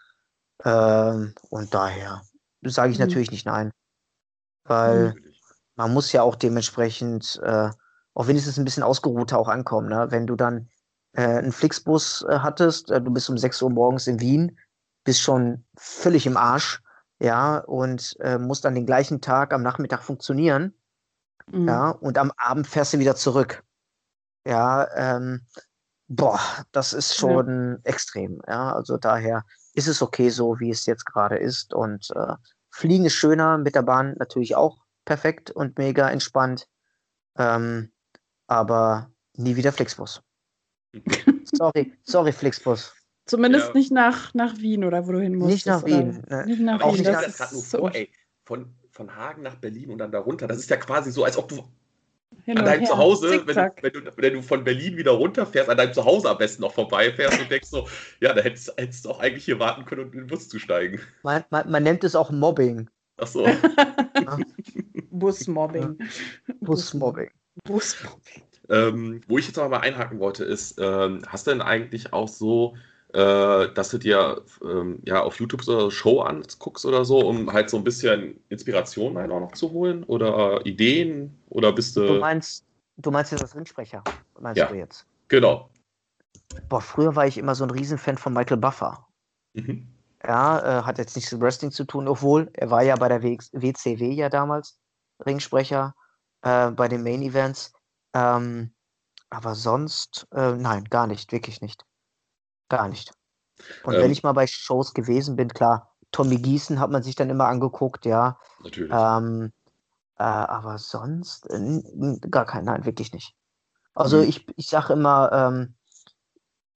Ähm, 0.65 1.35
und 1.51 1.75
daher 1.75 2.23
sage 2.65 2.93
ich 2.93 2.99
mhm. 2.99 3.07
natürlich 3.07 3.31
nicht 3.31 3.47
nein. 3.47 3.71
Weil 4.65 5.15
mhm. 5.15 5.35
man 5.77 5.93
muss 5.93 6.13
ja 6.13 6.23
auch 6.23 6.37
dementsprechend 6.37 7.41
äh, 7.43 7.71
auch 8.15 8.27
wenigstens 8.27 8.59
ein 8.59 8.65
bisschen 8.65 8.83
ausgeruhter 8.83 9.39
auch 9.39 9.49
ankommen. 9.49 9.89
Ne? 9.89 10.09
Wenn 10.11 10.27
du 10.27 10.37
dann 10.37 10.69
äh, 11.13 11.23
einen 11.23 11.53
Flixbus 11.53 12.25
äh, 12.29 12.39
hattest, 12.39 12.91
äh, 12.91 13.01
du 13.01 13.11
bist 13.11 13.31
um 13.31 13.39
6 13.39 13.63
Uhr 13.63 13.71
morgens 13.71 14.07
in 14.07 14.21
Wien, 14.21 14.59
bist 15.05 15.21
schon 15.21 15.65
völlig 15.77 16.27
im 16.27 16.37
Arsch, 16.37 16.83
ja, 17.23 17.59
und 17.59 18.17
äh, 18.21 18.39
musst 18.39 18.65
dann 18.65 18.75
den 18.75 18.87
gleichen 18.87 19.21
Tag 19.21 19.53
am 19.53 19.63
Nachmittag 19.63 20.03
funktionieren, 20.03 20.75
mhm. 21.51 21.69
ja, 21.69 21.91
und 21.91 22.17
am 22.19 22.33
Abend 22.37 22.67
fährst 22.67 22.95
du 22.95 22.99
wieder 22.99 23.17
zurück. 23.17 23.63
Ja, 24.47 24.89
ähm, 24.95 25.47
boah, 26.09 26.41
das 26.73 26.93
ist 26.93 27.15
schon 27.15 27.73
ja. 27.73 27.79
extrem, 27.85 28.41
ja, 28.47 28.73
also 28.73 28.97
daher 28.97 29.45
ist 29.75 29.89
es 29.89 30.03
okay 30.03 30.31
so, 30.31 30.59
wie 30.61 30.71
es 30.71 30.87
jetzt 30.87 31.05
gerade 31.07 31.37
ist 31.37 31.75
und 31.75 32.11
äh, 32.15 32.35
Fliegen 32.71 33.05
ist 33.05 33.15
schöner, 33.15 33.59
mit 33.59 33.75
der 33.75 33.83
Bahn 33.83 34.15
natürlich 34.19 34.55
auch 34.55 34.79
perfekt 35.05 35.51
und 35.51 35.79
mega 35.79 36.09
entspannt, 36.09 36.69
ähm, 37.37 37.93
aber 38.47 39.11
nie 39.37 39.57
wieder 39.57 39.73
Flixbus. 39.73 40.23
sorry, 41.53 41.93
sorry 42.03 42.33
Flixbus. 42.33 42.95
Zumindest 43.27 43.69
ja. 43.69 43.75
nicht 43.75 43.93
nach, 43.93 44.35
nach 44.35 44.57
Wien 44.59 44.85
oder 44.85 45.07
wo 45.07 45.13
du 45.13 45.21
hin 45.21 45.37
musst. 45.37 45.51
Nicht 45.51 45.67
nach 45.67 45.85
Wien. 45.85 46.25
Ne. 46.29 46.47
Nicht 46.47 46.61
nach 46.61 46.81
Auch 46.81 46.95
Wien. 46.95 47.05
Das, 47.05 47.25
das 47.25 47.37
gerade 47.37 47.55
nur 47.55 47.63
so 47.63 47.79
vor, 47.79 47.95
ey. 47.95 48.11
Von, 48.45 48.75
von 48.91 49.15
Hagen 49.15 49.43
nach 49.43 49.55
Berlin 49.57 49.91
und 49.91 49.99
dann 49.99 50.11
darunter. 50.11 50.49
Das 50.49 50.59
ist 50.59 50.71
ja 50.71 50.77
quasi 50.77 51.13
so, 51.13 51.25
als 51.25 51.37
ob 51.37 51.49
du 51.49 51.63
Hin 52.45 52.59
an 52.59 52.65
deinem 52.65 52.81
her. 52.81 52.89
Zuhause, 52.89 53.47
wenn 53.47 53.57
du, 53.57 53.73
wenn, 53.83 53.93
du, 53.93 54.13
wenn 54.17 54.33
du, 54.35 54.43
von 54.43 54.65
Berlin 54.65 54.97
wieder 54.97 55.13
runterfährst, 55.13 55.69
an 55.69 55.77
deinem 55.77 55.93
Zuhause 55.93 56.31
am 56.31 56.39
besten 56.39 56.63
noch 56.63 56.73
vorbeifährst 56.73 57.41
und 57.41 57.51
denkst 57.51 57.69
so, 57.69 57.89
ja, 58.21 58.33
da 58.33 58.41
hättest, 58.41 58.73
hättest 58.77 59.05
du 59.05 59.11
auch 59.11 59.21
eigentlich 59.21 59.45
hier 59.45 59.59
warten 59.59 59.85
können, 59.85 60.03
um 60.03 60.13
in 60.13 60.19
den 60.21 60.27
Bus 60.27 60.49
zu 60.49 60.59
steigen. 60.59 61.01
Man, 61.23 61.45
man, 61.51 61.71
man 61.71 61.83
nennt 61.83 62.05
es 62.05 62.15
auch 62.15 62.31
Mobbing. 62.31 62.89
Ach 63.19 63.27
so. 63.27 63.47
Busmobbing. 65.11 65.99
Busmobbing. 66.61 67.31
Busmobbing. 67.65 68.43
Ähm, 68.71 69.21
wo 69.27 69.37
ich 69.37 69.49
jetzt 69.49 69.59
aber 69.59 69.69
mal 69.69 69.81
einhaken 69.81 70.21
wollte, 70.21 70.45
ist, 70.45 70.79
ähm, 70.81 71.23
hast 71.27 71.47
du 71.47 71.51
denn 71.51 71.61
eigentlich 71.61 72.13
auch 72.13 72.29
so 72.29 72.77
dass 73.13 73.91
du 73.91 73.99
dir 73.99 74.43
ähm, 74.63 75.01
ja 75.05 75.23
auf 75.23 75.39
YouTube 75.39 75.65
so 75.65 75.79
eine 75.79 75.91
Show 75.91 76.21
anguckst 76.21 76.85
oder 76.85 77.05
so, 77.05 77.19
um 77.19 77.53
halt 77.53 77.71
so 77.71 77.77
ein 77.77 77.85
bisschen 77.85 78.39
Inspiration 78.49 79.19
halt 79.19 79.31
auch 79.31 79.41
noch 79.41 79.53
zu 79.53 79.71
holen 79.71 80.05
oder 80.05 80.65
Ideen 80.65 81.37
oder 81.49 81.73
bist 81.73 81.97
du. 81.97 82.07
Du 82.07 82.21
meinst, 82.21 82.65
du 82.97 83.11
meinst 83.11 83.33
jetzt 83.33 83.41
als 83.43 83.57
Ringsprecher, 83.57 84.03
meinst 84.39 84.59
ja, 84.59 84.67
du 84.67 84.75
jetzt? 84.77 85.07
Genau. 85.29 85.71
Boah, 86.69 86.81
früher 86.81 87.17
war 87.17 87.27
ich 87.27 87.39
immer 87.39 87.55
so 87.55 87.65
ein 87.65 87.71
Riesenfan 87.71 88.19
von 88.19 88.33
Michael 88.33 88.59
Buffer. 88.59 89.07
Mhm. 89.55 89.89
Ja, 90.25 90.81
äh, 90.81 90.83
hat 90.83 90.99
jetzt 90.99 91.17
nichts 91.17 91.33
mit 91.33 91.41
Wrestling 91.41 91.71
zu 91.71 91.85
tun, 91.85 92.07
obwohl 92.07 92.51
er 92.53 92.71
war 92.71 92.83
ja 92.83 92.97
bei 92.97 93.09
der 93.09 93.23
WCW 93.23 94.13
ja 94.13 94.29
damals 94.29 94.79
Ringsprecher 95.25 95.95
äh, 96.43 96.71
bei 96.71 96.89
den 96.89 97.03
Main 97.03 97.23
Events. 97.23 97.73
Ähm, 98.15 98.73
aber 99.31 99.55
sonst, 99.55 100.27
äh, 100.33 100.53
nein, 100.53 100.85
gar 100.85 101.07
nicht, 101.07 101.33
wirklich 101.33 101.61
nicht. 101.61 101.85
Gar 102.71 102.89
nicht. 102.89 103.13
Und 103.85 103.95
ähm, 103.95 104.01
wenn 104.01 104.11
ich 104.11 104.23
mal 104.23 104.33
bei 104.33 104.47
Shows 104.47 104.95
gewesen 104.95 105.37
bin, 105.37 105.49
klar, 105.49 105.95
Tommy 106.13 106.37
Gießen 106.37 106.81
hat 106.81 106.91
man 106.91 107.03
sich 107.03 107.15
dann 107.15 107.29
immer 107.29 107.49
angeguckt, 107.49 108.07
ja. 108.07 108.39
Natürlich. 108.65 108.91
Ähm, 108.93 109.53
äh, 110.19 110.23
aber 110.23 110.79
sonst 110.79 111.49
äh, 111.51 111.83
gar 112.31 112.47
kein, 112.47 112.65
nein, 112.65 112.87
wirklich 112.87 113.13
nicht. 113.13 113.35
Also 113.95 114.19
mhm. 114.19 114.25
ich, 114.25 114.47
ich 114.57 114.69
sage 114.69 114.95
immer, 114.95 115.31
ähm, 115.33 115.75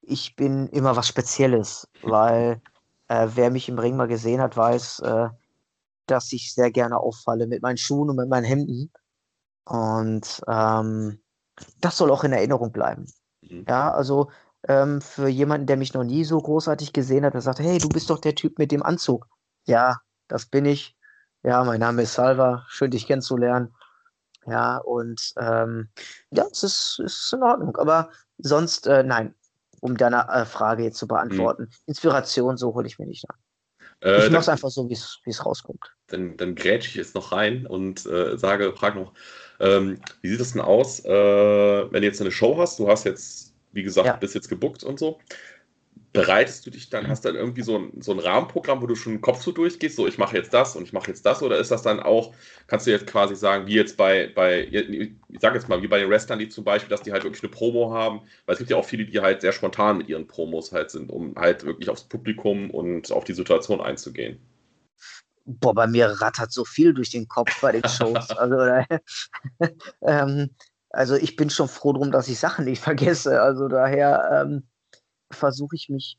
ich 0.03 0.37
bin 0.37 0.69
immer 0.69 0.97
was 0.97 1.09
Spezielles, 1.09 1.89
weil 2.03 2.61
äh, 3.09 3.29
wer 3.35 3.51
mich 3.51 3.69
im 3.69 3.79
Ring 3.79 3.97
mal 3.97 4.09
gesehen 4.09 4.41
hat, 4.41 4.57
weiß, 4.57 5.01
äh, 5.01 5.29
dass 6.07 6.33
ich 6.33 6.53
sehr 6.53 6.71
gerne 6.71 6.99
auffalle 6.99 7.47
mit 7.47 7.63
meinen 7.63 7.79
Schuhen 7.79 8.11
und 8.11 8.17
mit 8.17 8.29
meinen 8.29 8.45
Hemden. 8.45 8.93
Und 9.65 10.43
ähm, 10.47 11.21
das 11.81 11.97
soll 11.97 12.11
auch 12.11 12.25
in 12.25 12.33
Erinnerung 12.33 12.73
bleiben. 12.73 13.07
Mhm. 13.43 13.65
Ja, 13.69 13.93
also 13.93 14.31
ähm, 14.69 15.01
für 15.01 15.29
jemanden, 15.29 15.67
der 15.67 15.77
mich 15.77 15.95
noch 15.95 16.05
nie 16.05 16.25
so 16.25 16.41
großartig 16.41 16.93
gesehen 16.93 17.25
hat, 17.25 17.35
der 17.35 17.41
sagt, 17.41 17.59
hey, 17.59 17.79
du 17.79 17.89
bist 17.89 18.11
doch 18.11 18.19
der 18.19 18.35
Typ 18.35 18.59
mit 18.59 18.73
dem 18.73 18.83
Anzug. 18.83 19.27
Ja, 19.67 20.01
das 20.29 20.47
bin 20.47 20.65
ich. 20.65 20.97
Ja, 21.43 21.63
mein 21.65 21.81
Name 21.81 22.03
ist 22.03 22.15
Salva, 22.15 22.65
schön 22.69 22.91
dich 22.91 23.07
kennenzulernen. 23.07 23.75
Ja, 24.47 24.79
und 24.79 25.35
ähm, 25.39 25.89
ja, 26.31 26.45
es 26.51 26.63
ist, 26.63 27.01
ist 27.05 27.33
in 27.33 27.43
Ordnung. 27.43 27.77
Aber 27.77 28.11
sonst, 28.39 28.87
äh, 28.87 29.03
nein, 29.03 29.35
um 29.81 29.97
deine 29.97 30.29
äh, 30.29 30.45
Frage 30.45 30.85
jetzt 30.85 30.99
zu 30.99 31.07
beantworten. 31.07 31.65
Mhm. 31.65 31.77
Inspiration, 31.87 32.57
so 32.57 32.75
hole 32.75 32.87
ich 32.87 32.99
mir 32.99 33.07
nicht 33.07 33.25
an. 33.29 33.37
Äh, 34.01 34.25
ich 34.25 34.31
mache 34.31 34.43
es 34.43 34.49
einfach 34.49 34.71
so, 34.71 34.89
wie 34.89 34.95
es 34.95 35.47
rauskommt. 35.47 35.95
Dann, 36.09 36.37
dann 36.37 36.55
grätsche 36.55 36.89
ich 36.89 36.95
jetzt 36.95 37.15
noch 37.15 37.33
rein 37.33 37.67
und 37.67 38.05
äh, 38.07 38.37
sage, 38.37 38.73
frag 38.75 38.97
noch, 38.97 39.13
ähm, 39.61 40.01
wie 40.21 40.31
sieht 40.31 40.41
es 40.41 40.53
denn 40.53 40.61
aus, 40.61 41.05
äh, 41.05 41.09
wenn 41.11 42.03
du 42.03 42.07
jetzt 42.07 42.21
eine 42.21 42.31
Show 42.31 42.57
hast? 42.59 42.79
Du 42.79 42.89
hast 42.89 43.05
jetzt 43.05 43.54
wie 43.75 43.83
gesagt, 43.83 44.07
ja. 44.07 44.17
bist 44.17 44.35
jetzt 44.35 44.49
gebuckt 44.49 44.85
und 44.85 44.99
so. 44.99 45.19
Bereitest 46.13 46.65
du 46.65 46.71
dich 46.71 46.91
dann, 46.91 47.09
hast 47.09 47.25
du 47.25 47.29
dann 47.29 47.37
irgendwie 47.37 47.63
so 47.63 47.77
ein, 47.77 48.01
so 48.01 48.13
ein 48.13 48.21
Rahmenprogramm, 48.21 48.81
wo 48.81 48.87
du 48.87 48.95
schon 48.95 49.15
den 49.15 49.21
Kopf 49.21 49.43
so 49.43 49.51
durchgehst, 49.51 49.97
so 49.97 50.07
ich 50.07 50.17
mache 50.17 50.37
jetzt 50.37 50.55
das 50.55 50.77
und 50.77 50.85
ich 50.85 50.93
mache 50.93 51.09
jetzt 51.09 51.27
das, 51.27 51.43
oder 51.43 51.59
ist 51.59 51.73
das 51.73 51.83
dann 51.83 51.99
auch, 51.99 52.33
kannst 52.69 52.87
du 52.87 52.93
jetzt 52.93 53.09
quasi 53.09 53.35
sagen, 53.35 53.67
wie 53.67 53.75
jetzt 53.75 53.97
bei, 53.97 54.31
bei 54.33 54.63
ich 54.63 55.41
sag 55.41 55.55
jetzt 55.55 55.69
mal, 55.69 55.83
wie 55.83 55.89
bei 55.89 55.99
den 55.99 56.09
Wrestlern, 56.09 56.39
die 56.39 56.49
zum 56.49 56.63
Beispiel, 56.63 56.89
dass 56.89 57.03
die 57.03 57.11
halt 57.11 57.25
wirklich 57.25 57.43
eine 57.43 57.51
Promo 57.51 57.93
haben, 57.93 58.21
weil 58.47 58.53
es 58.53 58.59
gibt 58.59 58.71
ja 58.71 58.77
auch 58.77 58.85
viele, 58.85 59.05
die 59.07 59.19
halt 59.19 59.41
sehr 59.41 59.53
spontan 59.53 59.99
mit 59.99 60.09
ihren 60.09 60.29
Promos 60.29 60.71
halt 60.71 60.93
sind, 60.93 61.11
um 61.11 61.35
halt 61.35 61.65
wirklich 61.65 61.89
aufs 61.91 62.05
Publikum 62.05 62.71
und 62.71 63.11
auf 63.11 63.25
die 63.25 63.35
Situation 63.35 63.81
einzugehen. 63.81 64.39
Boah, 65.47 65.75
bei 65.75 65.89
mir 65.89 66.07
rattert 66.07 66.53
so 66.53 66.65
viel 66.65 66.95
durch 66.95 67.11
den 67.11 67.29
Kopf 67.29 67.61
bei 67.61 67.73
den 67.73 67.89
Shows. 67.89 68.31
also, 68.39 68.57
äh, 68.57 68.85
ähm, 70.03 70.51
also 70.95 71.15
ich 71.15 71.37
bin 71.37 71.51
schon 71.51 71.69
froh 71.69 71.93
drum, 71.93 72.11
dass 72.11 72.29
ich 72.29 72.39
Sachen 72.39 72.65
nicht 72.65 72.83
vergesse. 72.83 73.43
Also 73.43 73.69
daher 73.69 74.45
ähm, 74.47 74.69
versuche 75.31 75.77
ich 75.77 75.89
mich, 75.89 76.19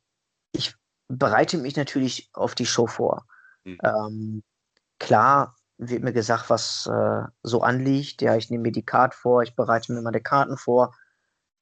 ich 0.52 0.76
bereite 1.08 1.58
mich 1.58 1.76
natürlich 1.76 2.30
auf 2.34 2.56
die 2.56 2.66
Show 2.66 2.88
vor. 2.88 3.26
Mhm. 3.64 3.78
Ähm, 3.84 4.44
klar 5.00 5.56
wird 5.78 6.04
mir 6.04 6.14
gesagt, 6.14 6.50
was 6.50 6.88
äh, 6.88 7.24
so 7.44 7.62
anliegt. 7.62 8.22
Ja, 8.22 8.36
ich 8.36 8.50
nehme 8.50 8.64
mir 8.64 8.72
die 8.72 8.86
Karte 8.86 9.18
vor, 9.18 9.44
ich 9.44 9.56
bereite 9.56 9.94
mir 9.94 10.02
meine 10.02 10.22
Karten 10.22 10.58
vor. 10.58 10.96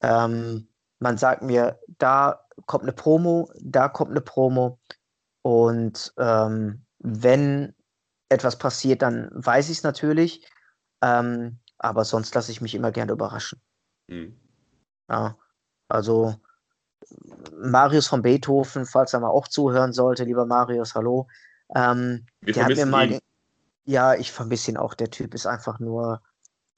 Ähm, 0.02 0.68
man 1.00 1.18
sagt 1.18 1.42
mir, 1.42 1.80
da 1.98 2.40
kommt 2.66 2.84
eine 2.84 2.92
Promo, 2.92 3.50
da 3.60 3.88
kommt 3.88 4.12
eine 4.12 4.20
Promo. 4.20 4.78
Und 5.42 6.14
ähm, 6.18 6.86
wenn 6.98 7.74
etwas 8.28 8.56
passiert, 8.56 9.02
dann 9.02 9.28
weiß 9.32 9.68
ich 9.68 9.78
es 9.78 9.82
natürlich. 9.82 10.48
Ähm, 11.02 11.58
aber 11.84 12.04
sonst 12.04 12.34
lasse 12.34 12.50
ich 12.50 12.60
mich 12.60 12.74
immer 12.74 12.90
gerne 12.90 13.12
überraschen. 13.12 13.60
Mhm. 14.08 14.36
Ja, 15.08 15.36
also 15.88 16.34
Marius 17.52 18.06
von 18.06 18.22
Beethoven, 18.22 18.86
falls 18.86 19.12
er 19.12 19.20
mal 19.20 19.28
auch 19.28 19.48
zuhören 19.48 19.92
sollte, 19.92 20.24
lieber 20.24 20.46
Marius, 20.46 20.94
hallo. 20.94 21.28
Ähm, 21.74 22.26
der 22.40 22.64
hat 22.64 22.76
mir 22.76 22.86
mal. 22.86 23.12
Ihn. 23.12 23.20
Ja, 23.84 24.14
ich 24.14 24.32
vermisse 24.32 24.70
ihn 24.70 24.78
auch. 24.78 24.94
Der 24.94 25.10
Typ 25.10 25.34
ist 25.34 25.46
einfach 25.46 25.78
nur 25.78 26.22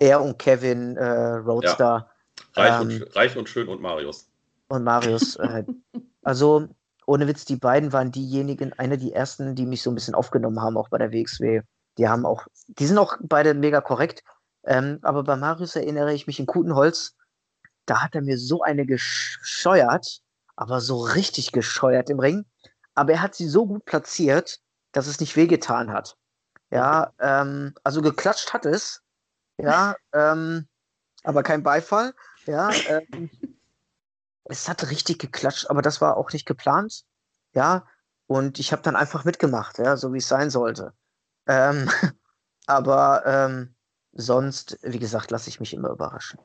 er 0.01 0.21
und 0.23 0.38
Kevin 0.40 0.97
äh, 0.97 1.35
Roadster. 1.37 2.11
Ja. 2.57 2.62
Reich, 2.62 2.81
ähm, 2.81 3.03
und, 3.03 3.16
reich, 3.16 3.37
und, 3.37 3.49
schön 3.49 3.69
und 3.69 3.81
Marius. 3.81 4.29
Und 4.69 4.83
Marius. 4.83 5.37
Äh, 5.37 5.64
also, 6.25 6.69
ohne 7.07 7.29
Witz, 7.29 7.45
die 7.45 7.57
beiden 7.57 7.92
waren 7.92 8.11
diejenigen, 8.11 8.73
einer 8.73 8.97
der 8.97 9.14
ersten, 9.14 9.55
die 9.55 9.66
mich 9.66 9.83
so 9.83 9.90
ein 9.90 9.95
bisschen 9.95 10.16
aufgenommen 10.16 10.61
haben, 10.61 10.77
auch 10.77 10.88
bei 10.88 10.99
der 10.99 11.12
WXW. 11.12 11.62
Die 11.97 12.09
haben 12.09 12.27
auch, 12.27 12.47
die 12.66 12.87
sind 12.87 12.99
auch 12.99 13.16
beide 13.21 13.55
mega 13.55 13.81
korrekt. 13.81 14.25
Ähm, 14.66 14.98
aber 15.02 15.22
bei 15.22 15.37
Marius 15.37 15.76
erinnere 15.76 16.12
ich 16.12 16.26
mich 16.26 16.41
in 16.41 16.47
Kutenholz, 16.47 17.14
da 17.86 18.03
hat 18.03 18.14
er 18.14 18.22
mir 18.22 18.36
so 18.36 18.62
eine 18.62 18.84
gescheuert, 18.84 20.20
aber 20.57 20.80
so 20.80 21.01
richtig 21.01 21.53
gescheuert 21.53 22.11
im 22.11 22.18
Ring. 22.18 22.45
Aber 22.95 23.12
er 23.12 23.22
hat 23.22 23.34
sie 23.34 23.49
so 23.49 23.66
gut 23.66 23.84
platziert, 23.84 24.61
dass 24.93 25.07
es 25.07 25.20
nicht 25.20 25.36
wehgetan 25.36 25.93
hat. 25.93 26.16
Ja, 26.70 27.12
ähm, 27.20 27.74
also 27.84 28.03
geklatscht 28.03 28.53
hat 28.53 28.66
es. 28.66 29.03
Ja, 29.59 29.95
ähm, 30.12 30.66
aber 31.22 31.43
kein 31.43 31.62
Beifall. 31.62 32.14
Ja, 32.47 32.70
ähm, 32.88 33.30
es 34.45 34.68
hat 34.68 34.91
richtig 34.91 35.20
geklatscht, 35.20 35.70
aber 35.70 35.82
das 35.82 36.01
war 36.01 36.16
auch 36.16 36.32
nicht 36.32 36.47
geplant. 36.47 37.05
Ja, 37.55 37.86
und 38.26 38.59
ich 38.59 38.72
habe 38.72 38.82
dann 38.82 38.97
einfach 38.97 39.24
mitgemacht, 39.24 39.78
ja, 39.78 39.97
so 39.97 40.12
wie 40.12 40.18
es 40.18 40.28
sein 40.28 40.51
sollte. 40.51 40.93
Ähm, 41.47 41.88
aber 42.66 43.22
ähm, 43.26 43.76
Sonst, 44.17 44.79
wie 44.83 44.99
gesagt, 44.99 45.31
lasse 45.31 45.51
ich 45.51 45.61
mich 45.61 45.75
immer 45.75 45.91
überraschen. 45.91 46.41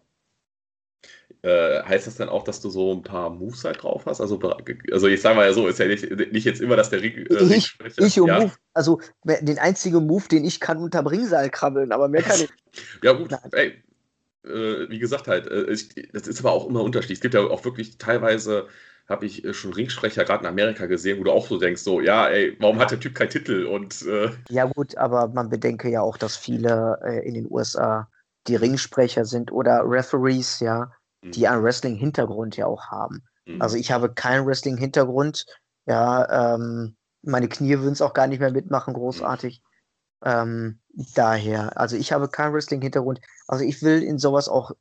Äh, 1.42 1.82
heißt 1.84 2.06
das 2.06 2.18
dann 2.18 2.30
auch, 2.30 2.44
dass 2.44 2.62
du 2.62 2.70
so 2.70 2.94
ein 2.94 3.02
paar 3.02 3.30
Moves 3.30 3.64
halt 3.64 3.82
drauf 3.82 4.06
hast? 4.06 4.22
Also, 4.22 4.40
also 4.92 5.08
ich 5.08 5.22
sage 5.22 5.36
mal 5.36 5.48
ja 5.48 5.54
so, 5.54 5.68
ist 5.68 5.80
ja 5.80 5.88
nicht, 5.88 6.08
nicht 6.32 6.46
jetzt 6.46 6.62
immer, 6.62 6.76
dass 6.76 6.92
der 6.92 7.02
Ring, 7.02 7.26
äh, 7.26 7.56
ich, 7.56 7.76
ich 7.98 8.16
ja. 8.18 8.42
Move, 8.42 8.52
also 8.74 9.02
den 9.24 9.58
einzigen 9.58 10.06
Move, 10.06 10.28
den 10.28 10.46
ich 10.46 10.60
kann, 10.60 10.78
unter 10.78 11.04
Ringseil 11.10 11.50
krabbeln, 11.50 11.92
aber 11.92 12.10
mehr 12.10 12.22
kann 12.22 12.42
ich. 12.42 12.50
ja 13.04 13.14
gut, 13.14 13.34
ey, 13.54 13.82
äh, 14.44 14.90
wie 14.90 15.00
gesagt 15.00 15.28
halt, 15.28 15.48
äh, 15.48 15.72
ich, 15.72 15.90
das 16.12 16.28
ist 16.28 16.42
aber 16.42 16.52
auch 16.52 16.68
immer 16.68 16.84
unterschiedlich. 16.84 17.18
Es 17.18 17.22
gibt 17.22 17.34
ja 17.34 17.42
auch 17.42 17.66
wirklich 17.66 17.98
teilweise 17.98 18.68
habe 19.12 19.26
ich 19.26 19.46
äh, 19.46 19.54
schon 19.54 19.74
Ringsprecher 19.74 20.26
gerade 20.26 20.44
in 20.44 20.50
Amerika 20.50 20.88
gesehen, 20.88 21.20
wo 21.20 21.24
du 21.24 21.32
auch 21.32 21.48
so 21.48 21.60
denkst, 21.60 21.84
so, 21.84 22.02
ja, 22.02 22.28
ey, 22.28 22.58
warum 22.60 22.80
hat 22.80 22.92
der 22.92 23.00
Typ 23.00 23.14
keinen 23.14 23.30
Titel? 23.30 23.66
Und, 23.66 24.02
äh 24.04 24.32
ja, 24.50 24.66
gut, 24.66 24.98
aber 24.98 25.28
man 25.28 25.50
bedenke 25.50 25.90
ja 25.90 26.02
auch, 26.02 26.18
dass 26.18 26.36
viele 26.36 27.00
äh, 27.04 27.28
in 27.28 27.36
den 27.36 27.48
USA 27.52 28.10
die 28.48 28.56
Ringsprecher 28.56 29.26
sind 29.26 29.52
oder 29.52 29.84
Referees, 29.86 30.60
ja, 30.60 30.92
mhm. 31.22 31.32
die 31.32 31.48
einen 31.48 31.64
Wrestling-Hintergrund 31.64 32.58
ja 32.58 32.66
auch 32.66 32.88
haben. 32.88 33.24
Mhm. 33.46 33.62
Also 33.62 33.78
ich 33.78 33.92
habe 33.92 34.14
keinen 34.14 34.48
Wrestling-Hintergrund, 34.48 35.46
ja, 35.86 36.56
ähm, 36.56 36.96
meine 37.24 37.48
Knie 37.48 37.78
würden 37.78 37.94
es 37.94 38.02
auch 38.02 38.14
gar 38.14 38.28
nicht 38.28 38.40
mehr 38.40 38.52
mitmachen, 38.52 38.94
großartig. 38.94 39.62
Mhm. 40.24 40.30
Ähm, 40.30 40.80
daher, 41.16 41.78
also 41.80 41.96
ich 41.96 42.12
habe 42.12 42.30
keinen 42.30 42.54
Wrestling-Hintergrund. 42.54 43.22
Also 43.48 43.64
ich 43.64 43.82
will 43.82 44.04
in 44.04 44.18
sowas 44.18 44.48
auch 44.48 44.72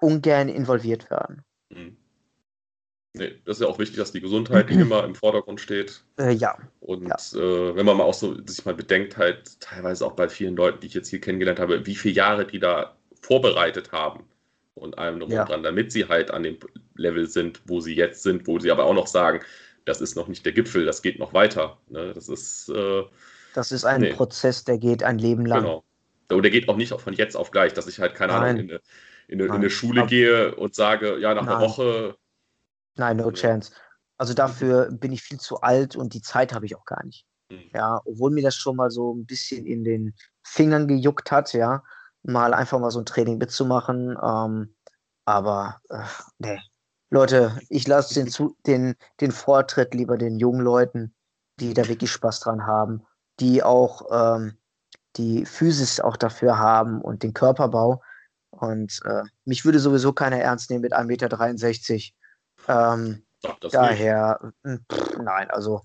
ungern 0.00 0.48
involviert 0.48 1.10
werden. 1.10 1.44
Mhm. 1.70 1.96
Nee, 3.14 3.34
das 3.44 3.56
ist 3.56 3.62
ja 3.62 3.68
auch 3.68 3.78
wichtig, 3.78 3.96
dass 3.96 4.12
die 4.12 4.20
Gesundheit 4.20 4.70
immer 4.70 5.04
im 5.04 5.14
Vordergrund 5.14 5.60
steht. 5.60 6.02
Äh, 6.18 6.32
ja. 6.32 6.56
Und 6.80 7.08
ja. 7.08 7.16
Äh, 7.40 7.74
wenn 7.74 7.86
man 7.86 7.96
mal 7.96 8.04
auch 8.04 8.14
so 8.14 8.36
sich 8.46 8.64
mal 8.64 8.74
bedenkt, 8.74 9.16
halt 9.16 9.60
teilweise 9.60 10.06
auch 10.06 10.12
bei 10.12 10.28
vielen 10.28 10.56
Leuten, 10.56 10.80
die 10.80 10.88
ich 10.88 10.94
jetzt 10.94 11.08
hier 11.08 11.20
kennengelernt 11.20 11.58
habe, 11.58 11.86
wie 11.86 11.94
viele 11.96 12.14
Jahre 12.14 12.46
die 12.46 12.58
da 12.58 12.96
vorbereitet 13.20 13.92
haben 13.92 14.24
und 14.74 14.98
allem 14.98 15.20
drum 15.20 15.30
ja. 15.30 15.42
und 15.42 15.50
dran, 15.50 15.62
damit 15.62 15.92
sie 15.92 16.06
halt 16.06 16.30
an 16.30 16.42
dem 16.42 16.58
Level 16.96 17.26
sind, 17.26 17.60
wo 17.66 17.80
sie 17.80 17.94
jetzt 17.94 18.22
sind, 18.22 18.46
wo 18.46 18.58
sie 18.58 18.70
aber 18.70 18.84
auch 18.84 18.94
noch 18.94 19.06
sagen, 19.06 19.40
das 19.84 20.00
ist 20.00 20.14
noch 20.14 20.28
nicht 20.28 20.44
der 20.44 20.52
Gipfel, 20.52 20.84
das 20.84 21.02
geht 21.02 21.18
noch 21.18 21.32
weiter. 21.32 21.78
Ne? 21.88 22.12
Das 22.14 22.28
ist. 22.28 22.68
Äh, 22.68 23.04
das 23.54 23.72
ist 23.72 23.84
ein 23.84 24.02
nee. 24.02 24.12
Prozess, 24.12 24.64
der 24.64 24.78
geht 24.78 25.02
ein 25.02 25.18
Leben 25.18 25.46
lang. 25.46 25.62
Genau. 25.62 25.84
Und 26.30 26.42
der 26.42 26.50
geht 26.50 26.68
auch 26.68 26.76
nicht 26.76 26.92
von 26.92 27.14
jetzt 27.14 27.36
auf 27.36 27.50
gleich, 27.50 27.72
dass 27.72 27.86
ich 27.86 27.98
halt, 27.98 28.14
keine 28.14 28.34
Nein. 28.34 28.42
Ahnung, 28.42 28.60
in 28.60 28.70
eine, 28.70 28.80
in 29.28 29.40
eine, 29.40 29.44
in 29.48 29.52
eine 29.52 29.70
Schule 29.70 30.02
aber, 30.02 30.10
gehe 30.10 30.54
und 30.54 30.74
sage, 30.74 31.18
ja, 31.18 31.34
nach 31.34 31.46
Nein. 31.46 31.56
einer 31.56 31.64
Woche. 31.64 32.16
Nein, 32.98 33.16
no 33.16 33.30
chance. 33.30 33.72
Also 34.18 34.34
dafür 34.34 34.90
bin 34.90 35.12
ich 35.12 35.22
viel 35.22 35.38
zu 35.38 35.60
alt 35.60 35.96
und 35.96 36.14
die 36.14 36.22
Zeit 36.22 36.52
habe 36.52 36.66
ich 36.66 36.76
auch 36.76 36.84
gar 36.84 37.04
nicht. 37.04 37.24
Mhm. 37.50 37.70
Ja, 37.72 38.00
obwohl 38.04 38.30
mir 38.30 38.42
das 38.42 38.56
schon 38.56 38.76
mal 38.76 38.90
so 38.90 39.14
ein 39.14 39.26
bisschen 39.26 39.64
in 39.66 39.84
den 39.84 40.14
Fingern 40.42 40.88
gejuckt 40.88 41.30
hat, 41.30 41.52
ja, 41.52 41.82
mal 42.22 42.52
einfach 42.52 42.78
mal 42.78 42.90
so 42.90 42.98
ein 42.98 43.06
Training 43.06 43.38
mitzumachen. 43.38 44.16
Ähm, 44.22 44.74
aber 45.24 45.80
äh, 45.90 46.02
nee, 46.38 46.58
Leute, 47.10 47.58
ich 47.68 47.86
lasse 47.86 48.22
den, 48.22 48.54
den, 48.66 48.96
den 49.20 49.32
Vortritt 49.32 49.94
lieber 49.94 50.18
den 50.18 50.38
jungen 50.38 50.60
Leuten, 50.60 51.14
die 51.60 51.72
da 51.74 51.88
wirklich 51.88 52.10
Spaß 52.10 52.40
dran 52.40 52.66
haben, 52.66 53.06
die 53.40 53.62
auch 53.62 54.06
ähm, 54.10 54.58
die 55.16 55.46
Physis 55.46 56.00
auch 56.00 56.16
dafür 56.16 56.58
haben 56.58 57.00
und 57.00 57.22
den 57.22 57.34
Körperbau. 57.34 58.02
Und 58.50 59.00
äh, 59.04 59.22
mich 59.44 59.64
würde 59.64 59.78
sowieso 59.78 60.12
keiner 60.12 60.38
ernst 60.38 60.70
nehmen 60.70 60.82
mit 60.82 60.94
1,63 60.94 61.92
Meter. 61.92 62.17
Ähm, 62.68 63.22
daher, 63.70 64.52
hm, 64.62 64.84
pff, 64.90 65.18
nein, 65.18 65.50
also 65.50 65.82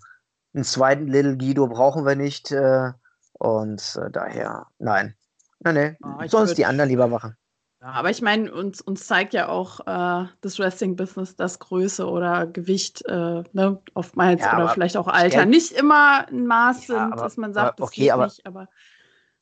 einen 0.53 0.63
zweiten 0.63 1.07
Little 1.07 1.37
Guido 1.37 1.67
brauchen 1.67 2.05
wir 2.05 2.15
nicht. 2.15 2.51
Äh, 2.51 2.91
und 3.33 3.99
äh, 4.01 4.11
daher, 4.11 4.67
nein. 4.79 5.15
Nein, 5.59 5.75
nein. 5.75 5.97
Oh, 6.03 6.27
Sonst 6.27 6.57
die 6.57 6.65
anderen 6.65 6.89
lieber 6.89 7.07
machen. 7.07 7.35
Ja, 7.81 7.91
aber 7.91 8.09
ich 8.09 8.21
meine, 8.21 8.53
uns, 8.53 8.79
uns 8.79 9.07
zeigt 9.07 9.33
ja 9.33 9.49
auch 9.49 9.81
äh, 9.81 10.27
das 10.39 10.57
Wrestling-Business, 10.57 11.35
dass 11.35 11.59
Größe 11.59 12.07
oder 12.07 12.47
Gewicht 12.47 13.03
äh, 13.07 13.43
ne, 13.51 13.81
oftmals 13.93 14.41
ja, 14.41 14.55
oder 14.55 14.69
vielleicht 14.69 14.95
auch 14.95 15.07
Alter 15.07 15.45
nicht 15.45 15.73
immer 15.73 16.25
ein 16.29 16.47
Maß 16.47 16.87
ja, 16.87 16.95
sind, 16.95 17.13
aber, 17.13 17.23
dass 17.23 17.35
man 17.35 17.53
sagt, 17.53 17.79
aber, 17.79 17.87
okay, 17.87 17.89
das 17.89 18.03
geht 18.05 18.11
aber, 18.11 18.25
nicht. 18.25 18.45
Aber 18.45 18.67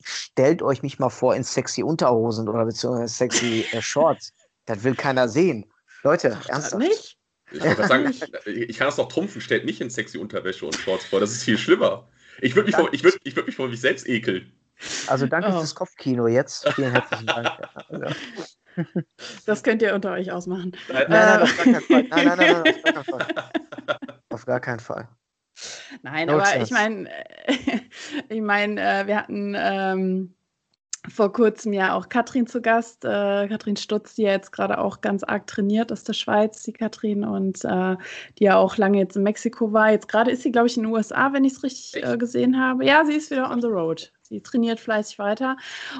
stellt 0.02 0.64
euch 0.64 0.82
mich 0.82 0.98
mal 0.98 1.12
vor 1.12 1.36
in 1.36 1.44
sexy 1.44 1.84
Unterhosen 1.84 2.50
oder 2.50 2.66
beziehungsweise 2.66 3.14
sexy 3.14 3.66
äh, 3.72 3.82
Shorts. 3.82 4.34
das 4.66 4.84
will 4.84 4.96
keiner 4.96 5.28
sehen. 5.30 5.72
Leute, 6.02 6.36
Ach, 6.40 6.50
ernsthaft. 6.50 6.82
Nicht? 6.82 7.20
Ich, 7.52 7.62
sagen, 7.62 8.14
ich 8.46 8.78
kann 8.78 8.88
das 8.88 8.96
doch 8.96 9.08
trumpfen, 9.08 9.42
stellt 9.42 9.66
nicht 9.66 9.82
in 9.82 9.90
sexy 9.90 10.18
Unterwäsche 10.18 10.66
und 10.66 10.76
Shorts 10.76 11.06
vor, 11.06 11.20
das 11.20 11.32
ist 11.32 11.44
viel 11.44 11.58
schlimmer. 11.58 12.08
Ich 12.40 12.56
würde 12.56 12.68
mich, 12.68 12.76
vor, 12.76 12.94
ich 12.94 13.04
würd, 13.04 13.18
ich 13.24 13.36
würd 13.36 13.48
mich 13.48 13.56
vor 13.56 13.68
mich 13.68 13.82
selbst 13.82 14.08
ekeln. 14.08 14.52
Also 15.08 15.28
danke 15.28 15.50
oh. 15.50 15.60
fürs 15.60 15.76
Kopfkino 15.76 16.28
jetzt. 16.28 16.68
Vielen 16.74 16.92
herzlichen 16.92 17.28
Dank. 17.28 17.52
Das 19.46 19.64
könnt 19.64 19.82
ihr 19.82 19.94
unter 19.94 20.14
euch 20.14 20.32
ausmachen. 20.32 20.72
Nein, 20.88 21.06
nein, 21.10 21.50
nein, 21.66 21.84
nein, 21.90 22.08
nein, 22.10 22.38
nein, 22.38 22.64
nein, 22.64 22.98
auf 22.98 23.06
gar 23.06 23.20
keinen 23.20 23.20
Fall. 23.20 23.52
Auf 24.30 24.46
gar 24.46 24.60
keinen 24.62 24.80
Fall. 24.80 25.10
Nein, 26.04 26.28
no 26.28 26.34
aber 26.36 26.44
chance. 26.44 26.64
ich 26.64 26.72
meine, 26.72 27.10
ich 28.30 28.42
meine, 28.42 28.82
äh, 28.82 29.08
wir 29.08 29.18
hatten 29.18 29.56
ähm, 29.58 30.36
vor 31.10 31.34
kurzem 31.34 31.74
ja 31.74 31.96
auch 31.96 32.10
Katrin 32.10 32.46
zu 32.46 32.62
Gast, 32.62 33.04
äh, 33.06 33.48
Katrin 33.48 33.76
Stutz, 33.76 34.16
die 34.16 34.24
ja 34.24 34.32
jetzt 34.32 34.52
gerade 34.52 34.78
auch 34.78 35.02
ganz 35.02 35.24
arg 35.24 35.48
trainiert 35.48 35.92
aus 35.92 36.04
der 36.04 36.14
Schweiz, 36.14 36.62
die 36.64 36.74
Katrin, 36.74 37.24
und 37.24 37.64
äh, 37.66 37.96
die 38.38 38.44
ja 38.44 38.58
auch 38.58 38.78
lange 38.78 39.00
jetzt 39.00 39.16
in 39.16 39.24
Mexiko 39.24 39.74
war. 39.74 39.92
Jetzt 39.92 40.08
gerade 40.08 40.32
ist 40.32 40.44
sie, 40.44 40.52
glaube 40.52 40.68
ich, 40.68 40.78
in 40.78 40.84
den 40.84 40.94
USA, 40.94 41.34
wenn 41.34 41.44
ich 41.44 41.54
es 41.54 41.64
richtig 41.64 42.04
äh, 42.04 42.18
gesehen 42.18 42.60
habe. 42.60 42.86
Ja, 42.86 43.04
sie 43.06 43.16
ist 43.16 43.32
wieder 43.32 43.50
on 43.50 43.62
the 43.62 43.68
road. 43.68 44.12
Sie 44.22 44.42
trainiert 44.42 44.80
fleißig 44.80 45.20
weiter. 45.20 45.58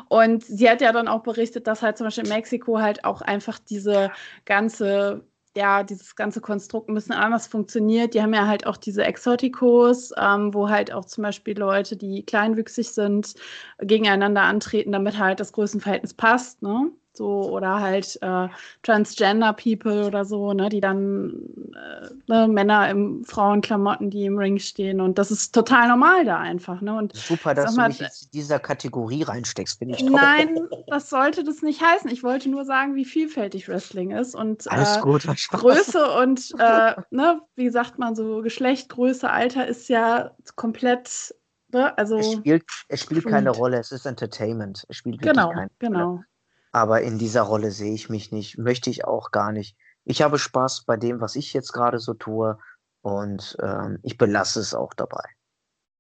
Und 0.08 0.44
sie 0.44 0.70
hat 0.70 0.82
ja 0.82 0.92
dann 0.94 1.08
auch 1.08 1.24
berichtet, 1.24 1.68
dass 1.68 1.82
halt 1.82 1.98
zum 1.98 2.08
Beispiel 2.08 2.24
in 2.24 2.30
Mexiko 2.30 2.80
halt 2.80 3.04
auch 3.04 3.22
einfach 3.22 3.60
diese 3.60 4.12
ganze 4.46 5.26
ja, 5.56 5.84
dieses 5.84 6.16
ganze 6.16 6.42
Konstrukt 6.42 6.90
ein 6.90 6.96
bisschen 6.96 7.14
anders 7.16 7.48
funktioniert. 7.48 8.14
Die 8.14 8.22
haben 8.22 8.34
ja 8.34 8.48
halt 8.48 8.66
auch 8.66 8.78
diese 8.78 9.04
Exotikos, 9.04 10.12
ähm, 10.18 10.54
wo 10.54 10.70
halt 10.70 10.94
auch 10.94 11.06
zum 11.06 11.24
Beispiel 11.24 11.58
Leute, 11.58 11.98
die 11.98 12.24
kleinwüchsig 12.26 12.92
sind, 12.92 13.36
gegeneinander 13.80 14.44
antreten, 14.44 14.92
damit 14.94 15.18
halt 15.20 15.40
das 15.40 15.52
Größenverhältnis 15.54 16.14
passt. 16.14 16.62
Ne? 16.62 16.92
So 17.14 17.50
oder 17.50 17.80
halt 17.80 18.18
äh, 18.22 18.48
Transgender 18.84 19.54
People 19.54 20.06
oder 20.06 20.26
so, 20.26 20.54
ne, 20.54 20.70
die 20.70 20.82
dann 20.82 21.34
äh, 21.74 22.10
ne, 22.28 22.48
Männer 22.48 22.90
im 22.90 23.24
Frauenklamotten, 23.26 24.10
die 24.10 24.26
im 24.26 24.38
Ring 24.38 24.60
stehen 24.60 25.02
und 25.02 25.18
das 25.18 25.32
ist 25.32 25.54
total 25.54 25.88
normal 25.88 26.26
da 26.26 26.38
einfach, 26.38 26.82
ne? 26.82 26.96
Und 26.96 27.16
super, 27.16 27.54
dass 27.54 27.76
mal, 27.76 27.84
du 27.84 27.90
mich 27.90 28.00
jetzt 28.00 28.24
in 28.26 28.32
dieser 28.32 28.60
Kategorie 28.60 29.24
reinsteckst, 29.24 29.80
bin 29.80 29.90
ich 29.90 29.98
toll. 29.98 30.12
Nein, 30.12 30.68
das 30.88 31.10
sollte 31.10 31.44
das 31.44 31.62
nicht 31.62 31.82
heißen. 31.82 32.10
Ich 32.10 32.24
wollte 32.24 32.50
nur 32.50 32.66
sagen, 32.66 32.96
wie 32.96 33.06
vielfältig 33.06 33.68
Wrestling 33.68 34.12
ist 34.12 34.34
und 34.34 34.70
Alles 34.72 34.98
äh, 34.98 35.02
gut, 35.02 35.28
Größe 35.50 36.12
und 36.18 36.52
äh, 36.60 36.96
ne, 37.10 37.42
wie 37.56 37.70
sagt 37.70 38.00
man 38.00 38.16
so 38.16 38.42
Geschlecht, 38.42 38.90
Größe, 38.90 39.30
Alter 39.30 39.68
ist 39.68 39.90
ja 39.90 40.32
komplett 40.56 41.34
ne, 41.74 41.98
also 41.98 42.18
es 42.18 42.32
spielt, 42.34 42.64
es 42.88 43.02
spielt 43.02 43.26
keine 43.26 43.50
Rolle, 43.50 43.80
es 43.80 43.92
ist 43.92 44.06
Entertainment. 44.06 44.86
Es 44.88 44.98
spielt 44.98 45.22
genau, 45.22 45.50
keine 45.50 45.70
genau. 45.80 46.10
Rolle. 46.10 46.26
Aber 46.72 47.02
in 47.02 47.18
dieser 47.18 47.42
Rolle 47.42 47.72
sehe 47.72 47.94
ich 47.94 48.10
mich 48.10 48.32
nicht, 48.32 48.58
möchte 48.58 48.90
ich 48.90 49.06
auch 49.06 49.32
gar 49.32 49.52
nicht. 49.52 49.76
Ich 50.04 50.22
habe 50.22 50.40
Spaß 50.40 50.86
bei 50.86 50.98
dem, 50.98 51.22
was 51.22 51.36
ich 51.36 51.54
jetzt 51.54 51.74
gerade 51.74 52.00
so 52.00 52.14
tue 52.14 52.58
und 53.02 53.58
ähm, 53.62 54.00
ich 54.04 54.18
belasse 54.18 54.60
es 54.60 54.74
auch 54.74 54.94
dabei. 54.94 55.24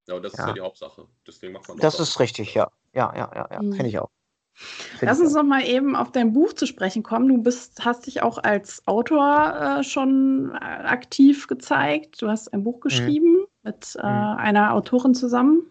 Ja, 0.08 0.16
und 0.16 0.24
das 0.24 0.34
ja. 0.34 0.44
ist 0.44 0.48
ja 0.48 0.54
die 0.54 0.62
Hauptsache. 0.62 1.08
Deswegen 1.28 1.54
macht 1.54 1.68
man 1.68 1.78
das. 1.78 1.98
Das 1.98 2.10
ist 2.10 2.20
richtig, 2.20 2.54
ja. 2.54 2.70
Ja, 2.94 3.14
ja, 3.16 3.32
ja, 3.34 3.48
ja. 3.52 3.62
Mhm. 3.62 3.74
finde 3.74 3.88
ich 3.88 4.00
auch. 4.00 4.10
Find 4.54 5.04
Lass 5.04 5.20
uns 5.20 5.34
noch 5.34 5.44
mal 5.44 5.64
eben 5.64 5.96
auf 5.96 6.12
dein 6.12 6.34
Buch 6.34 6.54
zu 6.54 6.66
sprechen 6.66 7.04
kommen. 7.04 7.28
Du 7.30 7.42
bist, 7.42 7.84
hast 7.86 8.06
dich 8.06 8.22
auch 8.22 8.38
als 8.38 8.86
Autor 8.86 9.80
äh, 9.80 9.84
schon 9.84 10.52
äh, 10.54 10.58
aktiv 10.58 11.48
gezeigt. 11.48 12.22
Du 12.22 12.28
hast 12.28 12.54
ein 12.54 12.64
Buch 12.64 12.78
mhm. 12.78 12.82
geschrieben 12.82 13.34
mhm. 13.34 13.46
mit 13.64 13.96
äh, 13.96 14.06
mhm. 14.06 14.38
einer 14.38 14.74
Autorin 14.74 15.16
zusammen. 15.16 15.64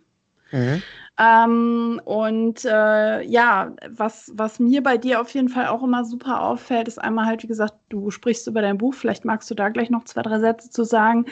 Mhm. 0.50 0.82
Ähm, 1.20 2.00
und 2.06 2.64
äh, 2.64 3.22
ja, 3.22 3.72
was, 3.90 4.32
was 4.34 4.58
mir 4.58 4.82
bei 4.82 4.96
dir 4.96 5.20
auf 5.20 5.28
jeden 5.34 5.50
Fall 5.50 5.66
auch 5.66 5.82
immer 5.82 6.02
super 6.06 6.40
auffällt, 6.40 6.88
ist 6.88 6.98
einmal 6.98 7.26
halt, 7.26 7.42
wie 7.42 7.46
gesagt, 7.46 7.74
du 7.90 8.10
sprichst 8.10 8.46
über 8.46 8.62
dein 8.62 8.78
Buch, 8.78 8.94
vielleicht 8.94 9.26
magst 9.26 9.50
du 9.50 9.54
da 9.54 9.68
gleich 9.68 9.90
noch 9.90 10.04
zwei, 10.04 10.22
drei 10.22 10.40
Sätze 10.40 10.70
zu 10.70 10.82
sagen. 10.84 11.26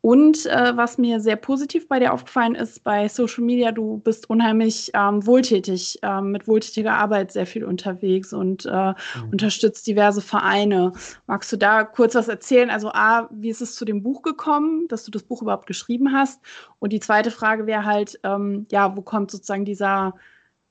Und 0.00 0.46
äh, 0.46 0.76
was 0.76 0.98
mir 0.98 1.20
sehr 1.20 1.36
positiv 1.36 1.86
bei 1.86 2.00
dir 2.00 2.12
aufgefallen 2.12 2.56
ist, 2.56 2.82
bei 2.82 3.06
Social 3.06 3.44
Media, 3.44 3.70
du 3.70 3.98
bist 3.98 4.28
unheimlich 4.28 4.90
ähm, 4.94 5.24
wohltätig, 5.24 6.00
ähm, 6.02 6.32
mit 6.32 6.48
wohltätiger 6.48 6.94
Arbeit 6.94 7.30
sehr 7.30 7.46
viel 7.46 7.64
unterwegs 7.64 8.32
und 8.32 8.66
äh, 8.66 8.88
mhm. 8.88 8.94
unterstützt 9.30 9.86
diverse 9.86 10.20
Vereine. 10.20 10.92
Magst 11.28 11.52
du 11.52 11.56
da 11.56 11.84
kurz 11.84 12.16
was 12.16 12.26
erzählen? 12.26 12.70
Also 12.70 12.90
A, 12.92 13.28
wie 13.30 13.50
ist 13.50 13.62
es 13.62 13.76
zu 13.76 13.84
dem 13.84 14.02
Buch 14.02 14.22
gekommen, 14.22 14.88
dass 14.88 15.04
du 15.04 15.12
das 15.12 15.22
Buch 15.22 15.42
überhaupt 15.42 15.66
geschrieben 15.66 16.12
hast? 16.12 16.40
Und 16.80 16.92
die 16.92 17.00
zweite 17.00 17.30
Frage 17.30 17.66
wäre 17.66 17.84
halt, 17.84 18.18
ähm, 18.22 18.66
ja, 18.70 18.96
wo 18.96 19.02
kommt 19.02 19.27
sozusagen 19.30 19.64
dieser, 19.64 20.14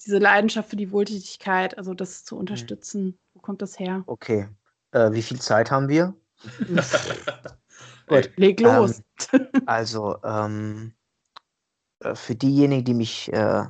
diese 0.06 0.18
Leidenschaft 0.18 0.70
für 0.70 0.76
die 0.76 0.92
Wohltätigkeit, 0.92 1.78
also 1.78 1.94
das 1.94 2.24
zu 2.24 2.36
mhm. 2.36 2.42
unterstützen? 2.42 3.06
Mhm. 3.06 3.18
Wo 3.34 3.40
kommt 3.40 3.62
das 3.62 3.80
her? 3.80 4.04
Okay. 4.08 4.48
Äh, 4.92 5.12
wie 5.12 5.22
viel 5.22 5.40
Zeit 5.40 5.72
haben 5.72 5.90
wir? 5.90 6.16
Gut. 8.08 8.32
Leg 8.38 8.60
los. 8.60 9.02
Ähm, 9.34 9.48
also, 9.66 10.18
ähm, 10.24 10.94
äh, 12.00 12.16
für 12.16 12.36
diejenigen, 12.36 12.86
die 12.86 12.94
mich 12.94 13.32
äh, 13.34 13.66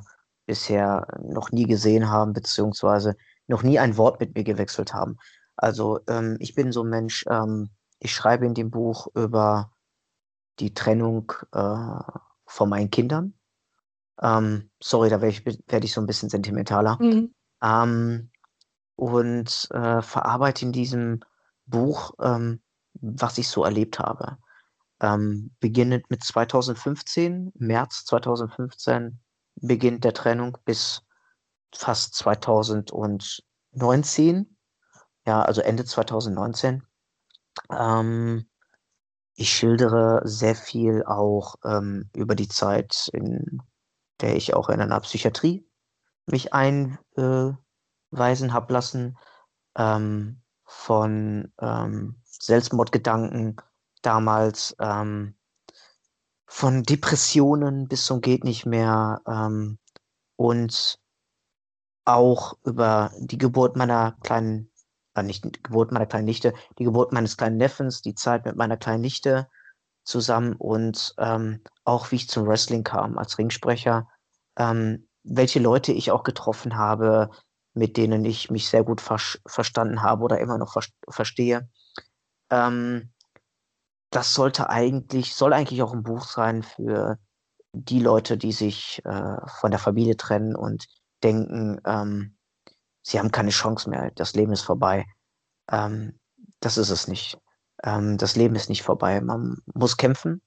bisher 0.46 1.06
noch 1.22 1.50
nie 1.50 1.64
gesehen 1.64 2.08
haben, 2.10 2.32
beziehungsweise 2.32 3.16
noch 3.46 3.62
nie 3.62 3.78
ein 3.78 3.96
Wort 3.96 4.20
mit 4.20 4.34
mir 4.34 4.44
gewechselt 4.44 4.94
haben. 4.94 5.18
Also, 5.56 6.00
ähm, 6.08 6.36
ich 6.40 6.54
bin 6.54 6.72
so 6.72 6.84
ein 6.84 6.90
Mensch, 6.90 7.24
ähm, 7.28 7.70
ich 7.98 8.14
schreibe 8.14 8.46
in 8.46 8.54
dem 8.54 8.70
Buch 8.70 9.08
über 9.14 9.72
die 10.60 10.72
Trennung 10.74 11.32
äh, 11.52 12.00
von 12.46 12.68
meinen 12.68 12.90
Kindern. 12.90 13.34
Ähm, 14.20 14.70
sorry, 14.80 15.10
da 15.10 15.20
werde 15.20 15.34
ich, 15.34 15.44
werd 15.44 15.84
ich 15.84 15.92
so 15.92 16.00
ein 16.00 16.06
bisschen 16.06 16.28
sentimentaler. 16.28 16.96
Mhm. 17.00 17.34
Ähm, 17.62 18.30
und 18.96 19.68
äh, 19.70 20.02
verarbeite 20.02 20.64
in 20.64 20.72
diesem 20.72 21.20
Buch, 21.66 22.14
ähm, 22.20 22.60
was 22.94 23.38
ich 23.38 23.48
so 23.48 23.62
erlebt 23.64 24.00
habe. 24.00 24.38
Ähm, 25.00 25.54
beginnend 25.60 26.10
mit 26.10 26.24
2015, 26.24 27.52
März 27.54 28.04
2015 28.06 29.20
beginnt 29.60 30.02
der 30.04 30.14
Trennung 30.14 30.56
bis 30.64 31.02
fast 31.72 32.14
2019. 32.14 34.56
Ja, 35.26 35.42
also 35.42 35.60
Ende 35.60 35.84
2019. 35.84 36.82
Ähm, 37.70 38.48
ich 39.34 39.50
schildere 39.50 40.22
sehr 40.24 40.56
viel 40.56 41.04
auch 41.04 41.56
ähm, 41.64 42.08
über 42.14 42.34
die 42.34 42.48
Zeit, 42.48 43.10
in 43.12 43.60
der 44.20 44.36
ich 44.36 44.54
auch 44.54 44.68
in 44.68 44.80
einer 44.80 45.00
Psychiatrie 45.00 45.68
mich 46.26 46.52
einweisen 46.52 47.58
äh, 48.48 48.52
habe 48.52 48.72
lassen, 48.72 49.18
ähm, 49.76 50.42
von 50.64 51.52
ähm, 51.60 52.20
Selbstmordgedanken 52.24 53.56
damals, 54.02 54.76
ähm, 54.80 55.34
von 56.46 56.82
Depressionen 56.82 57.88
bis 57.88 58.04
zum 58.04 58.20
geht 58.20 58.44
nicht 58.44 58.66
mehr 58.66 59.20
ähm, 59.26 59.78
und 60.36 60.98
auch 62.04 62.56
über 62.64 63.12
die 63.18 63.38
Geburt 63.38 63.76
meiner 63.76 64.16
kleinen 64.22 64.70
äh, 65.14 65.22
nicht 65.22 65.44
die 65.44 65.62
Geburt 65.62 65.92
meiner 65.92 66.06
kleinen 66.06 66.24
Nichte, 66.24 66.54
die 66.78 66.84
Geburt 66.84 67.12
meines 67.12 67.36
kleinen 67.36 67.56
Neffens, 67.56 68.02
die 68.02 68.14
Zeit 68.14 68.44
mit 68.44 68.56
meiner 68.56 68.76
kleinen 68.76 69.02
Nichte 69.02 69.48
zusammen 70.08 70.54
und 70.56 71.14
ähm, 71.18 71.60
auch 71.84 72.10
wie 72.10 72.16
ich 72.16 72.28
zum 72.28 72.46
Wrestling 72.46 72.82
kam 72.82 73.18
als 73.18 73.38
Ringsprecher, 73.38 74.08
ähm, 74.56 75.06
welche 75.22 75.60
Leute 75.60 75.92
ich 75.92 76.10
auch 76.10 76.22
getroffen 76.22 76.76
habe, 76.76 77.30
mit 77.74 77.96
denen 77.96 78.24
ich 78.24 78.50
mich 78.50 78.68
sehr 78.68 78.84
gut 78.84 79.00
ver 79.00 79.18
verstanden 79.46 80.02
habe 80.02 80.24
oder 80.24 80.40
immer 80.40 80.58
noch 80.58 80.72
ver 80.72 80.82
verstehe. 81.08 81.68
Ähm, 82.50 83.12
das 84.10 84.32
sollte 84.32 84.70
eigentlich, 84.70 85.34
soll 85.34 85.52
eigentlich 85.52 85.82
auch 85.82 85.92
ein 85.92 86.02
Buch 86.02 86.24
sein 86.24 86.62
für 86.62 87.18
die 87.72 88.00
Leute, 88.00 88.38
die 88.38 88.52
sich 88.52 89.02
äh, 89.04 89.36
von 89.60 89.70
der 89.70 89.78
Familie 89.78 90.16
trennen 90.16 90.56
und 90.56 90.86
denken, 91.22 91.80
ähm, 91.84 92.36
sie 93.02 93.18
haben 93.18 93.30
keine 93.30 93.50
Chance 93.50 93.90
mehr, 93.90 94.10
das 94.12 94.34
Leben 94.34 94.52
ist 94.52 94.62
vorbei. 94.62 95.04
Ähm, 95.70 96.18
das 96.60 96.78
ist 96.78 96.90
es 96.90 97.08
nicht. 97.08 97.38
Ähm, 97.84 98.18
das 98.18 98.36
Leben 98.36 98.54
ist 98.54 98.68
nicht 98.68 98.82
vorbei. 98.82 99.20
Man 99.20 99.58
muss 99.74 99.96
kämpfen. 99.96 100.42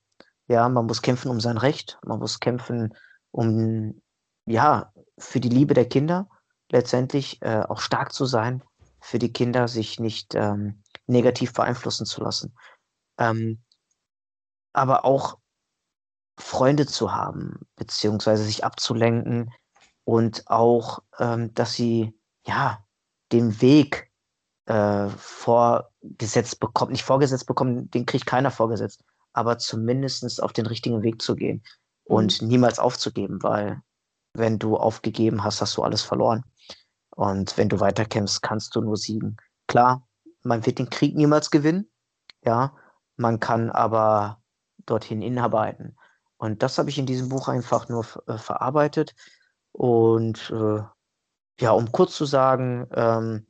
Ja, 0.47 0.67
man 0.69 0.85
muss 0.85 1.01
kämpfen 1.01 1.29
um 1.29 1.39
sein 1.39 1.57
Recht. 1.57 1.97
Man 2.03 2.19
muss 2.19 2.39
kämpfen 2.39 2.93
um, 3.31 4.01
ja, 4.45 4.91
für 5.17 5.39
die 5.39 5.49
Liebe 5.49 5.73
der 5.73 5.87
Kinder. 5.87 6.27
Letztendlich 6.71 7.41
äh, 7.41 7.63
auch 7.67 7.79
stark 7.79 8.13
zu 8.13 8.25
sein, 8.25 8.63
für 8.99 9.19
die 9.19 9.33
Kinder 9.33 9.67
sich 9.67 9.99
nicht 9.99 10.35
ähm, 10.35 10.83
negativ 11.07 11.53
beeinflussen 11.53 12.05
zu 12.05 12.21
lassen. 12.21 12.55
Ähm, 13.17 13.61
aber 14.73 15.05
auch 15.05 15.37
Freunde 16.37 16.85
zu 16.85 17.13
haben, 17.13 17.59
beziehungsweise 17.75 18.43
sich 18.43 18.63
abzulenken 18.63 19.53
und 20.03 20.47
auch, 20.47 20.99
ähm, 21.19 21.53
dass 21.53 21.73
sie 21.73 22.17
ja, 22.45 22.83
den 23.31 23.61
Weg 23.61 24.11
äh, 24.65 25.07
vorgesetzt 26.01 26.59
bekommt, 26.59 26.91
nicht 26.91 27.03
vorgesetzt 27.03 27.45
bekommen, 27.45 27.89
den 27.91 28.05
kriegt 28.05 28.25
keiner 28.25 28.51
vorgesetzt, 28.51 29.03
aber 29.33 29.57
zumindest 29.57 30.41
auf 30.41 30.53
den 30.53 30.65
richtigen 30.65 31.03
Weg 31.03 31.21
zu 31.21 31.35
gehen 31.35 31.63
und 32.03 32.41
mhm. 32.41 32.47
niemals 32.47 32.79
aufzugeben, 32.79 33.41
weil 33.43 33.81
wenn 34.33 34.59
du 34.59 34.77
aufgegeben 34.77 35.43
hast, 35.43 35.61
hast 35.61 35.77
du 35.77 35.83
alles 35.83 36.01
verloren. 36.01 36.43
Und 37.15 37.57
wenn 37.57 37.69
du 37.69 37.79
weiterkämpfst, 37.79 38.41
kannst 38.41 38.75
du 38.75 38.81
nur 38.81 38.97
siegen. 38.97 39.37
Klar, 39.67 40.07
man 40.43 40.65
wird 40.65 40.79
den 40.79 40.89
Krieg 40.89 41.15
niemals 41.15 41.51
gewinnen, 41.51 41.89
ja, 42.43 42.73
man 43.17 43.39
kann 43.39 43.69
aber 43.69 44.41
dorthin 44.85 45.21
hinarbeiten. 45.21 45.97
Und 46.37 46.63
das 46.63 46.77
habe 46.77 46.89
ich 46.89 46.97
in 46.97 47.05
diesem 47.05 47.29
Buch 47.29 47.47
einfach 47.47 47.87
nur 47.89 48.05
äh, 48.27 48.37
verarbeitet. 48.37 49.13
Und 49.73 50.49
äh, 50.49 50.81
ja, 51.59 51.71
um 51.71 51.91
kurz 51.91 52.15
zu 52.15 52.25
sagen, 52.25 52.87
ähm, 52.93 53.45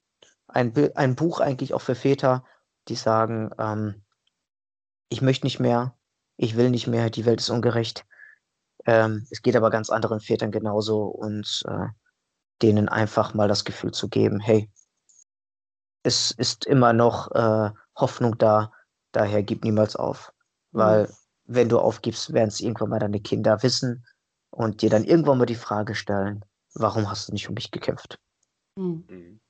ein, 0.54 0.74
ein 0.96 1.16
Buch 1.16 1.40
eigentlich 1.40 1.74
auch 1.74 1.82
für 1.82 1.96
Väter, 1.96 2.44
die 2.88 2.96
sagen, 2.96 3.52
ähm, 3.58 4.04
ich 5.10 5.22
möchte 5.22 5.46
nicht 5.46 5.60
mehr, 5.60 5.96
ich 6.38 6.56
will 6.56 6.70
nicht 6.70 6.88
mehr, 6.88 7.10
die 7.10 7.26
Welt 7.26 7.40
ist 7.40 7.50
ungerecht. 7.50 8.06
Ähm, 8.86 9.28
es 9.30 9.42
geht 9.42 9.56
aber 9.56 9.70
ganz 9.70 9.90
anderen 9.90 10.20
Vätern 10.20 10.52
genauso 10.52 11.04
und 11.04 11.64
äh, 11.68 11.88
denen 12.62 12.90
einfach 12.90 13.34
mal 13.34 13.48
das 13.48 13.66
Gefühl 13.66 13.92
zu 13.92 14.10
geben, 14.10 14.40
hey, 14.40 14.70
es 16.04 16.32
ist 16.32 16.66
immer 16.66 16.94
noch 16.94 17.32
äh, 17.32 17.72
Hoffnung 17.96 18.38
da, 18.38 18.72
daher 19.12 19.44
gib 19.44 19.64
niemals 19.64 19.96
auf. 19.96 20.34
Weil 20.72 21.04
mhm. 21.04 21.14
wenn 21.46 21.70
du 21.70 21.80
aufgibst, 21.80 22.34
werden 22.34 22.48
es 22.48 22.60
irgendwann 22.60 22.90
mal 22.90 23.00
deine 23.00 23.20
Kinder 23.20 23.62
wissen 23.62 24.06
und 24.50 24.82
dir 24.82 24.90
dann 24.90 25.04
irgendwann 25.04 25.38
mal 25.38 25.46
die 25.46 25.56
Frage 25.56 25.96
stellen, 25.96 26.44
warum 26.74 27.10
hast 27.10 27.28
du 27.28 27.34
nicht 27.34 27.50
um 27.50 27.56
mich 27.56 27.72
gekämpft? 27.72 28.20
Hm. 28.78 29.06
Mhm. 29.08 29.42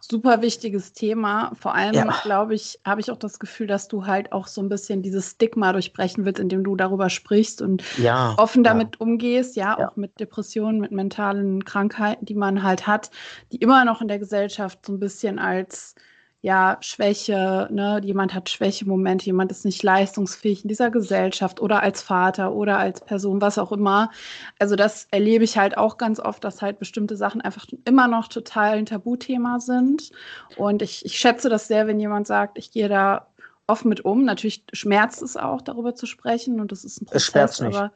Super 0.00 0.42
wichtiges 0.42 0.92
Thema. 0.92 1.52
Vor 1.54 1.74
allem, 1.74 1.94
ja. 1.94 2.20
glaube 2.22 2.54
ich, 2.54 2.80
habe 2.84 3.00
ich 3.00 3.10
auch 3.10 3.16
das 3.16 3.38
Gefühl, 3.38 3.66
dass 3.66 3.88
du 3.88 4.06
halt 4.06 4.32
auch 4.32 4.46
so 4.46 4.60
ein 4.60 4.68
bisschen 4.68 5.02
dieses 5.02 5.32
Stigma 5.32 5.72
durchbrechen 5.72 6.24
willst, 6.24 6.40
indem 6.40 6.64
du 6.64 6.74
darüber 6.74 7.08
sprichst 7.08 7.62
und 7.62 7.84
ja, 7.98 8.34
offen 8.36 8.64
damit 8.64 8.96
ja. 8.96 9.00
umgehst, 9.00 9.56
ja, 9.56 9.78
auch 9.78 9.96
mit 9.96 10.18
Depressionen, 10.18 10.80
mit 10.80 10.90
mentalen 10.90 11.64
Krankheiten, 11.64 12.24
die 12.24 12.34
man 12.34 12.62
halt 12.62 12.86
hat, 12.86 13.10
die 13.52 13.58
immer 13.58 13.84
noch 13.84 14.00
in 14.00 14.08
der 14.08 14.18
Gesellschaft 14.18 14.84
so 14.84 14.92
ein 14.92 15.00
bisschen 15.00 15.38
als 15.38 15.94
ja, 16.42 16.78
Schwäche, 16.80 17.68
ne, 17.70 18.00
jemand 18.02 18.32
hat 18.32 18.48
Schwächemomente, 18.48 19.26
jemand 19.26 19.50
ist 19.50 19.66
nicht 19.66 19.82
leistungsfähig 19.82 20.62
in 20.62 20.68
dieser 20.68 20.90
Gesellschaft 20.90 21.60
oder 21.60 21.82
als 21.82 22.00
Vater 22.00 22.52
oder 22.52 22.78
als 22.78 23.02
Person, 23.02 23.42
was 23.42 23.58
auch 23.58 23.72
immer. 23.72 24.10
Also 24.58 24.74
das 24.74 25.06
erlebe 25.10 25.44
ich 25.44 25.58
halt 25.58 25.76
auch 25.76 25.98
ganz 25.98 26.18
oft, 26.18 26.42
dass 26.42 26.62
halt 26.62 26.78
bestimmte 26.78 27.16
Sachen 27.16 27.42
einfach 27.42 27.66
immer 27.84 28.08
noch 28.08 28.28
total 28.28 28.78
ein 28.78 28.86
Tabuthema 28.86 29.60
sind. 29.60 30.12
Und 30.56 30.80
ich, 30.80 31.04
ich 31.04 31.18
schätze 31.18 31.50
das 31.50 31.68
sehr, 31.68 31.86
wenn 31.86 32.00
jemand 32.00 32.26
sagt, 32.26 32.56
ich 32.56 32.70
gehe 32.70 32.88
da 32.88 33.26
offen 33.66 33.90
mit 33.90 34.06
um. 34.06 34.24
Natürlich 34.24 34.64
schmerzt 34.72 35.20
es 35.20 35.36
auch, 35.36 35.60
darüber 35.60 35.94
zu 35.94 36.06
sprechen 36.06 36.58
und 36.58 36.72
das 36.72 36.84
ist 36.84 37.02
ein 37.02 37.04
Prozess. 37.04 37.22
Es 37.22 37.26
schmerzt 37.28 37.60
nicht. 37.60 37.76
Aber, 37.76 37.92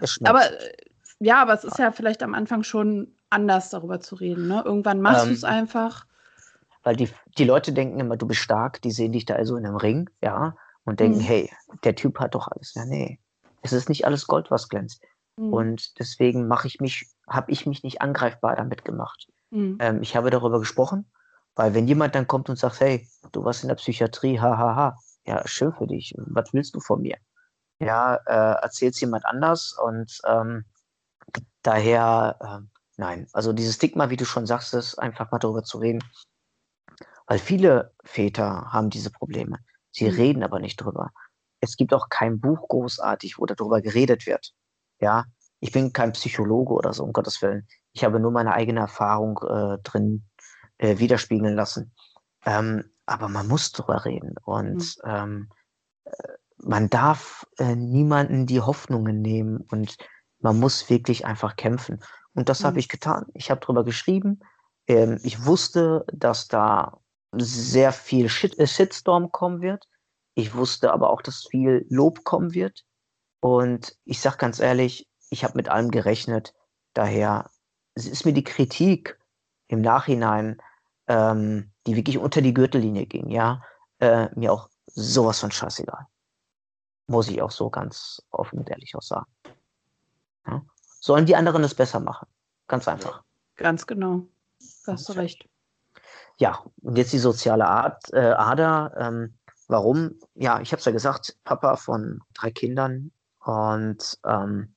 es 0.00 0.10
schmerzt. 0.10 0.28
aber 0.28 0.56
ja, 1.20 1.40
aber 1.40 1.54
es 1.54 1.62
ist 1.62 1.78
ja 1.78 1.92
vielleicht 1.92 2.24
am 2.24 2.34
Anfang 2.34 2.64
schon 2.64 3.14
anders 3.30 3.70
darüber 3.70 4.00
zu 4.00 4.16
reden. 4.16 4.48
Ne? 4.48 4.62
Irgendwann 4.64 5.00
machst 5.00 5.22
ähm, 5.22 5.28
du 5.28 5.34
es 5.34 5.44
einfach 5.44 6.05
weil 6.86 6.94
die, 6.94 7.10
die 7.36 7.44
Leute 7.44 7.72
denken 7.72 7.98
immer, 7.98 8.16
du 8.16 8.28
bist 8.28 8.40
stark, 8.40 8.80
die 8.80 8.92
sehen 8.92 9.10
dich 9.10 9.24
da 9.24 9.34
also 9.34 9.56
in 9.56 9.66
einem 9.66 9.74
Ring, 9.74 10.08
ja, 10.22 10.54
und 10.84 11.00
denken, 11.00 11.18
mhm. 11.18 11.22
hey, 11.22 11.50
der 11.82 11.96
Typ 11.96 12.20
hat 12.20 12.36
doch 12.36 12.46
alles. 12.46 12.74
Ja, 12.74 12.84
nee, 12.84 13.18
es 13.62 13.72
ist 13.72 13.88
nicht 13.88 14.06
alles 14.06 14.28
Gold, 14.28 14.52
was 14.52 14.68
glänzt. 14.68 15.02
Mhm. 15.36 15.52
Und 15.52 15.98
deswegen 15.98 16.46
mache 16.46 16.68
ich 16.68 16.78
mich, 16.78 17.10
habe 17.28 17.50
ich 17.50 17.66
mich 17.66 17.82
nicht 17.82 18.02
angreifbar 18.02 18.54
damit 18.54 18.84
gemacht. 18.84 19.26
Mhm. 19.50 19.78
Ähm, 19.80 20.00
ich 20.00 20.14
habe 20.14 20.30
darüber 20.30 20.60
gesprochen, 20.60 21.10
weil 21.56 21.74
wenn 21.74 21.88
jemand 21.88 22.14
dann 22.14 22.28
kommt 22.28 22.48
und 22.50 22.56
sagt, 22.56 22.78
hey, 22.78 23.08
du 23.32 23.42
warst 23.42 23.64
in 23.64 23.68
der 23.68 23.74
Psychiatrie, 23.74 24.38
hahaha, 24.38 24.56
ha, 24.56 24.76
ha. 24.76 24.98
ja, 25.24 25.42
schön 25.48 25.72
für 25.72 25.88
dich, 25.88 26.14
was 26.18 26.52
willst 26.52 26.76
du 26.76 26.78
von 26.78 27.02
mir? 27.02 27.16
Ja, 27.80 28.14
äh, 28.14 28.62
erzählt 28.62 28.94
jemand 29.00 29.24
anders 29.24 29.76
und 29.76 30.20
ähm, 30.24 30.64
daher, 31.62 32.36
äh, 32.40 32.80
nein, 32.96 33.26
also 33.32 33.52
dieses 33.52 33.74
Stigma, 33.74 34.08
wie 34.08 34.16
du 34.16 34.24
schon 34.24 34.46
sagst, 34.46 34.72
ist 34.72 35.00
einfach 35.00 35.32
mal 35.32 35.40
darüber 35.40 35.64
zu 35.64 35.78
reden, 35.78 36.00
weil 37.26 37.38
viele 37.38 37.94
Väter 38.04 38.72
haben 38.72 38.90
diese 38.90 39.10
Probleme. 39.10 39.58
Sie 39.90 40.08
mhm. 40.08 40.16
reden 40.16 40.42
aber 40.42 40.58
nicht 40.58 40.76
drüber. 40.76 41.10
Es 41.60 41.76
gibt 41.76 41.94
auch 41.94 42.08
kein 42.08 42.40
Buch 42.40 42.68
großartig, 42.68 43.38
wo 43.38 43.46
darüber 43.46 43.80
geredet 43.80 44.26
wird. 44.26 44.52
Ja, 45.00 45.24
ich 45.60 45.72
bin 45.72 45.92
kein 45.92 46.12
Psychologe 46.12 46.72
oder 46.72 46.92
so, 46.92 47.02
um 47.02 47.12
Gottes 47.12 47.40
Willen. 47.42 47.66
Ich 47.92 48.04
habe 48.04 48.20
nur 48.20 48.30
meine 48.30 48.52
eigene 48.52 48.80
Erfahrung 48.80 49.40
äh, 49.42 49.78
drin 49.82 50.24
äh, 50.78 50.98
widerspiegeln 50.98 51.54
lassen. 51.54 51.94
Ähm, 52.44 52.84
aber 53.06 53.28
man 53.28 53.48
muss 53.48 53.72
drüber 53.72 54.04
reden 54.04 54.34
und 54.44 54.96
mhm. 55.04 55.10
ähm, 55.10 55.48
äh, 56.04 56.10
man 56.58 56.88
darf 56.88 57.46
äh, 57.58 57.74
niemanden 57.74 58.46
die 58.46 58.60
Hoffnungen 58.60 59.20
nehmen 59.20 59.64
und 59.70 59.96
man 60.40 60.58
muss 60.58 60.90
wirklich 60.90 61.24
einfach 61.26 61.56
kämpfen. 61.56 62.00
Und 62.34 62.48
das 62.48 62.60
mhm. 62.60 62.66
habe 62.66 62.78
ich 62.78 62.88
getan. 62.88 63.26
Ich 63.34 63.50
habe 63.50 63.60
drüber 63.60 63.84
geschrieben. 63.84 64.40
Ähm, 64.86 65.18
ich 65.22 65.44
wusste, 65.44 66.04
dass 66.12 66.48
da 66.48 66.98
sehr 67.32 67.92
viel 67.92 68.28
Shit, 68.28 68.58
äh, 68.58 68.66
Shitstorm 68.66 69.32
kommen 69.32 69.60
wird. 69.60 69.88
Ich 70.34 70.54
wusste 70.54 70.92
aber 70.92 71.10
auch, 71.10 71.22
dass 71.22 71.46
viel 71.50 71.86
Lob 71.88 72.24
kommen 72.24 72.54
wird. 72.54 72.84
Und 73.40 73.96
ich 74.04 74.20
sage 74.20 74.36
ganz 74.38 74.58
ehrlich, 74.58 75.08
ich 75.30 75.44
habe 75.44 75.56
mit 75.56 75.68
allem 75.68 75.90
gerechnet. 75.90 76.54
Daher 76.94 77.50
ist 77.94 78.24
mir 78.24 78.32
die 78.32 78.44
Kritik 78.44 79.18
im 79.68 79.80
Nachhinein, 79.80 80.60
ähm, 81.08 81.72
die 81.86 81.96
wirklich 81.96 82.18
unter 82.18 82.42
die 82.42 82.54
Gürtellinie 82.54 83.06
ging, 83.06 83.30
ja, 83.30 83.62
äh, 84.00 84.28
mir 84.34 84.52
auch 84.52 84.68
sowas 84.86 85.40
von 85.40 85.50
scheißegal. 85.50 86.06
Muss 87.06 87.28
ich 87.28 87.40
auch 87.40 87.50
so 87.50 87.70
ganz 87.70 88.22
offen 88.30 88.58
und 88.58 88.68
ehrlich 88.68 88.94
auch 88.96 89.02
sagen. 89.02 89.30
Ja? 90.46 90.64
Sollen 91.00 91.26
die 91.26 91.36
anderen 91.36 91.62
es 91.64 91.74
besser 91.74 92.00
machen? 92.00 92.26
Ganz 92.66 92.88
einfach. 92.88 93.22
Ganz 93.56 93.86
genau. 93.86 94.26
Da 94.84 94.92
hast 94.92 95.08
du 95.08 95.12
recht. 95.12 95.48
Ja, 96.38 96.62
und 96.82 96.98
jetzt 96.98 97.12
die 97.12 97.18
soziale 97.18 97.66
Art, 97.66 98.12
äh, 98.12 98.18
Ader. 98.20 98.94
Ähm, 98.98 99.38
warum? 99.68 100.18
Ja, 100.34 100.60
ich 100.60 100.72
habe 100.72 100.80
es 100.80 100.84
ja 100.84 100.92
gesagt, 100.92 101.36
Papa 101.44 101.76
von 101.76 102.20
drei 102.34 102.50
Kindern 102.50 103.10
und 103.40 104.18
ähm, 104.24 104.74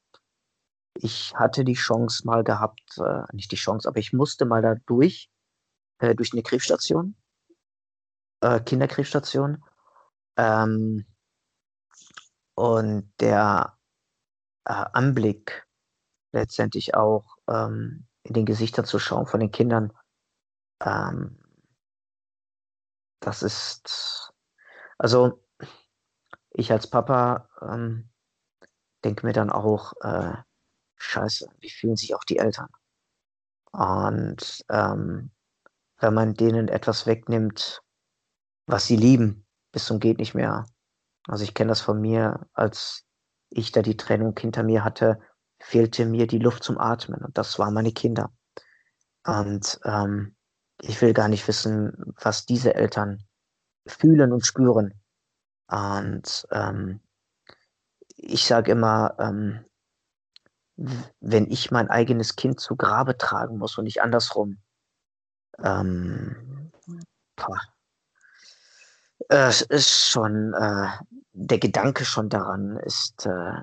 ich 0.94 1.34
hatte 1.36 1.64
die 1.64 1.74
Chance 1.74 2.26
mal 2.26 2.44
gehabt, 2.44 2.98
äh, 2.98 3.24
nicht 3.34 3.52
die 3.52 3.58
Chance, 3.58 3.88
aber 3.88 4.00
ich 4.00 4.14
musste 4.14 4.46
mal 4.46 4.62
da 4.62 4.76
durch, 4.86 5.30
äh, 6.00 6.16
durch 6.16 6.34
eine 6.34 6.44
Krebsstation, 6.44 7.16
äh, 8.42 8.60
Kinderkrebsstation. 8.62 9.64
Ähm, 10.38 11.06
und 12.56 13.12
der 13.20 13.78
äh, 14.66 14.86
Anblick 14.94 15.66
letztendlich 16.34 16.96
auch 16.96 17.38
ähm, 17.48 18.06
in 18.24 18.34
den 18.34 18.46
Gesichtern 18.46 18.86
zu 18.86 19.00
schauen 19.00 19.26
von 19.28 19.40
den 19.40 19.52
Kindern, 19.52 19.94
ähm, 20.84 21.39
das 23.20 23.44
ist, 23.44 24.34
also 24.98 25.44
ich 26.52 26.72
als 26.72 26.90
Papa 26.90 27.50
ähm, 27.62 28.10
denke 29.04 29.26
mir 29.26 29.34
dann 29.34 29.50
auch, 29.50 29.94
äh, 30.02 30.34
scheiße, 30.98 31.50
wie 31.60 31.70
fühlen 31.70 31.96
sich 31.96 32.16
auch 32.16 32.24
die 32.24 32.38
Eltern? 32.38 32.70
Und 33.72 34.66
ähm, 34.70 35.32
wenn 36.00 36.14
man 36.14 36.34
denen 36.34 36.68
etwas 36.68 37.06
wegnimmt, 37.06 37.82
was 38.66 38.86
sie 38.86 38.96
lieben, 38.96 39.46
bis 39.72 39.86
zum 39.86 40.00
geht 40.00 40.18
nicht 40.18 40.34
mehr. 40.34 40.66
Also 41.28 41.44
ich 41.44 41.54
kenne 41.54 41.70
das 41.70 41.82
von 41.82 42.02
mir, 42.02 42.48
als 42.54 43.06
ich 43.50 43.72
da 43.72 43.82
die 43.82 43.98
Trennung 43.98 44.38
hinter 44.38 44.64
mir 44.64 44.84
hatte, 44.84 45.20
fehlte 45.60 46.06
mir 46.06 46.28
die 46.28 46.40
Luft 46.40 46.64
zum 46.64 46.78
Atmen 46.78 47.24
und 47.24 47.38
das 47.38 47.60
waren 47.60 47.74
meine 47.74 47.92
Kinder. 47.92 48.32
Und 49.26 49.80
ähm, 49.84 50.36
ich 50.82 51.02
will 51.02 51.14
gar 51.14 51.28
nicht 51.28 51.48
wissen, 51.48 52.14
was 52.22 52.46
diese 52.46 52.76
Eltern 52.76 53.24
fühlen 53.86 54.32
und 54.32 54.46
spüren. 54.46 54.94
Und 55.68 56.48
ähm, 56.52 57.02
ich 58.16 58.46
sage 58.46 58.72
immer, 58.72 59.16
ähm, 59.20 59.66
wenn 61.20 61.50
ich 61.52 61.72
mein 61.72 61.90
eigenes 61.90 62.36
Kind 62.36 62.60
zu 62.60 62.76
Grabe 62.76 63.18
tragen 63.18 63.58
muss 63.58 63.78
und 63.78 63.84
nicht 63.84 64.02
andersrum, 64.02 64.58
ähm, 65.64 66.72
es 69.30 69.62
ist 69.62 70.10
schon, 70.10 70.54
äh, 70.54 70.88
der 71.34 71.60
Gedanke 71.60 72.06
schon 72.06 72.30
daran 72.30 72.78
ist, 72.78 73.26
äh, 73.26 73.62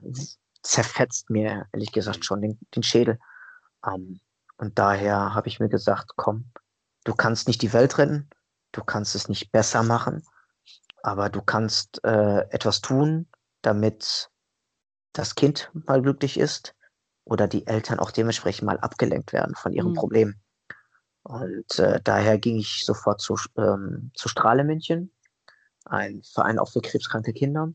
zerfetzt 0.63 1.31
mir 1.31 1.67
ehrlich 1.73 1.93
gesagt 1.93 2.25
schon 2.25 2.41
den, 2.41 2.59
den 2.75 2.83
Schädel. 2.83 3.19
Ähm, 3.85 4.21
und 4.59 4.79
daher 4.79 5.35
habe 5.35 5.49
ich 5.49 5.61
mir 5.61 5.69
gesagt, 5.69 6.13
komm, 6.17 6.51
du 7.07 7.15
kannst 7.15 7.47
nicht 7.47 7.63
die 7.63 7.73
Welt 7.73 7.97
retten, 7.99 8.29
du 8.73 8.83
kannst 8.83 9.15
es 9.15 9.29
nicht 9.29 9.53
besser 9.53 9.83
machen, 9.83 10.25
aber 11.03 11.31
du 11.31 11.41
kannst 11.41 12.05
äh, 12.05 12.41
etwas 12.51 12.81
tun, 12.81 13.29
damit 13.63 14.31
das 15.13 15.35
Kind 15.37 15.71
mal 15.73 16.03
glücklich 16.03 16.39
ist 16.39 16.75
oder 17.25 17.47
die 17.47 17.67
Eltern 17.67 18.01
auch 18.01 18.11
dementsprechend 18.11 18.67
mal 18.67 18.79
abgelenkt 18.79 19.33
werden 19.33 19.55
von 19.55 19.73
ihrem 19.73 19.91
mhm. 19.91 19.95
Problem. 19.95 20.35
Und 21.23 21.79
äh, 21.79 22.01
daher 22.03 22.39
ging 22.39 22.59
ich 22.59 22.85
sofort 22.85 23.21
zu, 23.21 23.37
ähm, 23.57 24.11
zu 24.15 24.29
Strahlemünchen, 24.29 25.13
ein 25.85 26.23
Verein 26.23 26.59
auch 26.59 26.71
für 26.71 26.81
krebskranke 26.81 27.33
Kinder, 27.33 27.73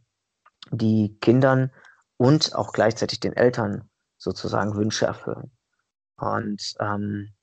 die 0.72 1.18
Kindern 1.22 1.72
und 2.18 2.54
auch 2.54 2.74
gleichzeitig 2.74 3.22
den 3.22 3.34
Eltern 3.34 3.90
sozusagen 4.18 4.76
Wünsche 4.76 5.06
erfüllen. 5.06 5.52
Und 6.18 6.76
ähm, 6.80 7.34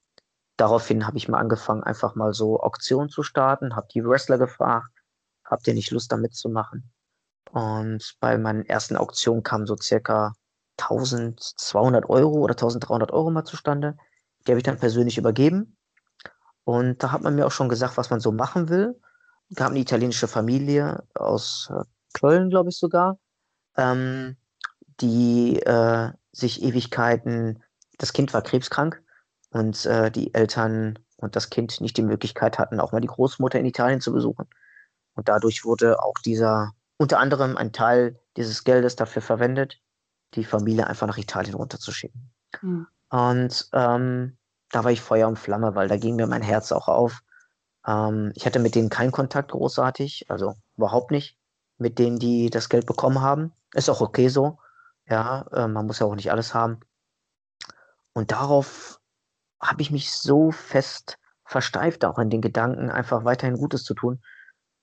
daraufhin 0.58 1.06
habe 1.06 1.16
ich 1.16 1.28
mal 1.28 1.38
angefangen, 1.38 1.82
einfach 1.82 2.14
mal 2.14 2.34
so 2.34 2.60
Auktionen 2.60 3.08
zu 3.08 3.22
starten, 3.22 3.74
habe 3.74 3.88
die 3.94 4.04
Wrestler 4.04 4.36
gefragt, 4.36 4.90
habt 5.44 5.66
ihr 5.66 5.74
nicht 5.74 5.90
Lust, 5.90 6.12
da 6.12 6.18
mitzumachen? 6.18 6.90
Und 7.52 8.16
bei 8.20 8.36
meinen 8.36 8.66
ersten 8.66 8.96
Auktionen 8.96 9.42
kamen 9.42 9.66
so 9.66 9.76
circa 9.80 10.34
1200 10.76 12.10
Euro 12.10 12.40
oder 12.40 12.52
1300 12.52 13.10
Euro 13.12 13.30
mal 13.30 13.44
zustande. 13.44 13.96
Die 14.46 14.52
habe 14.52 14.58
ich 14.58 14.64
dann 14.64 14.78
persönlich 14.78 15.16
übergeben. 15.16 15.76
Und 16.64 17.02
da 17.02 17.12
hat 17.12 17.22
man 17.22 17.34
mir 17.34 17.46
auch 17.46 17.52
schon 17.52 17.70
gesagt, 17.70 17.96
was 17.96 18.10
man 18.10 18.20
so 18.20 18.32
machen 18.32 18.68
will. 18.68 19.00
Gab 19.54 19.70
eine 19.70 19.78
italienische 19.78 20.28
Familie 20.28 21.04
aus 21.14 21.70
äh, 21.70 21.84
Köln, 22.12 22.50
glaube 22.50 22.68
ich 22.68 22.76
sogar, 22.76 23.18
ähm, 23.76 24.36
die 25.00 25.60
äh, 25.60 26.12
sich 26.32 26.62
Ewigkeiten, 26.62 27.62
das 27.96 28.12
Kind 28.12 28.34
war 28.34 28.42
krebskrank 28.42 29.02
und 29.50 29.86
äh, 29.86 30.10
die 30.10 30.34
Eltern 30.34 30.98
und 31.16 31.36
das 31.36 31.50
Kind 31.50 31.80
nicht 31.80 31.96
die 31.96 32.02
Möglichkeit 32.02 32.58
hatten, 32.58 32.80
auch 32.80 32.92
mal 32.92 33.00
die 33.00 33.08
Großmutter 33.08 33.58
in 33.58 33.66
Italien 33.66 34.00
zu 34.00 34.12
besuchen. 34.12 34.46
Und 35.14 35.28
dadurch 35.28 35.64
wurde 35.64 36.02
auch 36.02 36.14
dieser, 36.24 36.72
unter 36.96 37.18
anderem 37.18 37.56
ein 37.56 37.72
Teil 37.72 38.20
dieses 38.36 38.62
Geldes 38.64 38.94
dafür 38.96 39.22
verwendet, 39.22 39.80
die 40.34 40.44
Familie 40.44 40.86
einfach 40.86 41.06
nach 41.06 41.18
Italien 41.18 41.54
runterzuschicken. 41.54 42.30
Mhm. 42.62 42.86
Und 43.10 43.68
ähm, 43.72 44.38
da 44.70 44.84
war 44.84 44.92
ich 44.92 45.00
Feuer 45.00 45.28
und 45.28 45.38
Flamme, 45.38 45.74
weil 45.74 45.88
da 45.88 45.96
ging 45.96 46.16
mir 46.16 46.26
mein 46.26 46.42
Herz 46.42 46.72
auch 46.72 46.88
auf. 46.88 47.22
Ähm, 47.86 48.32
ich 48.34 48.46
hatte 48.46 48.58
mit 48.58 48.74
denen 48.74 48.90
keinen 48.90 49.12
Kontakt 49.12 49.50
großartig, 49.50 50.30
also 50.30 50.54
überhaupt 50.76 51.10
nicht. 51.10 51.36
Mit 51.78 51.98
denen, 51.98 52.18
die 52.18 52.50
das 52.50 52.68
Geld 52.68 52.86
bekommen 52.86 53.20
haben. 53.20 53.52
Ist 53.72 53.88
auch 53.88 54.00
okay 54.00 54.28
so. 54.28 54.58
Ja, 55.06 55.46
äh, 55.52 55.68
man 55.68 55.86
muss 55.86 56.00
ja 56.00 56.06
auch 56.06 56.16
nicht 56.16 56.30
alles 56.30 56.52
haben. 56.52 56.80
Und 58.12 58.32
darauf 58.32 58.97
habe 59.60 59.82
ich 59.82 59.90
mich 59.90 60.12
so 60.12 60.50
fest 60.50 61.18
versteift, 61.44 62.04
auch 62.04 62.18
in 62.18 62.30
den 62.30 62.42
Gedanken, 62.42 62.90
einfach 62.90 63.24
weiterhin 63.24 63.56
Gutes 63.56 63.84
zu 63.84 63.94
tun, 63.94 64.20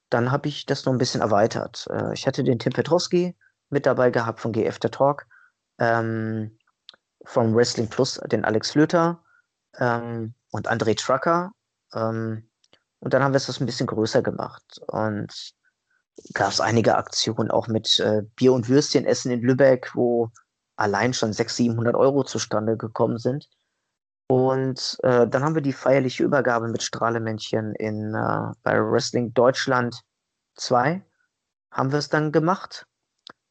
dann 0.09 0.32
habe 0.32 0.47
ich 0.47 0.65
das 0.65 0.86
noch 0.86 0.93
ein 0.93 0.97
bisschen 0.97 1.21
erweitert. 1.21 1.88
Äh, 1.89 2.13
ich 2.13 2.28
hatte 2.28 2.43
den 2.43 2.59
Tim 2.59 2.73
Petrowski 2.73 3.36
mit 3.69 3.86
dabei 3.86 4.11
gehabt 4.11 4.39
von 4.39 4.51
GF 4.51 4.80
der 4.80 4.91
Talk, 4.91 5.28
ähm, 5.80 6.57
vom 7.26 7.55
Wrestling 7.55 7.89
Plus 7.89 8.19
den 8.26 8.45
Alex 8.45 8.71
Flöter 8.71 9.23
ähm, 9.78 10.34
und 10.51 10.69
André 10.69 10.97
Trucker. 10.97 11.51
Ähm, 11.93 12.49
und 12.99 13.13
dann 13.13 13.23
haben 13.23 13.34
wir 13.34 13.38
es 13.38 13.47
das 13.47 13.59
ein 13.59 13.65
bisschen 13.65 13.88
größer 13.88 14.21
gemacht. 14.21 14.80
Und 14.88 15.53
gab 16.34 16.51
es 16.51 16.61
einige 16.61 16.95
Aktionen 16.95 17.51
auch 17.51 17.67
mit 17.67 17.99
äh, 17.99 18.23
Bier- 18.36 18.53
und 18.53 18.69
Würstchenessen 18.69 19.32
in 19.32 19.41
Lübeck, 19.41 19.91
wo 19.95 20.32
allein 20.76 21.13
schon 21.13 21.34
600, 21.34 21.55
700 21.55 21.95
Euro 21.95 22.23
zustande 22.23 22.78
gekommen 22.78 23.17
sind. 23.17 23.49
Und 24.28 24.97
äh, 25.03 25.28
dann 25.28 25.43
haben 25.43 25.55
wir 25.55 25.61
die 25.61 25.73
feierliche 25.73 26.23
Übergabe 26.23 26.67
mit 26.67 26.82
Strahlemännchen 26.82 27.76
in, 27.76 28.15
äh, 28.15 28.53
bei 28.63 28.80
Wrestling 28.80 29.34
Deutschland 29.34 30.01
2 30.55 31.03
haben 31.71 31.91
wir 31.91 31.99
es 31.99 32.09
dann 32.09 32.32
gemacht. 32.32 32.88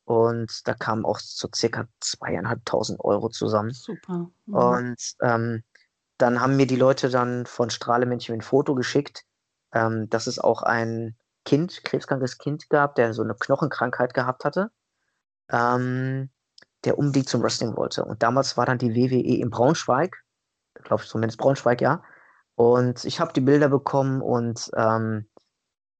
Und 0.05 0.67
da 0.67 0.75
kamen 0.75 1.05
auch 1.05 1.19
so 1.19 1.49
circa 1.55 1.87
zweieinhalbtausend 2.01 3.01
Euro 3.01 3.29
zusammen. 3.29 3.71
Super. 3.71 4.31
Mhm. 4.47 4.55
Und 4.55 5.15
ähm, 5.23 5.63
dann 6.19 6.41
haben 6.41 6.57
mir 6.57 6.67
die 6.67 6.77
Leute 6.77 7.09
dann 7.09 7.47
von 7.47 7.71
Strahlemännchen 7.71 8.35
ein 8.35 8.43
Foto 8.43 8.75
geschickt, 8.75 9.25
ähm, 9.73 10.09
dass 10.11 10.27
es 10.27 10.39
auch 10.39 10.63
ein 10.63 11.17
Kind, 11.45 11.85
krebskrankes 11.85 12.39
Kind 12.39 12.69
gab, 12.69 12.95
der 12.97 13.15
so 13.15 13.23
eine 13.23 13.35
Knochenkrankheit 13.35 14.15
gehabt 14.15 14.45
hatte, 14.45 14.71
ähm, 15.51 16.31
der 16.85 16.99
unbedingt 16.99 17.29
zum 17.29 17.43
Wrestling 17.43 17.77
wollte. 17.77 18.05
Und 18.05 18.23
damals 18.23 18.57
war 18.57 18.67
dann 18.67 18.79
die 18.79 18.95
WWE 18.95 19.39
in 19.39 19.51
Braunschweig 19.51 20.24
glaube 20.85 21.03
ich 21.03 21.09
zumindest 21.09 21.39
Braunschweig, 21.39 21.81
ja. 21.81 22.03
Und 22.55 23.05
ich 23.05 23.19
habe 23.21 23.33
die 23.33 23.41
Bilder 23.41 23.69
bekommen 23.69 24.23
und 24.23 24.71
ähm, 24.77 25.27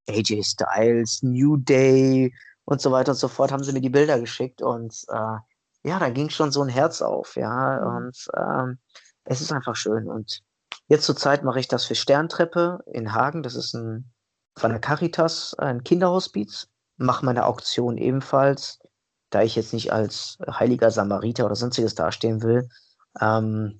AJ 0.07 0.43
Styles, 0.43 1.21
New 1.23 1.57
Day 1.57 2.33
und 2.63 2.81
so 2.81 2.91
weiter 2.91 3.11
und 3.11 3.17
so 3.17 3.27
fort 3.27 3.51
haben 3.51 3.63
sie 3.63 3.73
mir 3.73 3.81
die 3.81 3.89
Bilder 3.89 4.19
geschickt 4.19 4.61
und 4.61 4.95
äh, 5.09 5.37
ja, 5.85 5.99
da 5.99 6.09
ging 6.09 6.29
schon 6.29 6.51
so 6.51 6.63
ein 6.63 6.69
Herz 6.69 7.01
auf, 7.01 7.35
ja. 7.35 7.79
Mhm. 7.79 7.95
Und 7.95 8.27
ähm, 8.35 8.79
es 9.23 9.41
ist 9.41 9.51
einfach 9.51 9.75
schön. 9.75 10.07
Und 10.07 10.41
jetzt 10.87 11.05
zur 11.05 11.15
Zeit 11.15 11.43
mache 11.43 11.59
ich 11.59 11.67
das 11.67 11.85
für 11.85 11.95
Sterntreppe 11.95 12.79
in 12.87 13.13
Hagen. 13.13 13.43
Das 13.43 13.55
ist 13.55 13.73
ein 13.73 14.11
von 14.57 14.71
der 14.71 14.79
Caritas, 14.79 15.53
ein 15.55 15.83
Kinderhospiz. 15.83 16.67
Mache 16.97 17.25
meine 17.25 17.45
Auktion 17.45 17.97
ebenfalls, 17.97 18.79
da 19.29 19.41
ich 19.41 19.55
jetzt 19.55 19.73
nicht 19.73 19.91
als 19.91 20.37
heiliger 20.49 20.91
Samariter 20.91 21.45
oder 21.45 21.55
sonstiges 21.55 21.93
dastehen 21.93 22.41
will. 22.41 22.69
Ähm, 23.19 23.77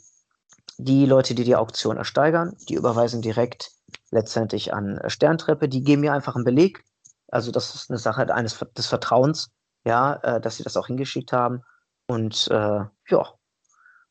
die 0.78 1.06
Leute, 1.06 1.36
die 1.36 1.44
die 1.44 1.56
Auktion 1.56 1.98
ersteigern, 1.98 2.56
die 2.70 2.76
überweisen 2.76 3.22
direkt 3.22 3.72
letztendlich 4.12 4.74
an 4.74 5.00
Sterntreppe. 5.08 5.70
Die 5.70 5.84
geben 5.84 6.02
mir 6.02 6.14
einfach 6.14 6.36
einen 6.36 6.46
Beleg. 6.46 6.84
Also 7.30 7.52
das 7.52 7.76
ist 7.76 7.90
eine 7.90 8.00
Sache 8.00 8.34
eines 8.34 8.60
des 8.78 8.88
Vertrauens, 8.88 9.50
ja, 9.86 10.16
äh, 10.16 10.42
dass 10.42 10.58
sie 10.58 10.64
das 10.64 10.78
auch 10.78 10.88
hingeschickt 10.88 11.32
haben. 11.32 11.64
Und 12.08 12.48
äh, 12.52 12.82
ja, 13.10 13.34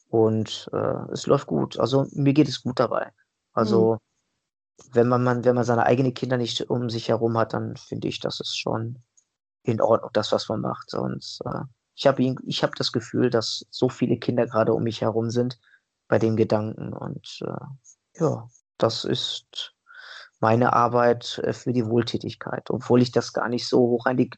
und 0.08 0.70
äh, 0.72 1.12
es 1.12 1.26
läuft 1.26 1.46
gut. 1.46 1.78
Also 1.78 2.06
mir 2.12 2.32
geht 2.32 2.48
es 2.48 2.62
gut 2.62 2.80
dabei. 2.80 3.12
Also 3.52 3.94
mhm. 3.94 4.88
wenn 4.92 5.08
man, 5.08 5.22
man, 5.22 5.44
wenn 5.44 5.54
man 5.54 5.64
seine 5.64 5.86
eigenen 5.86 6.14
Kinder 6.14 6.36
nicht 6.36 6.70
um 6.70 6.88
sich 6.90 7.08
herum 7.08 7.36
hat, 7.38 7.52
dann 7.52 7.76
finde 7.76 8.08
ich, 8.08 8.20
das 8.20 8.40
ist 8.40 8.58
schon 8.58 9.02
in 9.62 9.80
Ordnung, 9.80 10.10
das, 10.12 10.32
was 10.32 10.48
man 10.48 10.60
macht. 10.60 10.94
Und 10.94 11.38
äh, 11.44 11.60
ich 11.94 12.06
habe 12.06 12.22
ich 12.46 12.62
habe 12.62 12.74
das 12.76 12.92
Gefühl, 12.92 13.30
dass 13.30 13.66
so 13.70 13.88
viele 13.88 14.16
Kinder 14.18 14.46
gerade 14.46 14.72
um 14.72 14.82
mich 14.82 15.00
herum 15.00 15.30
sind, 15.30 15.58
bei 16.08 16.18
dem 16.18 16.36
Gedanken. 16.36 16.92
Und 16.92 17.40
äh, 17.42 18.20
ja, 18.20 18.48
das 18.78 19.04
ist 19.04 19.74
meine 20.40 20.72
Arbeit 20.72 21.40
äh, 21.44 21.52
für 21.52 21.72
die 21.72 21.86
Wohltätigkeit, 21.86 22.70
obwohl 22.70 23.02
ich 23.02 23.12
das 23.12 23.32
gar 23.32 23.48
nicht 23.48 23.66
so 23.66 23.78
hoch 23.78 24.06
an 24.06 24.16
die, 24.16 24.30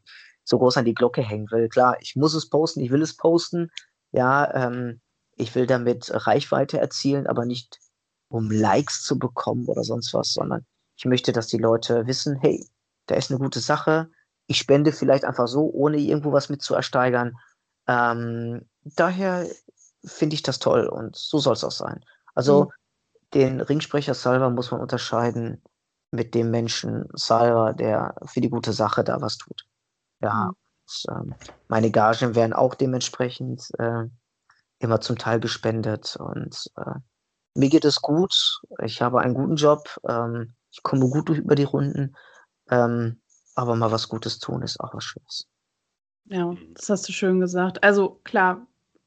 so 0.44 0.58
groß 0.58 0.76
an 0.76 0.84
die 0.84 0.94
Glocke 0.94 1.22
hängen 1.22 1.50
will. 1.50 1.68
Klar, 1.68 1.96
ich 2.00 2.16
muss 2.16 2.34
es 2.34 2.48
posten, 2.48 2.80
ich 2.80 2.90
will 2.90 3.02
es 3.02 3.16
posten. 3.16 3.70
Ja, 4.12 4.52
ähm, 4.54 5.00
ich 5.36 5.54
will 5.54 5.66
damit 5.66 6.10
Reichweite 6.26 6.78
erzielen, 6.78 7.26
aber 7.26 7.44
nicht 7.44 7.78
um 8.28 8.50
Likes 8.50 9.02
zu 9.02 9.18
bekommen 9.18 9.66
oder 9.66 9.84
sonst 9.84 10.14
was, 10.14 10.32
sondern 10.32 10.64
ich 10.96 11.04
möchte, 11.04 11.32
dass 11.32 11.46
die 11.46 11.58
Leute 11.58 12.06
wissen, 12.06 12.36
hey, 12.36 12.66
da 13.06 13.14
ist 13.14 13.30
eine 13.30 13.38
gute 13.38 13.60
Sache. 13.60 14.08
Ich 14.46 14.58
spende 14.58 14.92
vielleicht 14.92 15.24
einfach 15.24 15.46
so, 15.46 15.70
ohne 15.72 15.98
irgendwo 15.98 16.32
was 16.32 16.48
mit 16.48 16.62
zu 16.62 16.74
ersteigern. 16.74 17.34
Ähm, 17.86 18.68
daher 18.84 19.46
finde 20.06 20.34
ich 20.34 20.42
das 20.42 20.58
toll 20.58 20.86
und 20.86 21.16
so 21.16 21.38
soll 21.38 21.54
es 21.54 21.64
auch 21.64 21.72
sein. 21.72 22.04
Also 22.34 22.64
mhm. 22.64 22.70
den 23.34 23.60
Ringsprecher 23.60 24.14
Salva 24.14 24.50
muss 24.50 24.70
man 24.70 24.80
unterscheiden 24.80 25.62
mit 26.10 26.34
dem 26.34 26.50
Menschen 26.50 27.08
Salva, 27.14 27.72
der 27.72 28.14
für 28.24 28.40
die 28.40 28.50
gute 28.50 28.72
Sache 28.72 29.04
da 29.04 29.20
was 29.20 29.38
tut. 29.38 29.66
Ja, 30.20 30.44
mhm. 30.44 31.28
und, 31.28 31.34
äh, 31.34 31.48
meine 31.68 31.90
Gagen 31.90 32.34
werden 32.34 32.52
auch 32.52 32.74
dementsprechend 32.74 33.68
äh, 33.78 34.04
immer 34.78 35.00
zum 35.00 35.18
Teil 35.18 35.40
gespendet 35.40 36.16
und 36.16 36.70
äh, 36.76 37.00
mir 37.54 37.70
geht 37.70 37.84
es 37.84 38.02
gut. 38.02 38.60
Ich 38.84 39.00
habe 39.00 39.20
einen 39.20 39.34
guten 39.34 39.56
Job. 39.56 39.98
Ähm, 40.06 40.54
ich 40.70 40.82
komme 40.82 41.08
gut 41.08 41.28
durch 41.28 41.38
über 41.38 41.54
die 41.54 41.64
Runden. 41.64 42.14
Ähm, 42.70 43.20
aber 43.54 43.74
mal 43.74 43.90
was 43.90 44.08
Gutes 44.08 44.38
tun 44.38 44.62
ist 44.62 44.78
auch 44.80 44.92
was 44.94 45.04
Schönes. 45.04 45.46
Ja, 46.26 46.54
das 46.74 46.90
hast 46.90 47.08
du 47.08 47.12
schön 47.12 47.40
gesagt. 47.40 47.82
Also 47.82 48.20
klar, 48.24 48.66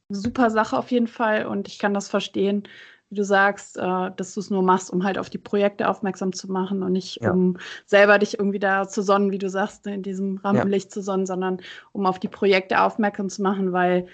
super 0.09 0.49
Sache 0.49 0.77
auf 0.77 0.91
jeden 0.91 1.07
Fall 1.07 1.45
und 1.45 1.67
ich 1.67 1.79
kann 1.79 1.93
das 1.93 2.09
verstehen, 2.09 2.63
wie 3.09 3.15
du 3.15 3.23
sagst, 3.23 3.77
äh, 3.77 4.11
dass 4.15 4.33
du 4.33 4.39
es 4.39 4.49
nur 4.49 4.61
machst, 4.61 4.91
um 4.91 5.03
halt 5.03 5.17
auf 5.17 5.29
die 5.29 5.37
Projekte 5.37 5.87
aufmerksam 5.87 6.33
zu 6.33 6.51
machen 6.51 6.83
und 6.83 6.91
nicht 6.91 7.21
ja. 7.21 7.31
um 7.31 7.57
selber 7.85 8.19
dich 8.19 8.37
irgendwie 8.37 8.59
da 8.59 8.87
zu 8.87 9.01
sonnen, 9.01 9.31
wie 9.31 9.37
du 9.37 9.49
sagst, 9.49 9.87
in 9.87 10.03
diesem 10.03 10.37
Rampenlicht 10.37 10.87
ja. 10.87 10.91
zu 10.91 11.01
sonnen, 11.01 11.25
sondern 11.25 11.59
um 11.91 12.05
auf 12.05 12.19
die 12.19 12.27
Projekte 12.27 12.81
aufmerksam 12.81 13.29
zu 13.29 13.41
machen, 13.41 13.71
weil 13.73 14.07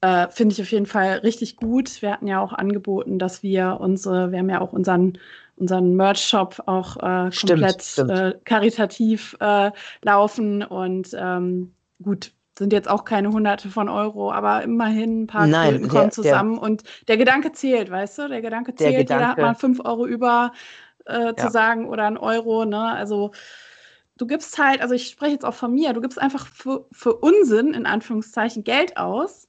äh, 0.00 0.28
finde 0.30 0.54
ich 0.54 0.62
auf 0.62 0.72
jeden 0.72 0.86
Fall 0.86 1.18
richtig 1.18 1.56
gut. 1.56 2.02
Wir 2.02 2.12
hatten 2.12 2.26
ja 2.26 2.40
auch 2.40 2.52
angeboten, 2.52 3.18
dass 3.18 3.42
wir 3.42 3.78
unsere, 3.80 4.32
wir 4.32 4.38
haben 4.38 4.50
ja 4.50 4.60
auch 4.60 4.72
unseren 4.72 5.18
unseren 5.60 5.94
Merch-Shop 5.94 6.62
auch 6.66 6.96
äh, 6.96 7.30
komplett 7.30 7.82
stimmt, 7.82 7.82
stimmt. 7.82 8.10
Äh, 8.10 8.38
karitativ 8.44 9.36
äh, 9.40 9.70
laufen 10.02 10.62
und 10.62 11.14
ähm, 11.14 11.74
gut, 12.02 12.32
sind 12.60 12.74
jetzt 12.74 12.88
auch 12.88 13.06
keine 13.06 13.32
hunderte 13.32 13.70
von 13.70 13.88
Euro, 13.88 14.30
aber 14.30 14.62
immerhin 14.62 15.22
ein 15.22 15.26
paar 15.26 15.46
Nein, 15.46 15.88
kommen 15.88 16.10
zusammen 16.12 16.56
der, 16.56 16.62
und 16.62 16.84
der 17.08 17.16
Gedanke 17.16 17.52
zählt, 17.52 17.90
weißt 17.90 18.18
du? 18.18 18.28
Der 18.28 18.42
Gedanke 18.42 18.74
zählt, 18.74 18.92
der 18.92 19.00
Gedanke, 19.00 19.22
jeder 19.22 19.28
hat 19.30 19.38
mal 19.38 19.54
fünf 19.54 19.80
Euro 19.82 20.06
über 20.06 20.52
äh, 21.06 21.34
zu 21.34 21.46
ja. 21.46 21.50
sagen 21.50 21.88
oder 21.88 22.04
ein 22.04 22.18
Euro, 22.18 22.66
ne? 22.66 22.92
Also 22.92 23.30
du 24.18 24.26
gibst 24.26 24.58
halt, 24.58 24.82
also 24.82 24.94
ich 24.94 25.08
spreche 25.08 25.32
jetzt 25.32 25.46
auch 25.46 25.54
von 25.54 25.72
mir, 25.72 25.94
du 25.94 26.02
gibst 26.02 26.20
einfach 26.20 26.46
für, 26.46 26.86
für 26.92 27.14
Unsinn, 27.14 27.72
in 27.72 27.86
Anführungszeichen, 27.86 28.62
Geld 28.62 28.98
aus 28.98 29.48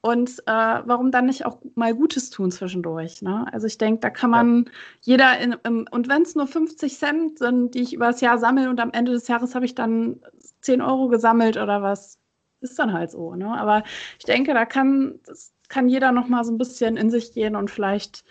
und 0.00 0.38
äh, 0.46 0.52
warum 0.84 1.10
dann 1.10 1.26
nicht 1.26 1.44
auch 1.44 1.58
mal 1.74 1.94
Gutes 1.96 2.30
tun 2.30 2.52
zwischendurch? 2.52 3.22
Ne? 3.22 3.44
Also 3.52 3.66
ich 3.66 3.76
denke, 3.76 3.98
da 4.02 4.10
kann 4.10 4.30
man 4.30 4.64
ja. 4.66 4.70
jeder, 5.00 5.38
in, 5.40 5.56
im, 5.64 5.86
und 5.90 6.08
wenn 6.08 6.22
es 6.22 6.36
nur 6.36 6.46
50 6.46 6.96
Cent 6.96 7.38
sind, 7.38 7.74
die 7.74 7.82
ich 7.82 7.92
über 7.92 8.06
das 8.06 8.20
Jahr 8.20 8.38
sammle 8.38 8.70
und 8.70 8.78
am 8.78 8.92
Ende 8.92 9.10
des 9.10 9.26
Jahres 9.26 9.56
habe 9.56 9.64
ich 9.64 9.74
dann 9.74 10.20
10 10.60 10.80
Euro 10.80 11.08
gesammelt 11.08 11.56
oder 11.56 11.82
was, 11.82 12.18
ist 12.62 12.78
dann 12.78 12.92
halt 12.92 13.10
so. 13.10 13.34
Ne? 13.34 13.48
Aber 13.58 13.82
ich 14.18 14.24
denke, 14.24 14.54
da 14.54 14.64
kann, 14.64 15.20
kann 15.68 15.88
jeder 15.88 16.12
noch 16.12 16.28
mal 16.28 16.44
so 16.44 16.52
ein 16.52 16.58
bisschen 16.58 16.96
in 16.96 17.10
sich 17.10 17.32
gehen 17.32 17.56
und 17.56 17.70
vielleicht 17.70 18.24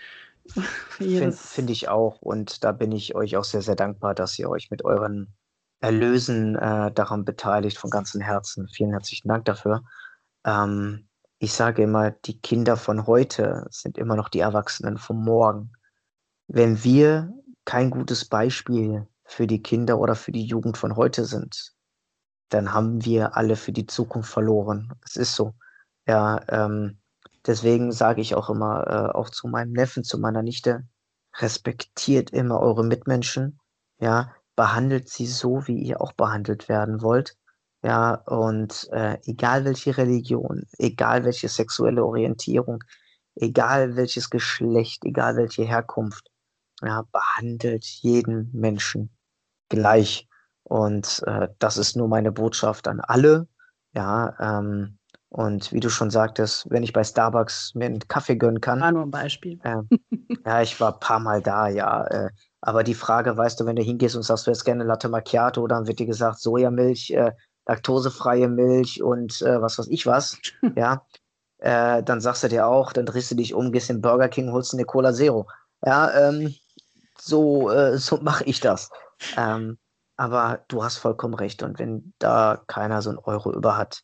Finde 0.97 1.31
find 1.31 1.69
ich 1.69 1.89
auch. 1.89 2.21
Und 2.21 2.63
da 2.63 2.71
bin 2.71 2.91
ich 2.91 3.15
euch 3.15 3.37
auch 3.37 3.43
sehr, 3.43 3.61
sehr 3.61 3.75
dankbar, 3.75 4.15
dass 4.15 4.37
ihr 4.39 4.49
euch 4.49 4.71
mit 4.71 4.83
euren 4.83 5.33
Erlösen 5.79 6.55
äh, 6.55 6.91
daran 6.91 7.25
beteiligt, 7.25 7.77
von 7.77 7.89
ganzem 7.89 8.21
Herzen. 8.21 8.67
Vielen 8.67 8.91
herzlichen 8.91 9.27
Dank 9.27 9.45
dafür. 9.45 9.83
Ähm, 10.45 11.07
ich 11.39 11.53
sage 11.53 11.83
immer, 11.83 12.11
die 12.11 12.39
Kinder 12.39 12.77
von 12.77 13.07
heute 13.07 13.65
sind 13.71 13.97
immer 13.97 14.15
noch 14.15 14.29
die 14.29 14.39
Erwachsenen 14.39 14.97
von 14.97 15.23
morgen. 15.23 15.71
Wenn 16.47 16.83
wir 16.83 17.33
kein 17.65 17.89
gutes 17.89 18.25
Beispiel 18.25 19.07
für 19.25 19.47
die 19.47 19.63
Kinder 19.63 19.97
oder 19.99 20.15
für 20.15 20.31
die 20.31 20.45
Jugend 20.45 20.77
von 20.77 20.95
heute 20.95 21.25
sind, 21.25 21.73
dann 22.51 22.73
haben 22.73 23.03
wir 23.05 23.35
alle 23.37 23.55
für 23.55 23.71
die 23.71 23.87
Zukunft 23.87 24.31
verloren. 24.31 24.91
Es 25.05 25.15
ist 25.15 25.35
so. 25.35 25.53
Ja, 26.07 26.41
ähm, 26.49 26.99
deswegen 27.47 27.91
sage 27.91 28.21
ich 28.21 28.35
auch 28.35 28.49
immer, 28.49 28.87
äh, 28.87 29.17
auch 29.17 29.29
zu 29.29 29.47
meinem 29.47 29.71
Neffen, 29.71 30.03
zu 30.03 30.19
meiner 30.19 30.43
Nichte, 30.43 30.85
respektiert 31.39 32.31
immer 32.31 32.59
eure 32.59 32.83
Mitmenschen. 32.83 33.59
Ja, 33.99 34.33
behandelt 34.55 35.09
sie 35.09 35.27
so, 35.27 35.65
wie 35.67 35.77
ihr 35.77 36.01
auch 36.01 36.13
behandelt 36.13 36.67
werden 36.69 37.01
wollt. 37.01 37.37
Ja, 37.83 38.15
und 38.15 38.89
äh, 38.91 39.17
egal 39.25 39.65
welche 39.65 39.97
Religion, 39.97 40.63
egal 40.77 41.23
welche 41.23 41.47
sexuelle 41.49 42.05
Orientierung, 42.05 42.83
egal 43.35 43.95
welches 43.95 44.29
Geschlecht, 44.29 45.03
egal 45.05 45.37
welche 45.37 45.63
Herkunft, 45.63 46.29
ja, 46.81 47.03
behandelt 47.11 47.85
jeden 47.85 48.51
Menschen 48.53 49.09
gleich. 49.69 50.27
Und 50.71 51.21
äh, 51.27 51.49
das 51.59 51.75
ist 51.75 51.97
nur 51.97 52.07
meine 52.07 52.31
Botschaft 52.31 52.87
an 52.87 53.01
alle. 53.01 53.45
Ja, 53.93 54.33
ähm, 54.39 54.97
und 55.27 55.73
wie 55.73 55.81
du 55.81 55.89
schon 55.89 56.09
sagtest, 56.09 56.65
wenn 56.69 56.81
ich 56.81 56.93
bei 56.93 57.03
Starbucks 57.03 57.75
mir 57.75 57.87
einen 57.87 57.99
Kaffee 58.07 58.37
gönnen 58.37 58.61
kann. 58.61 58.79
War 58.79 58.93
nur 58.93 59.03
ein 59.03 59.11
Beispiel. 59.11 59.59
Äh, 59.63 59.81
ja, 60.45 60.61
ich 60.61 60.79
war 60.79 60.93
ein 60.93 60.99
paar 61.01 61.19
Mal 61.19 61.41
da, 61.41 61.67
ja. 61.67 62.07
Äh, 62.07 62.29
aber 62.61 62.85
die 62.85 62.93
Frage, 62.93 63.35
weißt 63.35 63.59
du, 63.59 63.65
wenn 63.65 63.75
du 63.75 63.81
hingehst 63.81 64.15
und 64.15 64.23
sagst, 64.23 64.47
du 64.47 64.51
hättest 64.51 64.63
gerne 64.63 64.85
Latte 64.85 65.09
Macchiato, 65.09 65.67
dann 65.67 65.87
wird 65.87 65.99
dir 65.99 66.05
gesagt, 66.05 66.39
Sojamilch, 66.39 67.11
äh, 67.11 67.33
laktosefreie 67.67 68.47
Milch 68.47 69.03
und 69.03 69.41
äh, 69.41 69.61
was 69.61 69.77
weiß 69.77 69.87
ich 69.89 70.05
was, 70.05 70.37
ja, 70.77 71.05
äh, 71.57 72.01
dann 72.01 72.21
sagst 72.21 72.43
du 72.43 72.47
dir 72.47 72.65
auch, 72.65 72.93
dann 72.93 73.05
drehst 73.05 73.29
du 73.29 73.35
dich 73.35 73.53
um, 73.53 73.73
gehst 73.73 73.89
in 73.89 73.99
Burger 73.99 74.29
King, 74.29 74.53
holst 74.53 74.73
eine 74.73 74.85
Cola 74.85 75.13
Zero. 75.13 75.49
Ja, 75.85 76.29
ähm, 76.29 76.55
so, 77.19 77.69
äh, 77.69 77.97
so 77.97 78.17
mache 78.21 78.45
ich 78.45 78.61
das. 78.61 78.89
Ähm, 79.35 79.77
aber 80.21 80.63
du 80.67 80.83
hast 80.83 80.97
vollkommen 80.97 81.33
recht. 81.33 81.63
Und 81.63 81.79
wenn 81.79 82.13
da 82.19 82.61
keiner 82.67 83.01
so 83.01 83.09
einen 83.09 83.17
Euro 83.17 83.51
über 83.51 83.75
hat, 83.75 84.03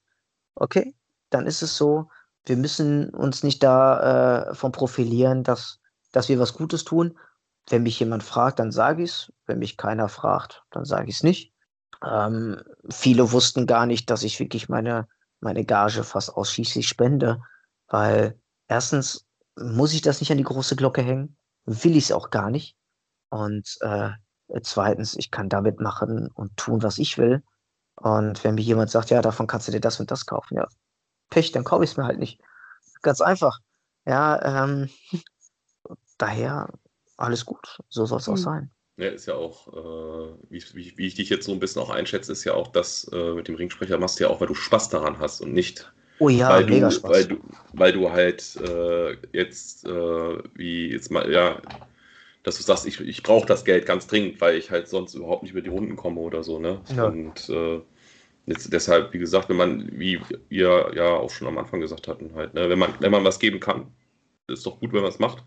okay, 0.56 0.96
dann 1.30 1.46
ist 1.46 1.62
es 1.62 1.78
so, 1.78 2.10
wir 2.48 2.58
müssen 2.58 3.12
uns 3.12 3.44
nicht 3.44 3.62
da 3.62 4.48
äh, 4.50 4.56
von 4.56 4.72
profilieren, 4.72 5.44
dass, 5.44 5.80
dass 6.12 6.28
wir 6.28 6.40
was 6.40 6.56
Gutes 6.56 6.86
tun. 6.86 7.20
Wenn 7.70 7.84
mich 7.84 8.00
jemand 8.00 8.24
fragt, 8.24 8.58
dann 8.58 8.72
sage 8.72 9.04
ich 9.04 9.12
es. 9.12 9.34
Wenn 9.46 9.60
mich 9.60 9.78
keiner 9.78 10.10
fragt, 10.10 10.64
dann 10.72 10.86
sage 10.86 11.08
ich 11.10 11.18
es 11.18 11.24
nicht. 11.24 11.54
Ähm, 12.04 12.64
viele 12.90 13.32
wussten 13.32 13.68
gar 13.68 13.86
nicht, 13.86 14.10
dass 14.10 14.24
ich 14.24 14.40
wirklich 14.40 14.70
meine, 14.70 15.08
meine 15.40 15.66
Gage 15.66 16.04
fast 16.04 16.34
ausschließlich 16.34 16.88
spende, 16.88 17.44
weil 17.90 18.42
erstens 18.68 19.28
muss 19.56 19.94
ich 19.94 20.02
das 20.02 20.20
nicht 20.20 20.32
an 20.32 20.40
die 20.40 20.44
große 20.44 20.78
Glocke 20.78 21.04
hängen, 21.04 21.38
will 21.66 21.96
ich 21.96 22.06
es 22.06 22.12
auch 22.12 22.32
gar 22.32 22.50
nicht. 22.50 22.76
Und 23.30 23.78
äh, 23.82 24.10
zweitens, 24.62 25.16
ich 25.18 25.32
kann 25.32 25.50
damit 25.50 25.80
machen 25.80 26.30
und 26.34 26.56
tun, 26.58 26.84
was 26.84 26.98
ich 26.98 27.18
will. 27.18 27.44
Und 27.96 28.44
wenn 28.44 28.56
mir 28.56 28.62
jemand 28.62 28.92
sagt, 28.92 29.10
ja, 29.10 29.22
davon 29.22 29.48
kannst 29.48 29.68
du 29.68 29.72
dir 29.72 29.82
das 29.82 30.00
und 30.00 30.12
das 30.12 30.26
kaufen, 30.26 30.56
ja, 30.56 30.68
Pech, 31.30 31.52
dann 31.52 31.64
kaufe 31.64 31.84
ich 31.84 31.92
es 31.92 31.98
mir 31.98 32.06
halt 32.06 32.20
nicht. 32.20 32.40
Ganz 33.02 33.22
einfach. 33.22 33.60
Ja, 34.06 34.64
ähm, 34.64 34.90
daher 36.18 36.70
alles 37.18 37.46
gut. 37.46 37.80
So 37.90 38.06
soll 38.06 38.20
es 38.20 38.30
auch 38.30 38.36
hm. 38.36 38.42
sein. 38.42 38.72
Ja, 38.98 39.10
ist 39.10 39.28
ja 39.28 39.36
auch, 39.36 39.68
äh, 39.68 40.36
wie, 40.50 40.64
wie, 40.74 40.98
wie, 40.98 41.08
ich 41.08 41.14
dich 41.14 41.30
jetzt 41.30 41.46
so 41.46 41.52
ein 41.52 41.60
bisschen 41.60 41.84
auch 41.84 41.92
einschätze, 41.92 42.32
ist 42.32 42.46
ja 42.46 42.54
auch 42.56 42.70
das 42.70 43.08
äh, 43.14 43.34
mit 43.34 43.48
dem 43.48 43.56
Ringsprecher 43.56 44.00
machst 44.00 44.20
du 44.20 44.24
ja 44.24 44.30
auch, 44.32 44.42
weil 44.42 44.48
du 44.48 44.56
Spaß 44.56 44.90
daran 44.90 45.20
hast 45.20 45.42
und 45.42 45.54
nicht, 45.54 45.92
oh 46.18 46.30
ja, 46.30 46.50
weil, 46.50 46.66
mega 46.66 46.90
du, 46.90 46.96
Spaß. 46.96 47.12
Weil, 47.12 47.26
du, 47.26 47.38
weil 47.74 47.94
du 47.94 48.12
halt 48.12 48.56
äh, 48.56 49.16
jetzt, 49.34 49.86
äh, 49.86 50.38
wie 50.56 50.90
jetzt 50.92 51.12
mal, 51.12 51.32
ja, 51.32 51.62
dass 52.44 52.58
du 52.58 52.64
sagst, 52.64 52.86
ich, 52.86 53.00
ich 53.02 53.24
brauche 53.24 53.46
das 53.46 53.66
Geld 53.66 53.86
ganz 53.86 54.08
dringend, 54.08 54.40
weil 54.42 54.58
ich 54.58 54.72
halt 54.72 54.88
sonst 54.88 55.16
überhaupt 55.16 55.44
nicht 55.44 55.52
über 55.52 55.62
die 55.62 55.70
Runden 55.70 55.96
komme 55.96 56.22
oder 56.22 56.44
so, 56.44 56.60
ne? 56.60 56.82
Ja. 56.96 57.06
Und 57.06 57.50
äh, 57.50 57.82
jetzt 58.46 58.72
deshalb, 58.72 59.14
wie 59.14 59.20
gesagt, 59.20 59.50
wenn 59.50 59.58
man, 59.58 59.90
wie 59.92 60.20
ihr 60.50 60.92
ja 60.96 61.10
auch 61.10 61.30
schon 61.30 61.48
am 61.48 61.58
Anfang 61.58 61.82
gesagt 61.82 62.08
hatten, 62.08 62.34
halt, 62.36 62.54
ne, 62.54 62.70
wenn 62.70 62.80
man, 62.80 62.94
wenn 63.00 63.12
man 63.12 63.26
was 63.26 63.40
geben 63.40 63.60
kann, 63.60 63.88
ist 64.48 64.66
doch 64.66 64.80
gut, 64.80 64.94
wenn 64.94 65.02
man 65.02 65.12
es 65.12 65.20
macht. 65.20 65.44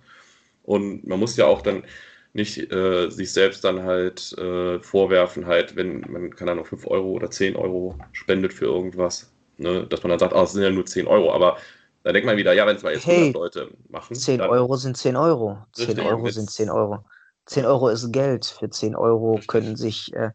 Und 0.63 1.07
man 1.07 1.19
muss 1.19 1.37
ja 1.37 1.47
auch 1.47 1.63
dann, 1.63 1.85
nicht 2.33 2.73
äh, 2.73 3.11
sich 3.11 3.33
selbst 3.33 3.65
dann 3.65 3.83
halt 3.83 4.37
äh, 4.39 4.79
vorwerfen, 4.81 5.47
halt, 5.47 5.77
wenn 5.77 6.01
man, 6.09 6.35
keine 6.35 6.53
Ahnung, 6.53 6.65
5 6.65 6.87
Euro 6.87 7.11
oder 7.11 7.31
10 7.31 7.57
Euro 7.57 7.99
spendet 8.13 8.53
für 8.53 8.67
irgendwas, 8.67 9.33
ne, 9.59 9.87
dass 9.87 10.03
man 10.03 10.11
dann 10.11 10.19
sagt, 10.21 10.35
ah, 10.35 10.43
es 10.43 10.53
sind 10.53 10.63
ja 10.63 10.71
nur 10.71 10.87
10 10.87 11.07
Euro, 11.07 11.33
aber 11.33 11.57
da 12.03 12.13
denkt 12.13 12.27
man 12.27 12.37
wieder, 12.37 12.53
ja, 12.53 12.67
wenn 12.67 12.77
es 12.77 12.83
mal 12.83 12.95
jetzt 12.95 13.07
hey, 13.07 13.29
100 13.29 13.35
Leute 13.35 13.71
machen. 13.89 14.15
10 14.15 14.39
dann, 14.39 14.51
Euro 14.51 14.77
sind 14.77 14.97
10 14.97 15.17
Euro. 15.17 15.59
10 15.73 16.01
Euro 16.01 16.29
sind 16.31 16.51
10 16.51 16.71
Euro. 16.71 17.05
10 17.47 17.67
Euro 17.67 17.89
ist 17.89 18.13
Geld. 18.13 18.47
Für 18.47 18.71
10 18.71 18.97
Euro 18.97 19.41
können 19.47 19.77
sich, 19.77 20.15
äh, 20.15 20.31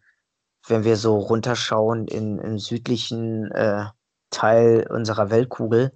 wenn 0.67 0.83
wir 0.83 0.95
so 0.95 1.17
runterschauen, 1.17 2.07
in, 2.07 2.37
im 2.39 2.59
südlichen 2.59 3.51
äh, 3.51 3.85
Teil 4.29 4.85
unserer 4.89 5.31
Weltkugel, 5.31 5.91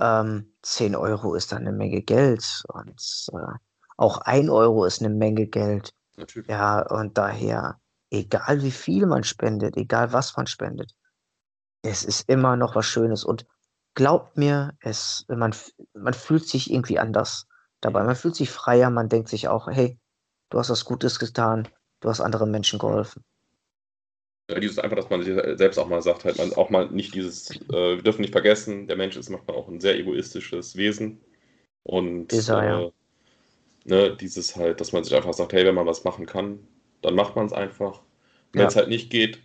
ähm, 0.00 0.52
10 0.62 0.94
Euro 0.94 1.34
ist 1.34 1.52
dann 1.52 1.66
eine 1.66 1.72
Menge 1.72 2.02
Geld. 2.02 2.62
Und 2.68 3.28
äh, 3.32 3.54
auch 3.96 4.18
ein 4.18 4.50
Euro 4.50 4.84
ist 4.84 5.00
eine 5.00 5.14
Menge 5.14 5.46
Geld. 5.46 5.94
Natürlich. 6.16 6.48
Ja, 6.48 6.80
und 6.80 7.16
daher, 7.16 7.80
egal 8.10 8.62
wie 8.62 8.70
viel 8.70 9.06
man 9.06 9.24
spendet, 9.24 9.76
egal 9.76 10.12
was 10.12 10.36
man 10.36 10.46
spendet, 10.46 10.92
es 11.82 12.04
ist 12.04 12.28
immer 12.28 12.56
noch 12.56 12.74
was 12.74 12.86
Schönes. 12.86 13.24
Und 13.24 13.46
glaubt 13.96 14.36
mir, 14.36 14.74
es, 14.80 15.24
man, 15.26 15.52
man 15.94 16.14
fühlt 16.14 16.46
sich 16.46 16.70
irgendwie 16.70 17.00
anders 17.00 17.48
dabei. 17.80 18.04
Man 18.04 18.14
fühlt 18.14 18.36
sich 18.36 18.50
freier, 18.50 18.90
man 18.90 19.08
denkt 19.08 19.28
sich 19.28 19.48
auch, 19.48 19.66
hey, 19.68 19.98
du 20.50 20.58
hast 20.58 20.70
was 20.70 20.84
Gutes 20.84 21.18
getan, 21.18 21.66
du 22.00 22.08
hast 22.08 22.20
anderen 22.20 22.52
Menschen 22.52 22.78
geholfen. 22.78 23.24
Ja, 24.48 24.60
dieses 24.60 24.78
einfach, 24.78 24.96
dass 24.96 25.10
man 25.10 25.22
sich 25.22 25.34
selbst 25.58 25.78
auch 25.78 25.88
mal 25.88 26.02
sagt, 26.02 26.24
halt 26.24 26.38
man 26.38 26.52
auch 26.52 26.70
mal 26.70 26.88
nicht 26.90 27.14
dieses, 27.14 27.50
äh, 27.50 27.96
wir 27.96 28.02
dürfen 28.02 28.20
nicht 28.20 28.32
vergessen, 28.32 28.86
der 28.86 28.96
Mensch 28.96 29.16
ist 29.16 29.28
manchmal 29.28 29.56
auch 29.56 29.66
ein 29.66 29.80
sehr 29.80 29.98
egoistisches 29.98 30.76
Wesen. 30.76 31.20
Und 31.82 32.32
ist 32.32 32.48
er, 32.48 32.62
äh, 32.62 32.66
ja. 32.66 32.90
ne, 33.86 34.16
dieses 34.16 34.54
halt, 34.54 34.80
dass 34.80 34.92
man 34.92 35.02
sich 35.02 35.16
einfach 35.16 35.32
sagt, 35.32 35.52
hey, 35.52 35.64
wenn 35.64 35.74
man 35.74 35.86
was 35.86 36.04
machen 36.04 36.26
kann, 36.26 36.60
dann 37.02 37.14
macht 37.14 37.34
man 37.34 37.46
es 37.46 37.52
einfach. 37.52 38.02
Wenn 38.52 38.62
ja. 38.62 38.68
es 38.68 38.76
halt 38.76 38.88
nicht 38.88 39.10
geht, 39.10 39.40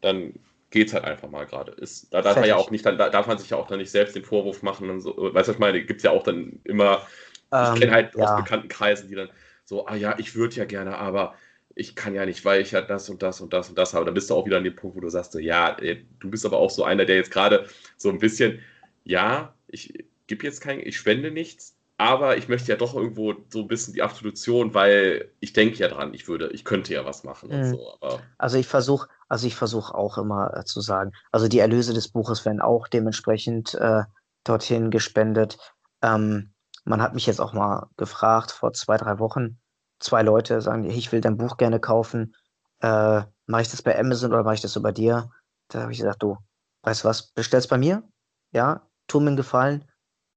dann 0.00 0.34
geht 0.70 0.88
es 0.88 0.94
halt 0.94 1.04
einfach 1.04 1.30
mal 1.30 1.46
gerade. 1.46 1.74
Da 2.10 2.22
darf 2.22 2.36
man 2.36 2.48
ja 2.48 2.56
auch 2.56 2.70
nicht, 2.70 2.84
dann 2.84 2.98
darf 2.98 3.26
man 3.26 3.38
sich 3.38 3.50
ja 3.50 3.56
auch 3.56 3.66
dann 3.66 3.78
nicht 3.78 3.90
selbst 3.90 4.14
den 4.14 4.24
Vorwurf 4.24 4.62
machen 4.62 4.90
und 4.90 5.00
so. 5.00 5.16
Weißt 5.16 5.32
du, 5.32 5.34
was 5.34 5.48
ich 5.48 5.58
meine? 5.58 5.82
Gibt 5.84 5.98
es 6.00 6.04
ja 6.04 6.10
auch 6.10 6.22
dann 6.22 6.60
immer, 6.64 7.06
ähm, 7.52 7.74
ich 7.74 7.80
kenne 7.80 7.92
halt 7.92 8.14
ja. 8.14 8.24
aus 8.24 8.42
bekannten 8.42 8.68
Kreisen, 8.68 9.08
die 9.08 9.14
dann 9.14 9.30
so, 9.64 9.86
ah 9.86 9.94
ja, 9.94 10.18
ich 10.18 10.34
würde 10.34 10.56
ja 10.56 10.64
gerne, 10.64 10.98
aber 10.98 11.34
ich 11.74 11.94
kann 11.94 12.14
ja 12.14 12.26
nicht, 12.26 12.44
weil 12.44 12.60
ich 12.60 12.72
ja 12.72 12.82
das 12.82 13.08
und 13.08 13.22
das 13.22 13.40
und 13.40 13.52
das 13.52 13.68
und 13.68 13.78
das 13.78 13.94
habe. 13.94 14.04
Da 14.04 14.10
bist 14.10 14.30
du 14.30 14.34
auch 14.34 14.44
wieder 14.44 14.58
an 14.58 14.64
dem 14.64 14.74
Punkt, 14.74 14.96
wo 14.96 15.00
du 15.00 15.08
sagst, 15.08 15.32
so, 15.32 15.38
ja, 15.38 15.74
du 15.74 16.30
bist 16.30 16.44
aber 16.44 16.58
auch 16.58 16.70
so 16.70 16.84
einer, 16.84 17.04
der 17.04 17.16
jetzt 17.16 17.30
gerade 17.30 17.68
so 17.96 18.08
ein 18.08 18.18
bisschen, 18.18 18.60
ja, 19.04 19.54
ich 19.68 20.04
gebe 20.26 20.44
jetzt 20.44 20.60
kein, 20.60 20.80
ich 20.80 20.96
spende 20.96 21.30
nichts, 21.30 21.77
aber 22.00 22.36
ich 22.36 22.48
möchte 22.48 22.70
ja 22.70 22.78
doch 22.78 22.94
irgendwo 22.94 23.34
so 23.48 23.60
ein 23.60 23.68
bisschen 23.68 23.92
die 23.92 24.02
Absolution, 24.02 24.72
weil 24.72 25.32
ich 25.40 25.52
denke 25.52 25.78
ja 25.78 25.88
dran, 25.88 26.14
ich 26.14 26.28
würde, 26.28 26.48
ich 26.52 26.64
könnte 26.64 26.94
ja 26.94 27.04
was 27.04 27.24
machen 27.24 27.50
und 27.50 27.60
mhm. 27.60 27.70
so. 27.72 27.98
Also 28.38 28.56
ich 28.56 28.68
versuche, 28.68 29.08
also 29.28 29.48
ich 29.48 29.56
versuche 29.56 29.94
auch 29.94 30.16
immer 30.16 30.56
äh, 30.56 30.64
zu 30.64 30.80
sagen, 30.80 31.10
also 31.32 31.48
die 31.48 31.58
Erlöse 31.58 31.92
des 31.92 32.08
Buches 32.08 32.44
werden 32.44 32.60
auch 32.60 32.86
dementsprechend 32.86 33.74
äh, 33.74 34.04
dorthin 34.44 34.92
gespendet. 34.92 35.58
Ähm, 36.00 36.54
man 36.84 37.02
hat 37.02 37.14
mich 37.14 37.26
jetzt 37.26 37.40
auch 37.40 37.52
mal 37.52 37.88
gefragt 37.96 38.52
vor 38.52 38.72
zwei, 38.72 38.96
drei 38.96 39.18
Wochen, 39.18 39.58
zwei 39.98 40.22
Leute 40.22 40.62
sagen, 40.62 40.84
ich 40.84 41.10
will 41.10 41.20
dein 41.20 41.36
Buch 41.36 41.56
gerne 41.56 41.80
kaufen. 41.80 42.36
Äh, 42.80 43.22
mache 43.46 43.62
ich 43.62 43.70
das 43.70 43.82
bei 43.82 43.98
Amazon 43.98 44.32
oder 44.32 44.44
mache 44.44 44.54
ich 44.54 44.60
das 44.60 44.72
so 44.72 44.80
bei 44.80 44.92
dir? 44.92 45.30
Da 45.66 45.82
habe 45.82 45.92
ich 45.92 45.98
gesagt, 45.98 46.22
du, 46.22 46.38
weißt 46.82 47.02
du 47.02 47.08
was, 47.08 47.32
bestell's 47.32 47.66
bei 47.66 47.76
mir, 47.76 48.04
ja, 48.52 48.88
tu 49.08 49.18
mir 49.18 49.28
einen 49.28 49.36
Gefallen, 49.36 49.84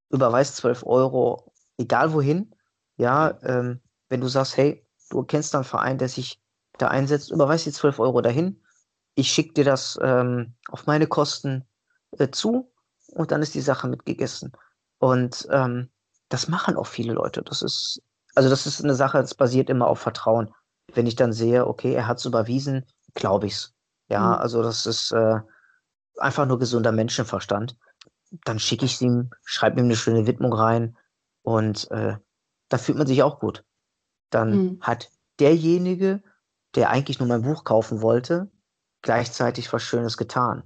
überweist 0.10 0.58
12 0.58 0.84
Euro 0.88 1.51
egal 1.78 2.14
wohin, 2.14 2.54
ja, 2.98 3.38
ähm, 3.44 3.82
wenn 4.10 4.22
du 4.22 4.28
sagst, 4.28 4.58
hey, 4.58 4.86
du 5.10 5.24
kennst 5.24 5.56
einen 5.56 5.64
Verein, 5.64 5.98
der 5.98 6.10
sich 6.10 6.42
da 6.78 6.88
einsetzt, 6.88 7.32
überweist 7.32 7.66
die 7.66 7.72
12 7.72 8.00
Euro 8.00 8.22
dahin, 8.22 8.62
ich 9.16 9.30
schicke 9.30 9.54
dir 9.54 9.66
das 9.66 10.00
ähm, 10.02 10.54
auf 10.70 10.86
meine 10.86 11.08
Kosten 11.08 11.66
äh, 12.18 12.30
zu 12.30 12.72
und 13.14 13.32
dann 13.32 13.42
ist 13.42 13.56
die 13.56 13.62
Sache 13.62 13.88
mitgegessen. 13.88 14.52
Und 15.00 15.48
ähm, 15.52 15.90
das 16.30 16.48
machen 16.48 16.76
auch 16.76 16.88
viele 16.88 17.14
Leute. 17.14 17.42
Das 17.42 17.62
ist, 17.62 18.02
also 18.36 18.50
das 18.50 18.66
ist 18.66 18.84
eine 18.84 18.96
Sache, 18.96 19.20
das 19.20 19.36
basiert 19.36 19.70
immer 19.70 19.88
auf 19.88 20.00
Vertrauen. 20.00 20.54
Wenn 20.94 21.08
ich 21.08 21.16
dann 21.16 21.34
sehe, 21.34 21.68
okay, 21.68 21.94
er 21.94 22.08
hat 22.08 22.20
es 22.20 22.26
überwiesen, 22.26 22.86
glaube 23.14 23.48
ich's. 23.48 23.74
Ja, 24.10 24.22
mhm. 24.22 24.42
also 24.42 24.64
das 24.64 24.86
ist 24.86 25.12
äh, 25.12 25.40
einfach 26.18 26.46
nur 26.46 26.60
gesunder 26.60 26.92
Menschenverstand. 26.92 27.78
Dann 28.46 28.60
schicke 28.60 28.86
ich 28.86 28.94
es 28.96 29.02
ihm, 29.02 29.32
schreibe 29.44 29.80
ihm 29.80 29.86
eine 29.86 29.96
schöne 29.96 30.26
Widmung 30.26 30.54
rein 30.54 30.96
und 31.44 31.90
äh, 31.92 32.18
da 32.70 32.78
fühlt 32.78 32.98
man 32.98 33.08
sich 33.08 33.24
auch 33.24 33.40
gut. 33.40 33.64
Dann 34.30 34.52
mhm. 34.52 34.82
hat 34.82 35.12
derjenige, 35.40 36.24
der 36.76 36.90
eigentlich 36.90 37.20
nur 37.20 37.28
mein 37.28 37.42
Buch 37.42 37.64
kaufen 37.64 38.02
wollte, 38.02 38.50
gleichzeitig 39.02 39.72
was 39.74 39.84
Schönes 39.84 40.18
getan. 40.18 40.64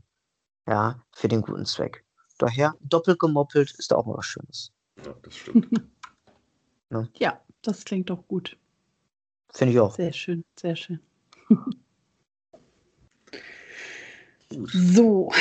Ja, 0.68 1.04
für 1.12 1.28
den 1.28 1.42
guten 1.42 1.66
Zweck. 1.66 2.06
Daher, 2.38 2.76
doppelt 2.82 3.20
gemoppelt 3.20 3.72
ist 3.78 3.92
da 3.92 3.96
auch 3.96 4.06
mal 4.06 4.18
was 4.18 4.26
Schönes. 4.26 4.72
Ja, 5.04 5.14
das 5.22 5.36
stimmt. 5.36 5.72
ne? 6.90 7.10
Ja, 7.18 7.40
das 7.62 7.86
klingt 7.86 8.10
doch 8.10 8.28
gut. 8.28 8.58
Finde 9.54 9.74
ich 9.74 9.80
auch. 9.80 9.96
Sehr 9.96 10.12
schön, 10.12 10.44
sehr 10.60 10.76
schön. 10.76 11.00
so, 14.50 15.32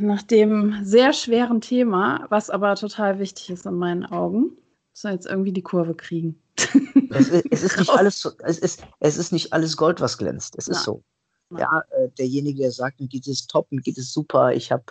nach 0.00 0.22
dem 0.22 0.84
sehr 0.84 1.12
schweren 1.12 1.60
Thema, 1.60 2.26
was 2.30 2.50
aber 2.50 2.74
total 2.76 3.18
wichtig 3.18 3.50
ist 3.50 3.66
in 3.66 3.74
meinen 3.74 4.04
Augen, 4.04 4.56
wir 5.02 5.12
jetzt 5.12 5.26
irgendwie 5.26 5.52
die 5.52 5.62
Kurve 5.62 5.94
kriegen. 5.94 6.40
Es 7.08 7.28
ist, 7.28 7.46
es 7.50 7.62
ist 7.62 7.78
nicht 7.78 7.90
alles, 7.90 8.36
es 8.44 8.58
ist, 8.58 8.84
es 9.00 9.16
ist 9.16 9.32
nicht 9.32 9.52
alles 9.52 9.76
Gold, 9.76 10.00
was 10.00 10.18
glänzt. 10.18 10.54
Es 10.58 10.68
ist 10.68 10.78
Nein. 10.78 10.84
so. 10.84 11.04
Nein. 11.48 11.60
Ja, 11.62 11.82
äh, 11.92 12.08
derjenige, 12.18 12.62
der 12.62 12.72
sagt, 12.72 13.00
mir 13.00 13.08
geht 13.08 13.26
es 13.26 13.46
top, 13.46 13.70
mir 13.70 13.80
geht 13.80 13.96
es 13.96 14.12
super, 14.12 14.52
ich 14.52 14.70
habe 14.72 14.84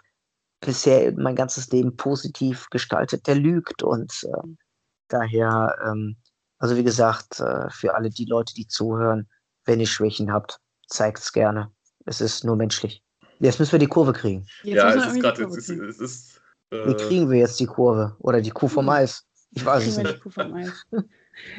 bisher 0.61 1.13
mein 1.17 1.35
ganzes 1.35 1.69
Leben 1.71 1.95
positiv 1.97 2.67
gestaltet, 2.71 3.27
der 3.27 3.35
lügt 3.35 3.83
und 3.83 4.11
äh, 4.23 4.47
daher, 5.09 5.75
ähm, 5.85 6.15
also 6.57 6.75
wie 6.77 6.83
gesagt, 6.83 7.39
äh, 7.41 7.69
für 7.69 7.93
alle 7.93 8.09
die 8.09 8.25
Leute, 8.25 8.55
die 8.55 8.67
zuhören, 8.67 9.29
wenn 9.65 9.79
ihr 9.79 9.87
Schwächen 9.87 10.31
habt, 10.31 10.59
zeigt 10.87 11.19
es 11.19 11.31
gerne. 11.31 11.71
Es 12.05 12.21
ist 12.21 12.43
nur 12.43 12.55
menschlich. 12.55 13.04
Jetzt 13.39 13.59
müssen 13.59 13.73
wir 13.73 13.79
die 13.79 13.87
Kurve 13.87 14.13
kriegen. 14.13 14.45
Jetzt 14.63 14.75
ja, 14.75 14.93
es 14.93 15.13
ist 15.13 15.21
gerade, 15.21 15.43
es 15.43 15.57
ist, 15.57 15.69
es 15.69 15.99
ist 15.99 16.41
äh, 16.71 16.87
Wie 16.87 16.93
kriegen 16.95 17.29
wir 17.29 17.39
jetzt 17.39 17.59
die 17.59 17.65
Kurve? 17.65 18.15
Oder 18.19 18.41
die 18.41 18.51
Kuh 18.51 18.67
vom 18.67 18.89
Eis? 18.89 19.25
Ich 19.51 19.65
weiß 19.65 19.85
es 19.87 19.97
nicht. 19.97 20.21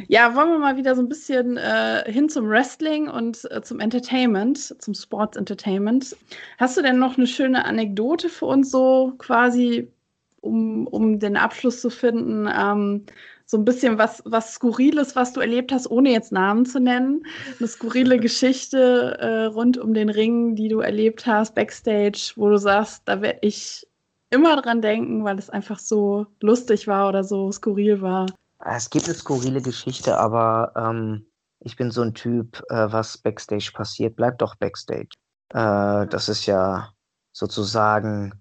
Ja, 0.09 0.35
wollen 0.35 0.49
wir 0.49 0.59
mal 0.59 0.79
wieder 0.79 0.95
so 0.95 1.03
ein 1.03 1.09
bisschen 1.11 1.59
äh, 1.59 2.11
hin 2.11 2.31
zum 2.31 2.49
Wrestling 2.49 3.11
und 3.11 3.47
äh, 3.51 3.61
zum 3.61 3.79
Entertainment, 3.79 4.75
zum 4.83 4.95
Sports 4.95 5.37
Entertainment. 5.37 6.17
Hast 6.57 6.79
du 6.79 6.83
denn 6.83 6.99
noch 6.99 7.19
eine 7.19 7.27
schöne 7.27 7.63
Anekdote 7.63 8.31
für 8.31 8.47
uns 8.47 8.71
so 8.71 9.13
quasi, 9.19 9.93
um, 10.41 10.87
um 10.87 11.19
den 11.19 11.37
Abschluss 11.37 11.83
zu 11.83 11.91
finden? 11.91 12.49
Ähm, 12.51 13.05
so 13.47 13.57
ein 13.57 13.65
bisschen 13.65 13.97
was, 13.97 14.23
was 14.25 14.55
Skurriles, 14.55 15.15
was 15.15 15.33
du 15.33 15.41
erlebt 15.41 15.73
hast, 15.73 15.89
ohne 15.89 16.11
jetzt 16.11 16.33
Namen 16.33 16.67
zu 16.67 16.81
nennen. 16.81 17.25
Eine 17.59 17.69
skurrile 17.69 18.19
Geschichte 18.21 19.17
äh, 19.21 19.45
rund 19.45 19.79
um 19.79 19.95
den 19.95 20.11
Ring, 20.11 20.57
die 20.57 20.69
du 20.69 20.81
erlebt 20.81 21.27
hast, 21.27 21.55
Backstage, 21.55 22.33
wo 22.35 22.49
du 22.49 22.59
sagst, 22.59 23.03
da 23.07 23.23
werde 23.23 23.39
ich 23.43 23.87
immer 24.31 24.61
dran 24.61 24.83
denken, 24.83 25.25
weil 25.25 25.39
es 25.39 25.49
einfach 25.49 25.79
so 25.79 26.27
lustig 26.41 26.89
war 26.89 27.09
oder 27.09 27.23
so 27.23 27.53
skurril 27.53 28.03
war. 28.03 28.27
Es 28.65 28.91
gibt 28.91 29.07
eine 29.07 29.15
skurrile 29.15 29.63
Geschichte, 29.63 30.19
aber 30.19 30.73
ähm, 30.77 31.27
ich 31.61 31.77
bin 31.77 31.93
so 31.93 32.03
ein 32.03 32.15
Typ, 32.15 32.61
äh, 32.69 32.91
was 32.91 33.17
Backstage 33.19 33.71
passiert, 33.73 34.17
bleibt 34.17 34.43
doch 34.43 34.57
Backstage. 34.57 35.11
Äh, 35.51 36.07
das 36.09 36.29
ist 36.29 36.47
ja 36.47 36.91
sozusagen 37.33 38.33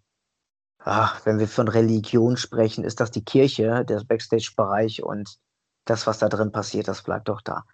ach, 0.85 1.25
wenn 1.25 1.39
wir 1.39 1.47
von 1.47 1.67
Religion 1.67 2.37
sprechen, 2.37 2.83
ist 2.83 2.99
das 2.99 3.09
die 3.09 3.25
Kirche, 3.25 3.83
der 3.85 4.03
Backstage-Bereich 4.03 5.03
und 5.03 5.39
das, 5.85 6.05
was 6.07 6.19
da 6.19 6.29
drin 6.29 6.51
passiert, 6.51 6.87
das 6.87 7.01
bleibt 7.01 7.27
doch 7.27 7.41
da. 7.41 7.65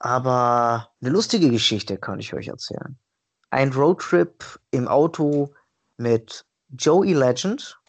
Aber 0.00 0.90
eine 1.00 1.10
lustige 1.10 1.50
Geschichte 1.50 1.98
kann 1.98 2.18
ich 2.18 2.34
euch 2.34 2.48
erzählen. 2.48 2.98
Ein 3.50 3.72
Roadtrip 3.72 4.60
im 4.72 4.88
Auto 4.88 5.54
mit 5.96 6.44
Joey 6.70 7.14
Legend, 7.14 7.80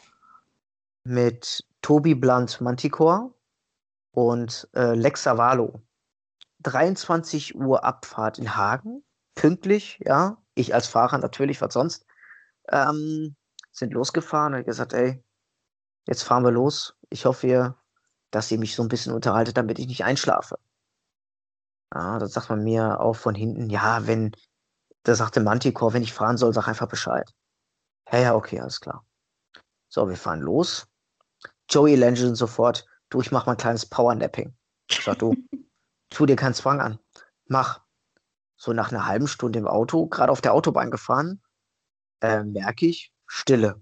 mit 1.04 1.66
Toby 1.82 2.14
Blunt 2.14 2.62
Manticore 2.62 3.34
und 4.12 4.70
äh, 4.76 4.94
Lex 4.94 5.24
Savalo. 5.24 5.82
23 6.60 7.56
Uhr 7.56 7.84
Abfahrt 7.84 8.38
in 8.38 8.56
Hagen, 8.56 9.04
pünktlich, 9.34 10.00
ja. 10.06 10.38
Ich 10.54 10.74
als 10.74 10.88
Fahrer 10.88 11.18
natürlich, 11.18 11.62
was 11.62 11.74
sonst. 11.74 12.06
Ähm, 12.70 13.36
sind 13.80 13.94
losgefahren 13.94 14.54
und 14.54 14.66
gesagt, 14.66 14.94
ey, 14.94 15.24
jetzt 16.08 16.24
fahren 16.24 16.44
wir 16.44 16.52
los. 16.52 16.96
Ich 17.10 17.26
hoffe, 17.26 17.48
ihr, 17.48 17.78
dass 18.32 18.52
ihr 18.52 18.60
mich 18.60 18.76
so 18.76 18.84
ein 18.84 18.90
bisschen 18.90 19.14
unterhaltet, 19.14 19.58
damit 19.58 19.80
ich 19.80 19.88
nicht 19.88 20.04
einschlafe. 20.04 20.60
Ja, 21.94 22.20
da 22.20 22.28
sagt 22.28 22.50
man 22.50 22.64
mir 22.64 23.00
auch 23.00 23.16
von 23.16 23.34
hinten, 23.34 23.70
ja, 23.70 24.06
wenn, 24.06 24.32
da 25.04 25.16
sagte 25.16 25.40
Manticore, 25.40 25.94
wenn 25.94 26.04
ich 26.04 26.14
fahren 26.14 26.38
soll, 26.38 26.54
sag 26.54 26.68
einfach 26.68 26.88
Bescheid. 26.88 27.34
Ja, 28.12 28.20
ja, 28.20 28.36
okay, 28.36 28.60
alles 28.60 28.80
klar. 28.80 29.06
So, 29.88 30.08
wir 30.08 30.18
fahren 30.18 30.42
los. 30.42 30.88
Joey 31.68 31.96
Legend 31.96 32.38
sofort, 32.38 32.86
du, 33.10 33.22
ich 33.22 33.32
mach 33.32 33.46
mal 33.46 33.54
ein 33.54 33.58
kleines 33.58 33.88
Powernapping. 33.88 34.56
Ich 34.90 35.04
sag, 35.04 35.18
du, 35.18 35.34
tu 36.10 36.26
dir 36.26 36.36
keinen 36.36 36.54
Zwang 36.54 36.80
an. 36.80 37.00
Mach. 37.46 37.82
So 38.56 38.74
nach 38.74 38.92
einer 38.92 39.06
halben 39.06 39.28
Stunde 39.28 39.58
im 39.58 39.68
Auto, 39.68 40.08
gerade 40.08 40.32
auf 40.32 40.42
der 40.42 40.54
Autobahn 40.54 40.92
gefahren, 40.92 41.42
äh, 42.22 42.44
merke 42.44 42.88
ich, 42.88 43.14
Stille. 43.30 43.82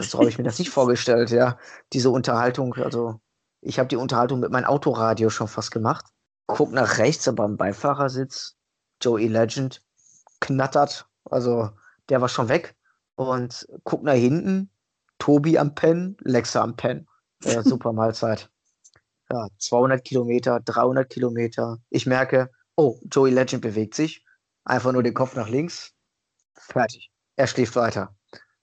So 0.00 0.18
habe 0.18 0.28
ich 0.28 0.38
mir 0.38 0.44
das 0.44 0.58
nicht 0.58 0.70
vorgestellt, 0.78 1.30
ja. 1.30 1.58
Diese 1.92 2.10
Unterhaltung, 2.10 2.74
also 2.74 3.20
ich 3.60 3.78
habe 3.78 3.88
die 3.88 3.96
Unterhaltung 3.96 4.40
mit 4.40 4.50
meinem 4.50 4.64
Autoradio 4.64 5.28
schon 5.28 5.48
fast 5.48 5.70
gemacht. 5.70 6.06
Guck 6.46 6.72
nach 6.72 6.98
rechts, 6.98 7.28
aber 7.28 7.44
am 7.44 7.56
Beifahrersitz, 7.56 8.56
Joey 9.00 9.28
Legend 9.28 9.82
knattert, 10.40 11.06
also 11.24 11.70
der 12.08 12.20
war 12.20 12.28
schon 12.28 12.48
weg. 12.48 12.74
Und 13.14 13.68
guck 13.84 14.02
nach 14.02 14.14
hinten, 14.14 14.70
Tobi 15.18 15.58
am 15.58 15.74
Pen, 15.74 16.16
Lexa 16.22 16.62
am 16.62 16.74
Pen. 16.74 17.06
Ja, 17.44 17.62
super 17.62 17.92
Mahlzeit. 17.92 18.50
Ja, 19.30 19.46
200 19.58 20.02
Kilometer, 20.02 20.60
300 20.60 21.08
Kilometer. 21.08 21.78
Ich 21.90 22.06
merke, 22.06 22.50
oh, 22.76 22.98
Joey 23.04 23.30
Legend 23.30 23.62
bewegt 23.62 23.94
sich, 23.94 24.24
einfach 24.64 24.92
nur 24.92 25.02
den 25.02 25.14
Kopf 25.14 25.36
nach 25.36 25.48
links, 25.48 25.92
fertig. 26.54 27.12
Er 27.36 27.46
schläft 27.46 27.76
weiter. 27.76 28.16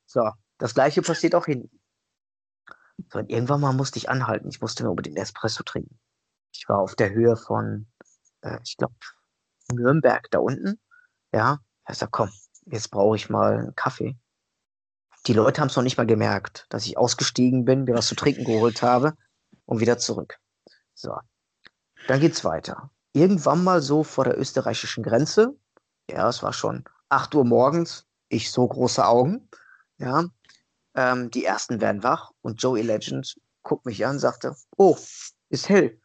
So, 0.08 0.32
das 0.58 0.74
gleiche 0.74 1.02
passiert 1.02 1.36
auch 1.36 1.46
hinten. 1.46 1.80
So, 3.12 3.20
und 3.20 3.30
irgendwann 3.30 3.62
mal 3.62 3.74
musste 3.74 4.00
ich 4.00 4.10
anhalten. 4.10 4.50
Ich 4.50 4.62
musste 4.62 4.84
mir 4.84 4.90
unbedingt 4.90 5.18
Espresso 5.18 5.64
trinken. 5.64 6.00
Ich 6.52 6.68
war 6.68 6.80
auf 6.80 6.96
der 6.96 7.12
Höhe 7.12 7.36
von, 7.36 7.88
äh, 8.42 8.58
ich 8.64 8.78
glaube, 8.78 8.96
Nürnberg 9.72 10.32
da 10.32 10.40
unten. 10.40 10.80
Ja, 11.32 11.60
er 11.84 11.96
sagt, 11.96 12.14
komm, 12.14 12.32
jetzt 12.66 12.90
brauche 12.90 13.16
ich 13.16 13.30
mal 13.30 13.60
einen 13.60 13.76
Kaffee. 13.76 14.18
Die 15.28 15.34
Leute 15.34 15.62
haben 15.62 15.68
es 15.68 15.76
noch 15.76 15.84
nicht 15.84 15.98
mal 15.98 16.08
gemerkt, 16.08 16.66
dass 16.70 16.86
ich 16.86 16.98
ausgestiegen 16.98 17.66
bin, 17.66 17.84
mir 17.84 17.94
was 17.94 18.08
zu 18.08 18.16
trinken 18.16 18.46
geholt 18.46 18.82
habe 18.82 19.14
und 19.66 19.82
wieder 19.82 19.98
zurück. 19.98 20.40
So, 20.94 21.18
dann 22.08 22.22
geht's 22.22 22.46
weiter. 22.46 22.92
Irgendwann 23.14 23.64
mal 23.64 23.82
so 23.82 24.04
vor 24.04 24.24
der 24.24 24.40
österreichischen 24.40 25.04
Grenze. 25.04 25.58
Ja, 26.10 26.30
es 26.30 26.42
war 26.44 26.54
schon 26.54 26.86
8 27.10 27.36
Uhr 27.36 27.44
morgens. 27.44 28.08
Ich 28.30 28.52
so 28.52 28.68
große 28.68 29.06
Augen. 29.06 29.50
Ja, 30.00 30.26
ähm, 30.96 31.32
die 31.32 31.46
ersten 31.46 31.82
werden 31.82 32.04
wach 32.04 32.32
und 32.42 32.62
Joey 32.62 32.82
Legend 32.82 33.36
guckt 33.64 33.86
mich 33.86 34.06
an 34.06 34.14
und 34.14 34.20
sagte, 34.20 34.56
oh, 34.78 34.98
ist 35.50 35.70
hell. 35.70 36.00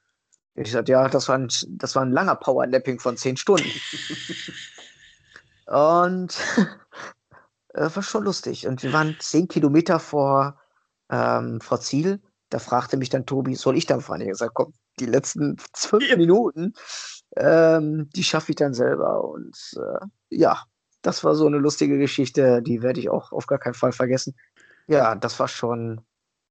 Ich 0.54 0.72
sagte, 0.72 0.92
ja, 0.92 1.08
das 1.08 1.28
war 1.28 1.38
ein, 1.38 1.48
das 1.68 1.94
war 1.94 2.02
ein 2.02 2.12
langer 2.12 2.36
Powernapping 2.36 2.98
von 2.98 3.16
zehn 3.16 3.36
Stunden. 3.36 3.70
und 5.66 6.38
äh, 7.74 7.90
war 7.94 8.02
schon 8.02 8.24
lustig. 8.24 8.66
Und 8.66 8.82
wir 8.82 8.92
waren 8.92 9.16
zehn 9.18 9.48
Kilometer 9.48 9.98
vor, 9.98 10.60
ähm, 11.10 11.60
vor 11.60 11.80
Ziel. 11.80 12.20
Da 12.50 12.58
fragte 12.58 12.98
mich 12.98 13.08
dann 13.08 13.24
Tobi, 13.24 13.54
soll 13.54 13.78
ich 13.78 13.86
dann 13.86 14.02
fahren? 14.02 14.20
Ich 14.20 14.26
habe 14.26 14.32
gesagt, 14.32 14.54
komm, 14.54 14.74
die 15.00 15.06
letzten 15.06 15.56
zwölf. 15.72 16.16
Minuten, 16.16 16.74
ähm, 17.36 18.10
die 18.14 18.24
schaffe 18.24 18.52
ich 18.52 18.56
dann 18.56 18.74
selber. 18.74 19.24
Und 19.24 19.56
äh, 19.76 20.06
ja, 20.28 20.62
das 21.02 21.24
war 21.24 21.34
so 21.34 21.46
eine 21.46 21.58
lustige 21.58 21.98
Geschichte, 21.98 22.62
die 22.62 22.82
werde 22.82 23.00
ich 23.00 23.10
auch 23.10 23.32
auf 23.32 23.46
gar 23.46 23.58
keinen 23.58 23.74
Fall 23.74 23.92
vergessen. 23.92 24.34
Ja, 24.86 25.14
das 25.14 25.38
war 25.38 25.48
schon 25.48 26.00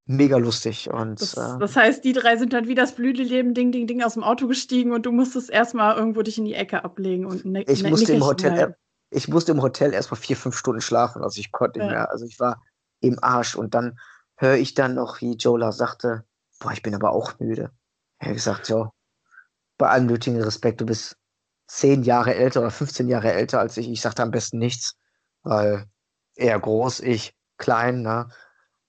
mega 0.06 0.38
lustig. 0.38 0.90
Und, 0.92 1.22
das, 1.22 1.36
äh, 1.36 1.60
das 1.60 1.76
heißt, 1.76 2.04
die 2.04 2.14
drei 2.14 2.38
sind 2.38 2.54
dann 2.54 2.68
wie 2.68 2.76
das 2.76 2.96
Blüteleben 2.96 3.54
Ding, 3.54 3.72
Ding, 3.72 3.88
Ding 3.88 4.04
aus 4.04 4.14
dem 4.14 4.24
Auto 4.24 4.48
gestiegen 4.48 4.92
und 4.92 5.06
du 5.06 5.12
musstest 5.12 5.50
erstmal 5.50 5.98
irgendwo 5.98 6.22
dich 6.22 6.38
in 6.38 6.46
die 6.46 6.54
Ecke 6.54 6.84
ablegen 6.84 7.26
und 7.26 7.46
ne, 7.46 7.64
ich, 7.64 7.84
ne, 7.84 7.90
musste 7.90 8.14
im 8.14 8.24
Hotel, 8.24 8.76
ich 9.10 9.28
musste 9.28 9.52
im 9.52 9.62
Hotel 9.62 9.94
erstmal 9.94 10.20
vier, 10.20 10.38
fünf 10.38 10.58
Stunden 10.58 10.82
schlafen. 10.82 11.24
Also 11.24 11.40
ich 11.40 11.52
konnte 11.52 11.80
ja. 11.80 11.86
nicht 11.86 11.94
mehr. 11.94 12.12
Also 12.12 12.26
ich 12.26 12.40
war 12.40 12.62
im 13.00 13.18
Arsch. 13.22 13.56
Und 13.56 13.74
dann 13.74 13.98
höre 14.36 14.56
ich 14.56 14.74
dann 14.74 14.96
noch, 14.96 15.22
wie 15.22 15.36
Jola 15.36 15.72
sagte, 15.72 16.24
boah, 16.60 16.72
ich 16.72 16.82
bin 16.82 16.96
aber 16.96 17.12
auch 17.12 17.40
müde. 17.40 17.72
Er 18.20 18.30
hat 18.30 18.36
gesagt, 18.36 18.70
ja, 18.70 18.92
bei 19.78 19.90
allem 19.90 20.08
nötigen 20.08 20.42
Respekt, 20.42 20.82
du 20.82 20.86
bist 20.86 21.18
zehn 21.72 22.04
Jahre 22.04 22.36
älter 22.36 22.60
oder 22.60 22.72
15 22.72 23.08
Jahre 23.08 23.32
älter 23.32 23.60
als 23.60 23.78
ich. 23.78 23.90
Ich 23.90 24.02
sagte 24.02 24.24
am 24.24 24.32
besten 24.32 24.58
nichts, 24.58 24.98
weil 25.44 25.86
er 26.36 26.60
groß, 26.60 27.00
ich 27.00 27.34
klein, 27.58 28.02
ne? 28.02 28.28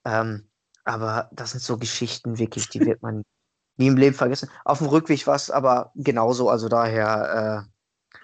Ähm, 0.03 0.49
aber 0.83 1.29
das 1.31 1.51
sind 1.51 1.61
so 1.61 1.77
Geschichten 1.77 2.37
wirklich, 2.39 2.67
die 2.69 2.81
wird 2.81 3.01
man 3.01 3.23
nie 3.77 3.87
im 3.87 3.95
Leben 3.95 4.15
vergessen. 4.15 4.49
Auf 4.65 4.79
dem 4.79 4.87
Rückweg 4.87 5.25
war 5.27 5.35
es 5.35 5.49
aber 5.49 5.91
genauso, 5.95 6.49
also 6.49 6.67
daher, 6.67 7.65
äh, 7.65 8.17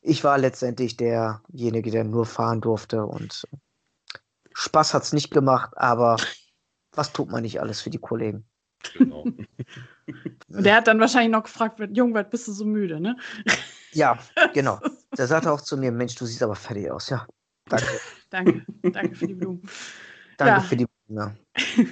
ich 0.00 0.24
war 0.24 0.36
letztendlich 0.36 0.96
derjenige, 0.96 1.92
der 1.92 2.02
nur 2.02 2.26
fahren 2.26 2.60
durfte 2.60 3.06
und 3.06 3.46
Spaß 4.52 4.94
hat 4.94 5.04
es 5.04 5.12
nicht 5.12 5.30
gemacht, 5.30 5.72
aber 5.76 6.16
was 6.90 7.12
tut 7.12 7.30
man 7.30 7.42
nicht 7.42 7.60
alles 7.60 7.80
für 7.80 7.90
die 7.90 7.98
Kollegen? 7.98 8.48
Genau. 8.94 9.24
Der 10.48 10.76
hat 10.76 10.86
dann 10.86 11.00
wahrscheinlich 11.00 11.32
noch 11.32 11.44
gefragt, 11.44 11.80
Jung, 11.92 12.14
was 12.14 12.28
bist 12.28 12.48
du 12.48 12.52
so 12.52 12.64
müde, 12.64 13.00
ne? 13.00 13.16
Ja, 13.94 14.18
genau. 14.54 14.80
Der 15.18 15.26
sagte 15.26 15.52
auch 15.52 15.60
zu 15.60 15.76
mir, 15.76 15.92
Mensch, 15.92 16.14
du 16.14 16.24
siehst 16.24 16.42
aber 16.42 16.54
fertig 16.54 16.90
aus. 16.90 17.10
Ja, 17.10 17.26
danke. 17.68 18.00
danke, 18.30 18.64
danke 18.82 19.14
für 19.14 19.26
die 19.26 19.34
Blumen. 19.34 19.62
Danke 20.38 20.54
ja. 20.54 20.60
für 20.60 20.76
die 20.76 20.86
Blumen. 20.86 21.36
Ja. 21.46 21.84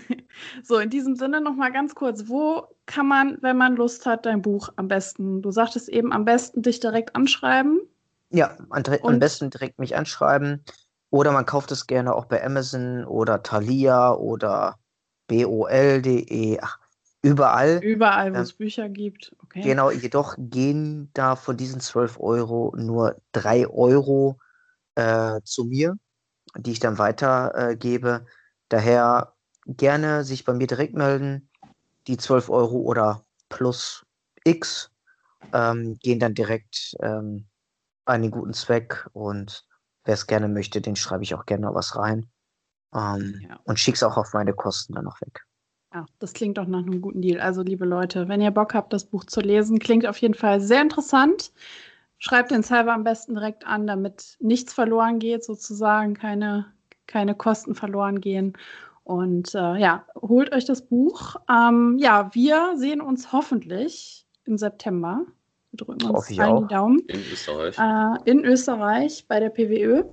so, 0.62 0.78
in 0.78 0.88
diesem 0.88 1.14
Sinne 1.14 1.42
noch 1.42 1.54
mal 1.54 1.70
ganz 1.70 1.94
kurz, 1.94 2.28
wo 2.28 2.66
kann 2.86 3.06
man, 3.06 3.36
wenn 3.42 3.58
man 3.58 3.76
Lust 3.76 4.06
hat, 4.06 4.24
dein 4.24 4.40
Buch 4.40 4.70
am 4.76 4.88
besten, 4.88 5.42
du 5.42 5.50
sagtest 5.50 5.90
eben, 5.90 6.10
am 6.10 6.24
besten 6.24 6.62
dich 6.62 6.80
direkt 6.80 7.14
anschreiben? 7.14 7.80
Ja, 8.30 8.56
am, 8.70 8.82
am 9.02 9.18
besten 9.18 9.50
direkt 9.50 9.78
mich 9.78 9.94
anschreiben. 9.94 10.64
Oder 11.10 11.32
man 11.32 11.44
kauft 11.44 11.70
es 11.72 11.86
gerne 11.86 12.14
auch 12.14 12.24
bei 12.26 12.42
Amazon 12.42 13.04
oder 13.04 13.42
Thalia 13.42 14.14
oder 14.14 14.78
bol.de. 15.26 16.58
Ach, 16.62 16.79
Überall. 17.22 17.80
Überall, 17.82 18.32
wo 18.32 18.36
ähm, 18.36 18.42
es 18.42 18.52
Bücher 18.54 18.88
gibt. 18.88 19.34
Okay. 19.42 19.60
Genau, 19.60 19.90
jedoch 19.90 20.36
gehen 20.38 21.10
da 21.12 21.36
von 21.36 21.56
diesen 21.56 21.80
12 21.80 22.18
Euro 22.18 22.74
nur 22.76 23.20
3 23.32 23.66
Euro 23.68 24.38
äh, 24.94 25.40
zu 25.44 25.64
mir, 25.64 25.96
die 26.56 26.72
ich 26.72 26.80
dann 26.80 26.98
weitergebe. 26.98 28.24
Äh, 28.26 28.30
Daher 28.70 29.34
gerne 29.66 30.24
sich 30.24 30.44
bei 30.44 30.54
mir 30.54 30.66
direkt 30.66 30.94
melden. 30.94 31.50
Die 32.06 32.16
12 32.16 32.48
Euro 32.48 32.78
oder 32.78 33.24
plus 33.48 34.06
X 34.44 34.90
ähm, 35.52 35.98
gehen 36.00 36.20
dann 36.20 36.34
direkt 36.34 36.96
ähm, 37.00 37.46
an 38.04 38.22
den 38.22 38.30
guten 38.30 38.54
Zweck 38.54 39.08
und 39.12 39.66
wer 40.04 40.14
es 40.14 40.26
gerne 40.26 40.48
möchte, 40.48 40.80
den 40.80 40.96
schreibe 40.96 41.24
ich 41.24 41.34
auch 41.34 41.46
gerne 41.46 41.74
was 41.74 41.96
rein 41.96 42.30
ähm, 42.94 43.40
ja. 43.48 43.60
und 43.64 43.78
schicke 43.78 43.96
es 43.96 44.02
auch 44.02 44.16
auf 44.16 44.32
meine 44.32 44.54
Kosten 44.54 44.94
dann 44.94 45.04
noch 45.04 45.20
weg. 45.20 45.44
Ja, 45.92 46.06
das 46.20 46.32
klingt 46.34 46.58
doch 46.58 46.66
nach 46.66 46.86
einem 46.86 47.00
guten 47.00 47.20
Deal. 47.20 47.40
Also, 47.40 47.62
liebe 47.62 47.84
Leute, 47.84 48.28
wenn 48.28 48.40
ihr 48.40 48.52
Bock 48.52 48.74
habt, 48.74 48.92
das 48.92 49.04
Buch 49.04 49.24
zu 49.24 49.40
lesen, 49.40 49.78
klingt 49.80 50.06
auf 50.06 50.18
jeden 50.18 50.34
Fall 50.34 50.60
sehr 50.60 50.82
interessant. 50.82 51.52
Schreibt 52.18 52.50
den 52.50 52.62
Server 52.62 52.92
am 52.92 53.02
besten 53.02 53.34
direkt 53.34 53.66
an, 53.66 53.86
damit 53.86 54.36
nichts 54.40 54.72
verloren 54.72 55.18
geht, 55.18 55.42
sozusagen, 55.42 56.14
keine, 56.14 56.66
keine 57.06 57.34
Kosten 57.34 57.74
verloren 57.74 58.20
gehen. 58.20 58.52
Und 59.02 59.54
äh, 59.54 59.76
ja, 59.78 60.04
holt 60.20 60.52
euch 60.52 60.64
das 60.64 60.82
Buch. 60.82 61.36
Ähm, 61.50 61.96
ja, 61.98 62.30
wir 62.34 62.74
sehen 62.76 63.00
uns 63.00 63.32
hoffentlich 63.32 64.26
im 64.44 64.58
September. 64.58 65.24
Wir 65.72 65.78
drücken 65.78 66.10
uns 66.10 66.38
allen 66.38 66.68
die 66.68 66.74
Daumen. 66.74 66.98
In 67.08 67.20
Österreich. 67.32 67.76
Äh, 67.78 68.30
in 68.30 68.44
Österreich 68.44 69.24
bei 69.26 69.40
der 69.40 69.50
PWÖ. 69.50 70.04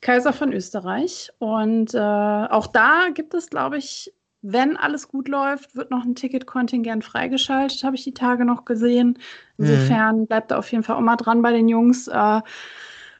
Kaiser 0.00 0.32
von 0.32 0.52
Österreich. 0.52 1.30
Und 1.38 1.94
äh, 1.94 1.98
auch 1.98 2.68
da 2.68 3.08
gibt 3.12 3.34
es, 3.34 3.50
glaube 3.50 3.78
ich, 3.78 4.12
wenn 4.52 4.76
alles 4.76 5.08
gut 5.08 5.28
läuft, 5.28 5.74
wird 5.74 5.90
noch 5.90 6.04
ein 6.04 6.14
Ticketkontingent 6.14 7.04
freigeschaltet, 7.04 7.82
habe 7.82 7.96
ich 7.96 8.04
die 8.04 8.14
Tage 8.14 8.44
noch 8.44 8.64
gesehen. 8.64 9.18
Insofern 9.58 10.20
mhm. 10.20 10.26
bleibt 10.26 10.50
da 10.50 10.58
auf 10.58 10.70
jeden 10.70 10.84
Fall 10.84 10.96
auch 10.96 11.00
mal 11.00 11.16
dran 11.16 11.42
bei 11.42 11.52
den 11.52 11.68
Jungs. 11.68 12.06
Äh, 12.06 12.40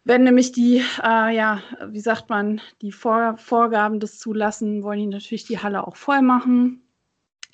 wenn 0.05 0.22
nämlich 0.22 0.53
die, 0.53 0.85
äh, 1.03 1.35
ja, 1.35 1.61
wie 1.89 2.01
sagt 2.01 2.31
man, 2.31 2.61
die 2.81 2.93
Vor 2.93 3.37
Vorgaben 3.39 3.99
des 3.99 4.20
zulassen, 4.20 4.85
wollen 4.85 5.01
die 5.01 5.07
natürlich 5.07 5.45
die 5.45 5.59
Halle 5.59 5.87
auch 5.87 5.97
voll 5.97 6.22
machen. 6.22 6.83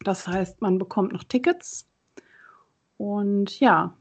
Das 0.05 0.29
heißt, 0.29 0.61
man 0.61 0.79
bekommt 0.79 1.13
noch 1.13 1.25
Tickets. 1.25 1.87
Und 2.99 3.59
ja, 3.59 3.95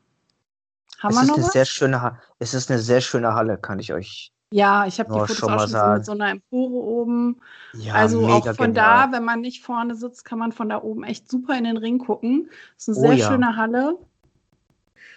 haben 1.00 1.14
es 1.14 1.22
wir 1.22 1.28
noch 1.28 1.36
eine 1.36 1.46
was? 1.46 1.54
Sehr 1.54 1.66
schöne, 1.66 2.20
es 2.40 2.54
ist 2.54 2.70
eine 2.70 2.80
sehr 2.80 3.00
schöne 3.00 3.34
Halle, 3.36 3.58
kann 3.58 3.80
ich 3.80 3.94
euch 3.94 4.34
ja, 4.52 4.86
ich 4.86 5.00
habe 5.00 5.14
die 5.14 5.20
Fotos 5.20 5.44
auch 5.44 5.68
schon 5.68 5.94
mit 5.94 6.06
so 6.06 6.12
einer 6.12 6.30
Empore 6.30 6.74
oben. 6.74 7.42
Ja, 7.74 7.94
also 7.94 8.28
auch 8.28 8.46
von 8.46 8.74
genial. 8.74 9.08
da, 9.08 9.12
wenn 9.14 9.24
man 9.24 9.40
nicht 9.40 9.64
vorne 9.64 9.96
sitzt, 9.96 10.26
kann 10.26 10.40
man 10.40 10.52
von 10.52 10.68
da 10.68 10.82
oben 10.82 11.04
echt 11.04 11.30
super 11.30 11.58
in 11.58 11.64
den 11.64 11.78
Ring 11.78 12.00
gucken. 12.00 12.50
Das 12.76 12.90
ist 12.90 12.98
eine 12.98 13.08
oh, 13.08 13.10
sehr 13.12 13.18
ja. 13.18 13.32
schöne 13.32 13.56
Halle. 13.56 13.98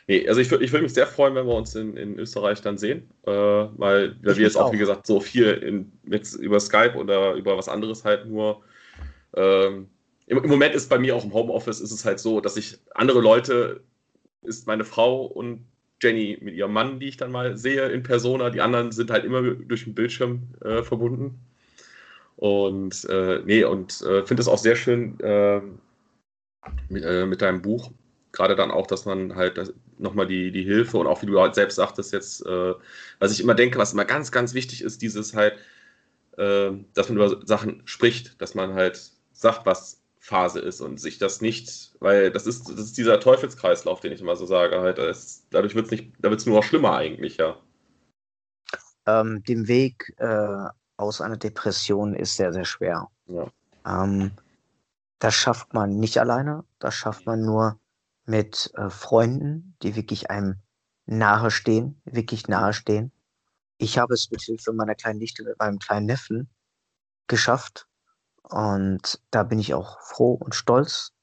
Nee, 0.07 0.29
also 0.29 0.41
ich, 0.41 0.53
ich 0.53 0.73
würde 0.73 0.83
mich 0.83 0.95
sehr 0.95 1.07
freuen, 1.07 1.35
wenn 1.35 1.47
wir 1.47 1.55
uns 1.55 1.75
in, 1.75 1.97
in 1.97 2.19
Österreich 2.19 2.61
dann 2.61 2.79
sehen, 2.79 3.11
äh, 3.27 3.31
weil, 3.31 4.17
weil 4.23 4.37
wir 4.37 4.45
jetzt 4.45 4.57
auch, 4.57 4.67
auch, 4.67 4.73
wie 4.73 4.79
gesagt, 4.79 5.07
so 5.07 5.19
viel 5.19 5.51
in, 5.51 5.93
mit, 6.03 6.31
über 6.35 6.61
Skype 6.61 6.95
oder 6.95 7.33
über 7.35 7.57
was 7.57 7.69
anderes 7.69 8.05
halt 8.05 8.27
nur. 8.27 8.61
Ähm, 9.35 9.89
im, 10.27 10.39
im, 10.39 10.51
Moment 10.51 10.75
ist 10.75 10.89
bei 10.89 10.99
mir 10.99 11.17
auch 11.17 11.25
im 11.25 11.33
Homeoffice 11.33 11.81
ist 11.81 11.91
es 11.91 12.05
halt 12.05 12.21
so, 12.21 12.41
dass 12.41 12.57
ich 12.57 12.79
andere 12.95 13.21
Leute, 13.21 13.83
ist 14.43 14.67
meine 14.67 14.85
Frau 14.85 15.25
und 15.25 15.67
Jenny 16.05 16.39
mit 16.41 16.55
ihrem 16.55 16.73
Mann, 16.73 17.01
die 17.01 17.09
ich 17.09 17.17
dann 17.17 17.33
mal 17.33 17.57
sehe 17.57 17.89
in 17.89 18.03
Persona. 18.03 18.51
Die 18.51 18.61
anderen 18.61 18.93
sind 18.93 19.11
halt 19.11 19.25
immer 19.25 19.43
durch 19.43 19.85
den 19.85 19.95
Bildschirm 19.95 20.43
äh, 20.63 20.83
verbunden. 20.83 21.41
Und 22.37 23.05
äh, 23.09 23.41
nee, 23.45 23.65
und 23.65 24.03
äh, 24.03 24.25
finde 24.25 24.43
es 24.43 24.49
auch 24.49 24.59
sehr 24.59 24.77
schön 24.77 25.19
äh, 25.21 25.61
mit, 26.89 27.05
äh, 27.05 27.27
mit, 27.27 27.43
deinem 27.43 27.63
Buch. 27.63 27.91
Gerade 28.33 28.57
dann 28.57 28.71
auch, 28.71 28.87
dass 28.87 29.07
man 29.07 29.35
halt 29.37 29.73
nochmal 29.99 30.27
die, 30.27 30.51
die 30.51 30.65
Hilfe 30.65 30.99
und 30.99 31.07
auch 31.07 31.23
wie 31.23 31.27
du 31.27 31.41
halt 31.41 31.55
selbst 31.55 31.77
sagtest, 31.77 32.13
jetzt, 32.13 32.45
äh, 32.45 32.75
was 33.21 33.33
ich 33.33 33.41
immer 33.41 33.55
denke, 33.55 33.79
was 33.79 33.93
immer 33.93 34.05
ganz, 34.05 34.33
ganz 34.33 34.53
wichtig 34.55 34.83
ist, 34.83 35.03
dieses 35.03 35.35
halt, 35.35 35.55
äh, 36.37 36.73
dass 36.95 37.09
man 37.09 37.17
über 37.17 37.47
Sachen 37.47 37.83
spricht, 37.85 38.41
dass 38.43 38.55
man 38.55 38.75
halt 38.75 39.01
sagt, 39.33 39.65
was 39.67 40.03
Phase 40.19 40.61
ist 40.61 40.81
und 40.81 41.01
sich 41.01 41.19
das 41.19 41.41
nicht, 41.41 41.94
weil 42.05 42.31
das 42.31 42.47
ist, 42.47 42.69
das 42.69 42.79
ist 42.79 42.99
dieser 42.99 43.19
Teufelskreislauf, 43.19 43.99
den 43.99 44.13
ich 44.13 44.21
immer 44.21 44.37
so 44.37 44.45
sage, 44.45 44.79
halt, 44.81 44.99
ist, 44.99 45.47
dadurch 45.51 45.75
wird 45.75 45.87
es 45.87 45.91
nicht, 45.91 46.13
da 46.19 46.29
wird 46.29 46.39
es 46.39 46.47
nur 46.47 46.57
noch 46.57 46.63
schlimmer 46.63 46.95
eigentlich, 46.95 47.39
ja. 47.39 47.57
Ähm, 49.07 49.43
dem 49.45 49.67
Weg 49.69 50.15
äh, 50.19 50.69
aus 50.99 51.23
einer 51.23 51.39
Depression 51.39 52.15
ist 52.15 52.37
sehr, 52.37 52.53
sehr 52.53 52.67
schwer. 52.67 53.09
Ja. 53.27 53.47
Ähm, 53.87 54.33
das 55.19 55.35
schafft 55.35 55.73
man 55.73 55.97
nicht 55.97 56.19
alleine, 56.19 56.65
das 56.79 56.95
schafft 56.95 57.25
man 57.25 57.41
nur 57.41 57.81
mit 58.27 58.71
äh, 58.75 58.91
Freunden, 58.91 59.75
die 59.83 59.97
wirklich 59.97 60.29
einem 60.29 60.57
nahestehen, 61.07 62.03
wirklich 62.05 62.49
nahestehen. 62.49 63.13
Ich 63.79 63.97
habe 63.97 64.13
es 64.13 64.31
mit 64.31 64.43
Hilfe 64.43 64.75
meiner 64.75 64.95
kleinen 64.95 65.21
Nichte, 65.21 65.43
mit 65.43 65.59
meinem 65.59 65.79
kleinen 65.79 66.05
Neffen 66.05 66.51
geschafft. 67.29 67.87
Und 68.43 69.23
da 69.31 69.43
bin 69.43 69.59
ich 69.59 69.73
auch 69.73 70.03
froh 70.03 70.35
und 70.35 70.55
stolz 70.55 71.15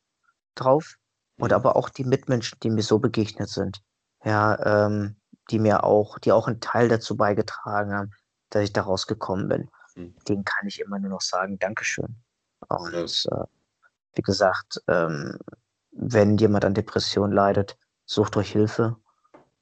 drauf. 0.56 0.96
Und 1.38 1.50
mhm. 1.50 1.56
aber 1.56 1.76
auch 1.76 1.90
die 1.90 2.04
Mitmenschen, 2.04 2.60
die 2.62 2.70
mir 2.70 2.84
so 2.84 3.00
begegnet 3.00 3.50
sind. 3.50 3.82
Ja, 4.24 4.86
ähm, 4.86 5.16
die 5.50 5.60
mir 5.60 5.84
auch, 5.84 6.20
die 6.20 6.32
auch 6.32 6.48
einen 6.48 6.62
Teil 6.62 6.88
dazu 6.88 7.18
beigetragen 7.18 7.94
haben, 7.94 8.12
dass 8.50 8.64
ich 8.64 8.74
daraus 8.74 9.08
gekommen 9.08 9.48
bin. 9.48 9.70
Mhm. 9.96 10.16
Denen 10.28 10.46
kann 10.46 10.68
ich 10.68 10.80
immer 10.80 11.00
nur 11.00 11.10
noch 11.10 11.22
sagen, 11.22 11.58
Dankeschön. 11.60 12.16
Und 12.68 13.28
äh, 13.32 13.46
wie 14.14 14.22
gesagt, 14.22 14.82
ähm, 14.88 15.38
wenn 15.92 16.38
jemand 16.38 16.66
an 16.66 16.74
Depression 16.74 17.32
leidet, 17.32 17.78
sucht 18.06 18.38
euch 18.38 18.52
Hilfe 18.52 18.96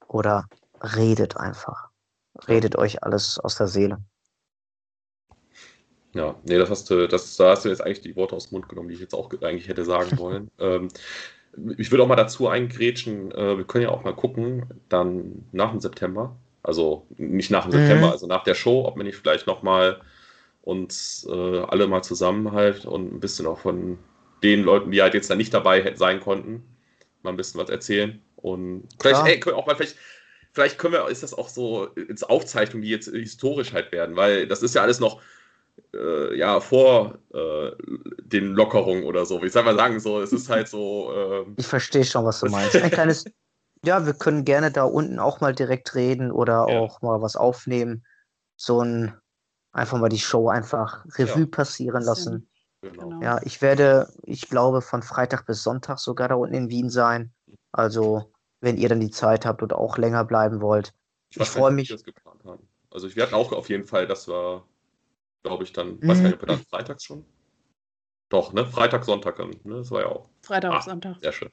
oder 0.06 0.46
redet 0.82 1.36
einfach. 1.36 1.88
Redet 2.48 2.76
euch 2.76 3.02
alles 3.02 3.38
aus 3.38 3.56
der 3.56 3.68
Seele. 3.68 4.02
Ja, 6.12 6.34
nee, 6.44 6.58
das 6.58 6.70
hast 6.70 6.90
du, 6.90 7.06
das, 7.06 7.36
da 7.36 7.50
hast 7.50 7.64
du 7.64 7.68
jetzt 7.68 7.80
eigentlich 7.80 8.00
die 8.00 8.16
Worte 8.16 8.34
aus 8.34 8.48
dem 8.48 8.56
Mund 8.56 8.68
genommen, 8.68 8.88
die 8.88 8.94
ich 8.94 9.00
jetzt 9.00 9.14
auch 9.14 9.30
eigentlich 9.42 9.68
hätte 9.68 9.84
sagen 9.84 10.18
wollen. 10.18 10.50
ähm, 10.58 10.88
ich 11.76 11.90
würde 11.90 12.02
auch 12.02 12.08
mal 12.08 12.16
dazu 12.16 12.48
eingrätschen, 12.48 13.32
äh, 13.32 13.56
wir 13.56 13.64
können 13.64 13.84
ja 13.84 13.90
auch 13.90 14.04
mal 14.04 14.14
gucken, 14.14 14.66
dann 14.88 15.44
nach 15.52 15.70
dem 15.70 15.80
September, 15.80 16.36
also 16.62 17.06
nicht 17.16 17.50
nach 17.50 17.68
dem 17.68 17.72
mhm. 17.72 17.86
September, 17.86 18.12
also 18.12 18.26
nach 18.26 18.44
der 18.44 18.54
Show, 18.54 18.84
ob 18.86 18.96
wir 18.96 19.04
nicht 19.04 19.16
vielleicht 19.16 19.46
nochmal 19.46 20.00
uns 20.62 21.26
äh, 21.30 21.60
alle 21.60 21.86
mal 21.86 22.02
zusammenhalten 22.02 22.88
und 22.88 23.12
ein 23.14 23.20
bisschen 23.20 23.46
auch 23.46 23.60
von 23.60 23.98
den 24.42 24.62
Leuten, 24.62 24.90
die 24.90 25.02
halt 25.02 25.14
jetzt 25.14 25.30
da 25.30 25.34
nicht 25.34 25.54
dabei 25.54 25.94
sein 25.96 26.20
konnten, 26.20 26.62
mal 27.22 27.30
ein 27.30 27.36
bisschen 27.36 27.60
was 27.60 27.70
erzählen. 27.70 28.20
Und 28.36 28.88
vielleicht, 29.00 29.26
ey, 29.26 29.40
können 29.40 29.56
wir 29.56 29.58
auch 29.58 29.66
mal 29.66 29.76
vielleicht, 29.76 29.96
vielleicht 30.52 30.78
können 30.78 30.94
wir, 30.94 31.08
ist 31.08 31.22
das 31.22 31.34
auch 31.34 31.48
so 31.48 31.86
ins 31.86 32.22
Aufzeichnungen, 32.22 32.82
die 32.82 32.90
jetzt 32.90 33.08
historisch 33.08 33.72
halt 33.72 33.92
werden, 33.92 34.16
weil 34.16 34.46
das 34.46 34.62
ist 34.62 34.74
ja 34.74 34.82
alles 34.82 35.00
noch 35.00 35.20
äh, 35.94 36.36
ja 36.36 36.60
vor 36.60 37.18
äh, 37.34 37.70
den 38.22 38.52
Lockerungen 38.52 39.04
oder 39.04 39.26
so. 39.26 39.42
Ich 39.42 39.52
soll 39.52 39.64
mal 39.64 39.76
sagen, 39.76 40.00
so, 40.00 40.20
es 40.20 40.32
ist 40.32 40.48
halt 40.48 40.68
so. 40.68 41.12
Äh, 41.12 41.46
ich 41.56 41.66
verstehe 41.66 42.04
schon, 42.04 42.24
was 42.24 42.40
du 42.40 42.46
meinst. 42.46 42.76
Ein 42.76 42.90
kleines, 42.90 43.24
ja, 43.84 44.04
wir 44.06 44.14
können 44.14 44.44
gerne 44.44 44.70
da 44.70 44.84
unten 44.84 45.18
auch 45.18 45.40
mal 45.40 45.54
direkt 45.54 45.94
reden 45.94 46.30
oder 46.30 46.66
ja. 46.68 46.80
auch 46.80 47.02
mal 47.02 47.20
was 47.22 47.36
aufnehmen. 47.36 48.04
So 48.56 48.82
ein, 48.82 49.14
einfach 49.72 49.98
mal 49.98 50.08
die 50.08 50.18
Show 50.18 50.48
einfach 50.48 51.04
Revue 51.16 51.42
ja. 51.42 51.46
passieren 51.46 52.02
lassen. 52.02 52.48
Genau. 52.82 53.20
Ja, 53.20 53.40
ich 53.42 53.60
werde, 53.60 54.12
ich 54.22 54.48
glaube, 54.48 54.80
von 54.80 55.02
Freitag 55.02 55.46
bis 55.46 55.62
Sonntag 55.62 55.98
sogar 55.98 56.28
da 56.28 56.34
unten 56.36 56.54
in 56.54 56.70
Wien 56.70 56.88
sein. 56.88 57.32
Also, 57.72 58.32
wenn 58.60 58.78
ihr 58.78 58.88
dann 58.88 59.00
die 59.00 59.10
Zeit 59.10 59.44
habt 59.44 59.62
und 59.62 59.72
auch 59.72 59.98
länger 59.98 60.24
bleiben 60.24 60.60
wollt. 60.60 60.94
Ich, 61.30 61.40
ich 61.40 61.48
freue 61.48 61.72
mich. 61.72 61.94
Also, 62.90 63.06
ich 63.06 63.16
werde 63.16 63.36
auch 63.36 63.52
auf 63.52 63.68
jeden 63.68 63.84
Fall, 63.84 64.06
dass 64.06 64.28
wir 64.28 64.64
glaube 65.42 65.64
ich, 65.64 65.72
dann, 65.72 65.98
mhm. 66.00 66.08
weiß 66.08 66.18
gar 66.18 66.24
nicht, 66.24 66.34
ob 66.34 66.42
wir 66.42 66.46
dann 66.46 66.64
freitags 66.70 67.04
schon. 67.04 67.24
Doch, 68.28 68.52
ne? 68.52 68.64
Freitag, 68.64 69.04
Sonntag, 69.04 69.38
ne? 69.38 69.76
Das 69.76 69.90
war 69.90 70.02
ja 70.02 70.06
auch. 70.06 70.28
Freitag, 70.42 70.72
ah, 70.72 70.80
Sonntag. 70.80 71.16
Sehr 71.20 71.32
schön. 71.32 71.50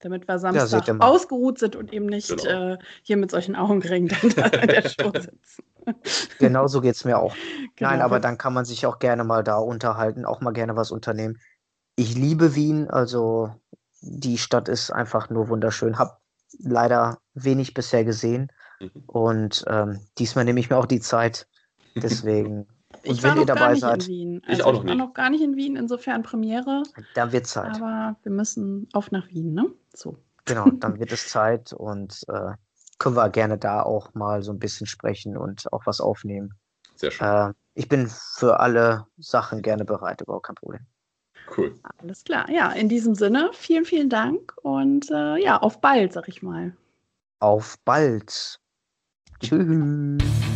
Damit 0.00 0.28
wir 0.28 0.38
Samstag 0.38 0.88
ja, 0.88 0.98
ausgeruht 0.98 1.58
sind 1.58 1.74
und 1.74 1.92
eben 1.92 2.06
nicht 2.06 2.28
genau. 2.28 2.72
äh, 2.74 2.78
hier 3.02 3.16
mit 3.16 3.30
solchen 3.30 3.56
Augenringen 3.56 4.08
dann 4.08 4.50
in 4.52 4.68
der 4.68 4.88
Show 4.88 5.10
sitzen. 5.14 5.38
Genau 6.38 6.66
so 6.66 6.80
geht 6.80 6.96
es 6.96 7.04
mir 7.04 7.18
auch. 7.18 7.34
Genau. 7.76 7.90
Nein, 7.90 8.00
aber 8.00 8.20
dann 8.20 8.38
kann 8.38 8.54
man 8.54 8.64
sich 8.64 8.86
auch 8.86 8.98
gerne 8.98 9.22
mal 9.22 9.44
da 9.44 9.58
unterhalten, 9.58 10.24
auch 10.24 10.40
mal 10.40 10.52
gerne 10.52 10.76
was 10.76 10.90
unternehmen. 10.90 11.38
Ich 11.94 12.14
liebe 12.14 12.54
Wien, 12.54 12.88
also 12.88 13.50
die 14.00 14.38
Stadt 14.38 14.70
ist 14.70 14.90
einfach 14.90 15.28
nur 15.28 15.50
wunderschön. 15.50 15.98
Hab 15.98 16.22
leider 16.58 17.18
wenig 17.34 17.74
bisher 17.74 18.02
gesehen 18.04 18.50
mhm. 18.80 19.02
und 19.06 19.64
ähm, 19.68 20.00
diesmal 20.16 20.46
nehme 20.46 20.58
ich 20.58 20.70
mir 20.70 20.78
auch 20.78 20.86
die 20.86 21.00
Zeit. 21.00 21.48
Deswegen 21.96 22.66
ich 23.02 23.22
war 23.22 23.34
noch 23.34 23.46
gar 23.46 23.70
nicht 23.70 23.80
seid, 23.80 24.02
in 24.02 24.08
Wien. 24.08 24.42
Also 24.46 24.60
ich 24.60 24.66
auch 24.66 24.72
noch 24.72 24.84
ich 24.84 24.88
war 24.88 24.94
noch 24.96 25.14
gar 25.14 25.30
nicht 25.30 25.42
in 25.42 25.56
Wien, 25.56 25.76
insofern 25.76 26.22
Premiere. 26.22 26.82
Da 27.14 27.32
wird 27.32 27.46
Zeit. 27.46 27.76
Aber 27.76 28.16
wir 28.22 28.32
müssen 28.32 28.88
auf 28.92 29.10
nach 29.10 29.28
Wien, 29.28 29.54
ne? 29.54 29.66
So. 29.94 30.16
Genau, 30.44 30.66
dann 30.80 30.98
wird 30.98 31.12
es 31.12 31.28
Zeit 31.28 31.72
und 31.72 32.22
äh, 32.28 32.52
können 32.98 33.16
wir 33.16 33.28
gerne 33.30 33.58
da 33.58 33.82
auch 33.82 34.14
mal 34.14 34.42
so 34.42 34.52
ein 34.52 34.58
bisschen 34.58 34.86
sprechen 34.86 35.36
und 35.36 35.72
auch 35.72 35.86
was 35.86 36.00
aufnehmen. 36.00 36.54
Sehr 36.94 37.10
schön. 37.10 37.26
Äh, 37.26 37.52
ich 37.74 37.88
bin 37.88 38.08
für 38.08 38.60
alle 38.60 39.06
Sachen 39.18 39.62
gerne 39.62 39.84
bereit, 39.84 40.22
überhaupt 40.22 40.46
kein 40.46 40.54
Problem. 40.54 40.86
Cool. 41.56 41.78
Alles 41.98 42.24
klar. 42.24 42.50
Ja, 42.50 42.72
in 42.72 42.88
diesem 42.88 43.14
Sinne, 43.14 43.50
vielen, 43.52 43.84
vielen 43.84 44.08
Dank 44.08 44.54
und 44.62 45.10
äh, 45.10 45.36
ja, 45.36 45.58
auf 45.58 45.80
bald, 45.80 46.12
sag 46.12 46.28
ich 46.28 46.42
mal. 46.42 46.76
Auf 47.38 47.78
bald. 47.84 48.58
Tschüss. 49.40 50.55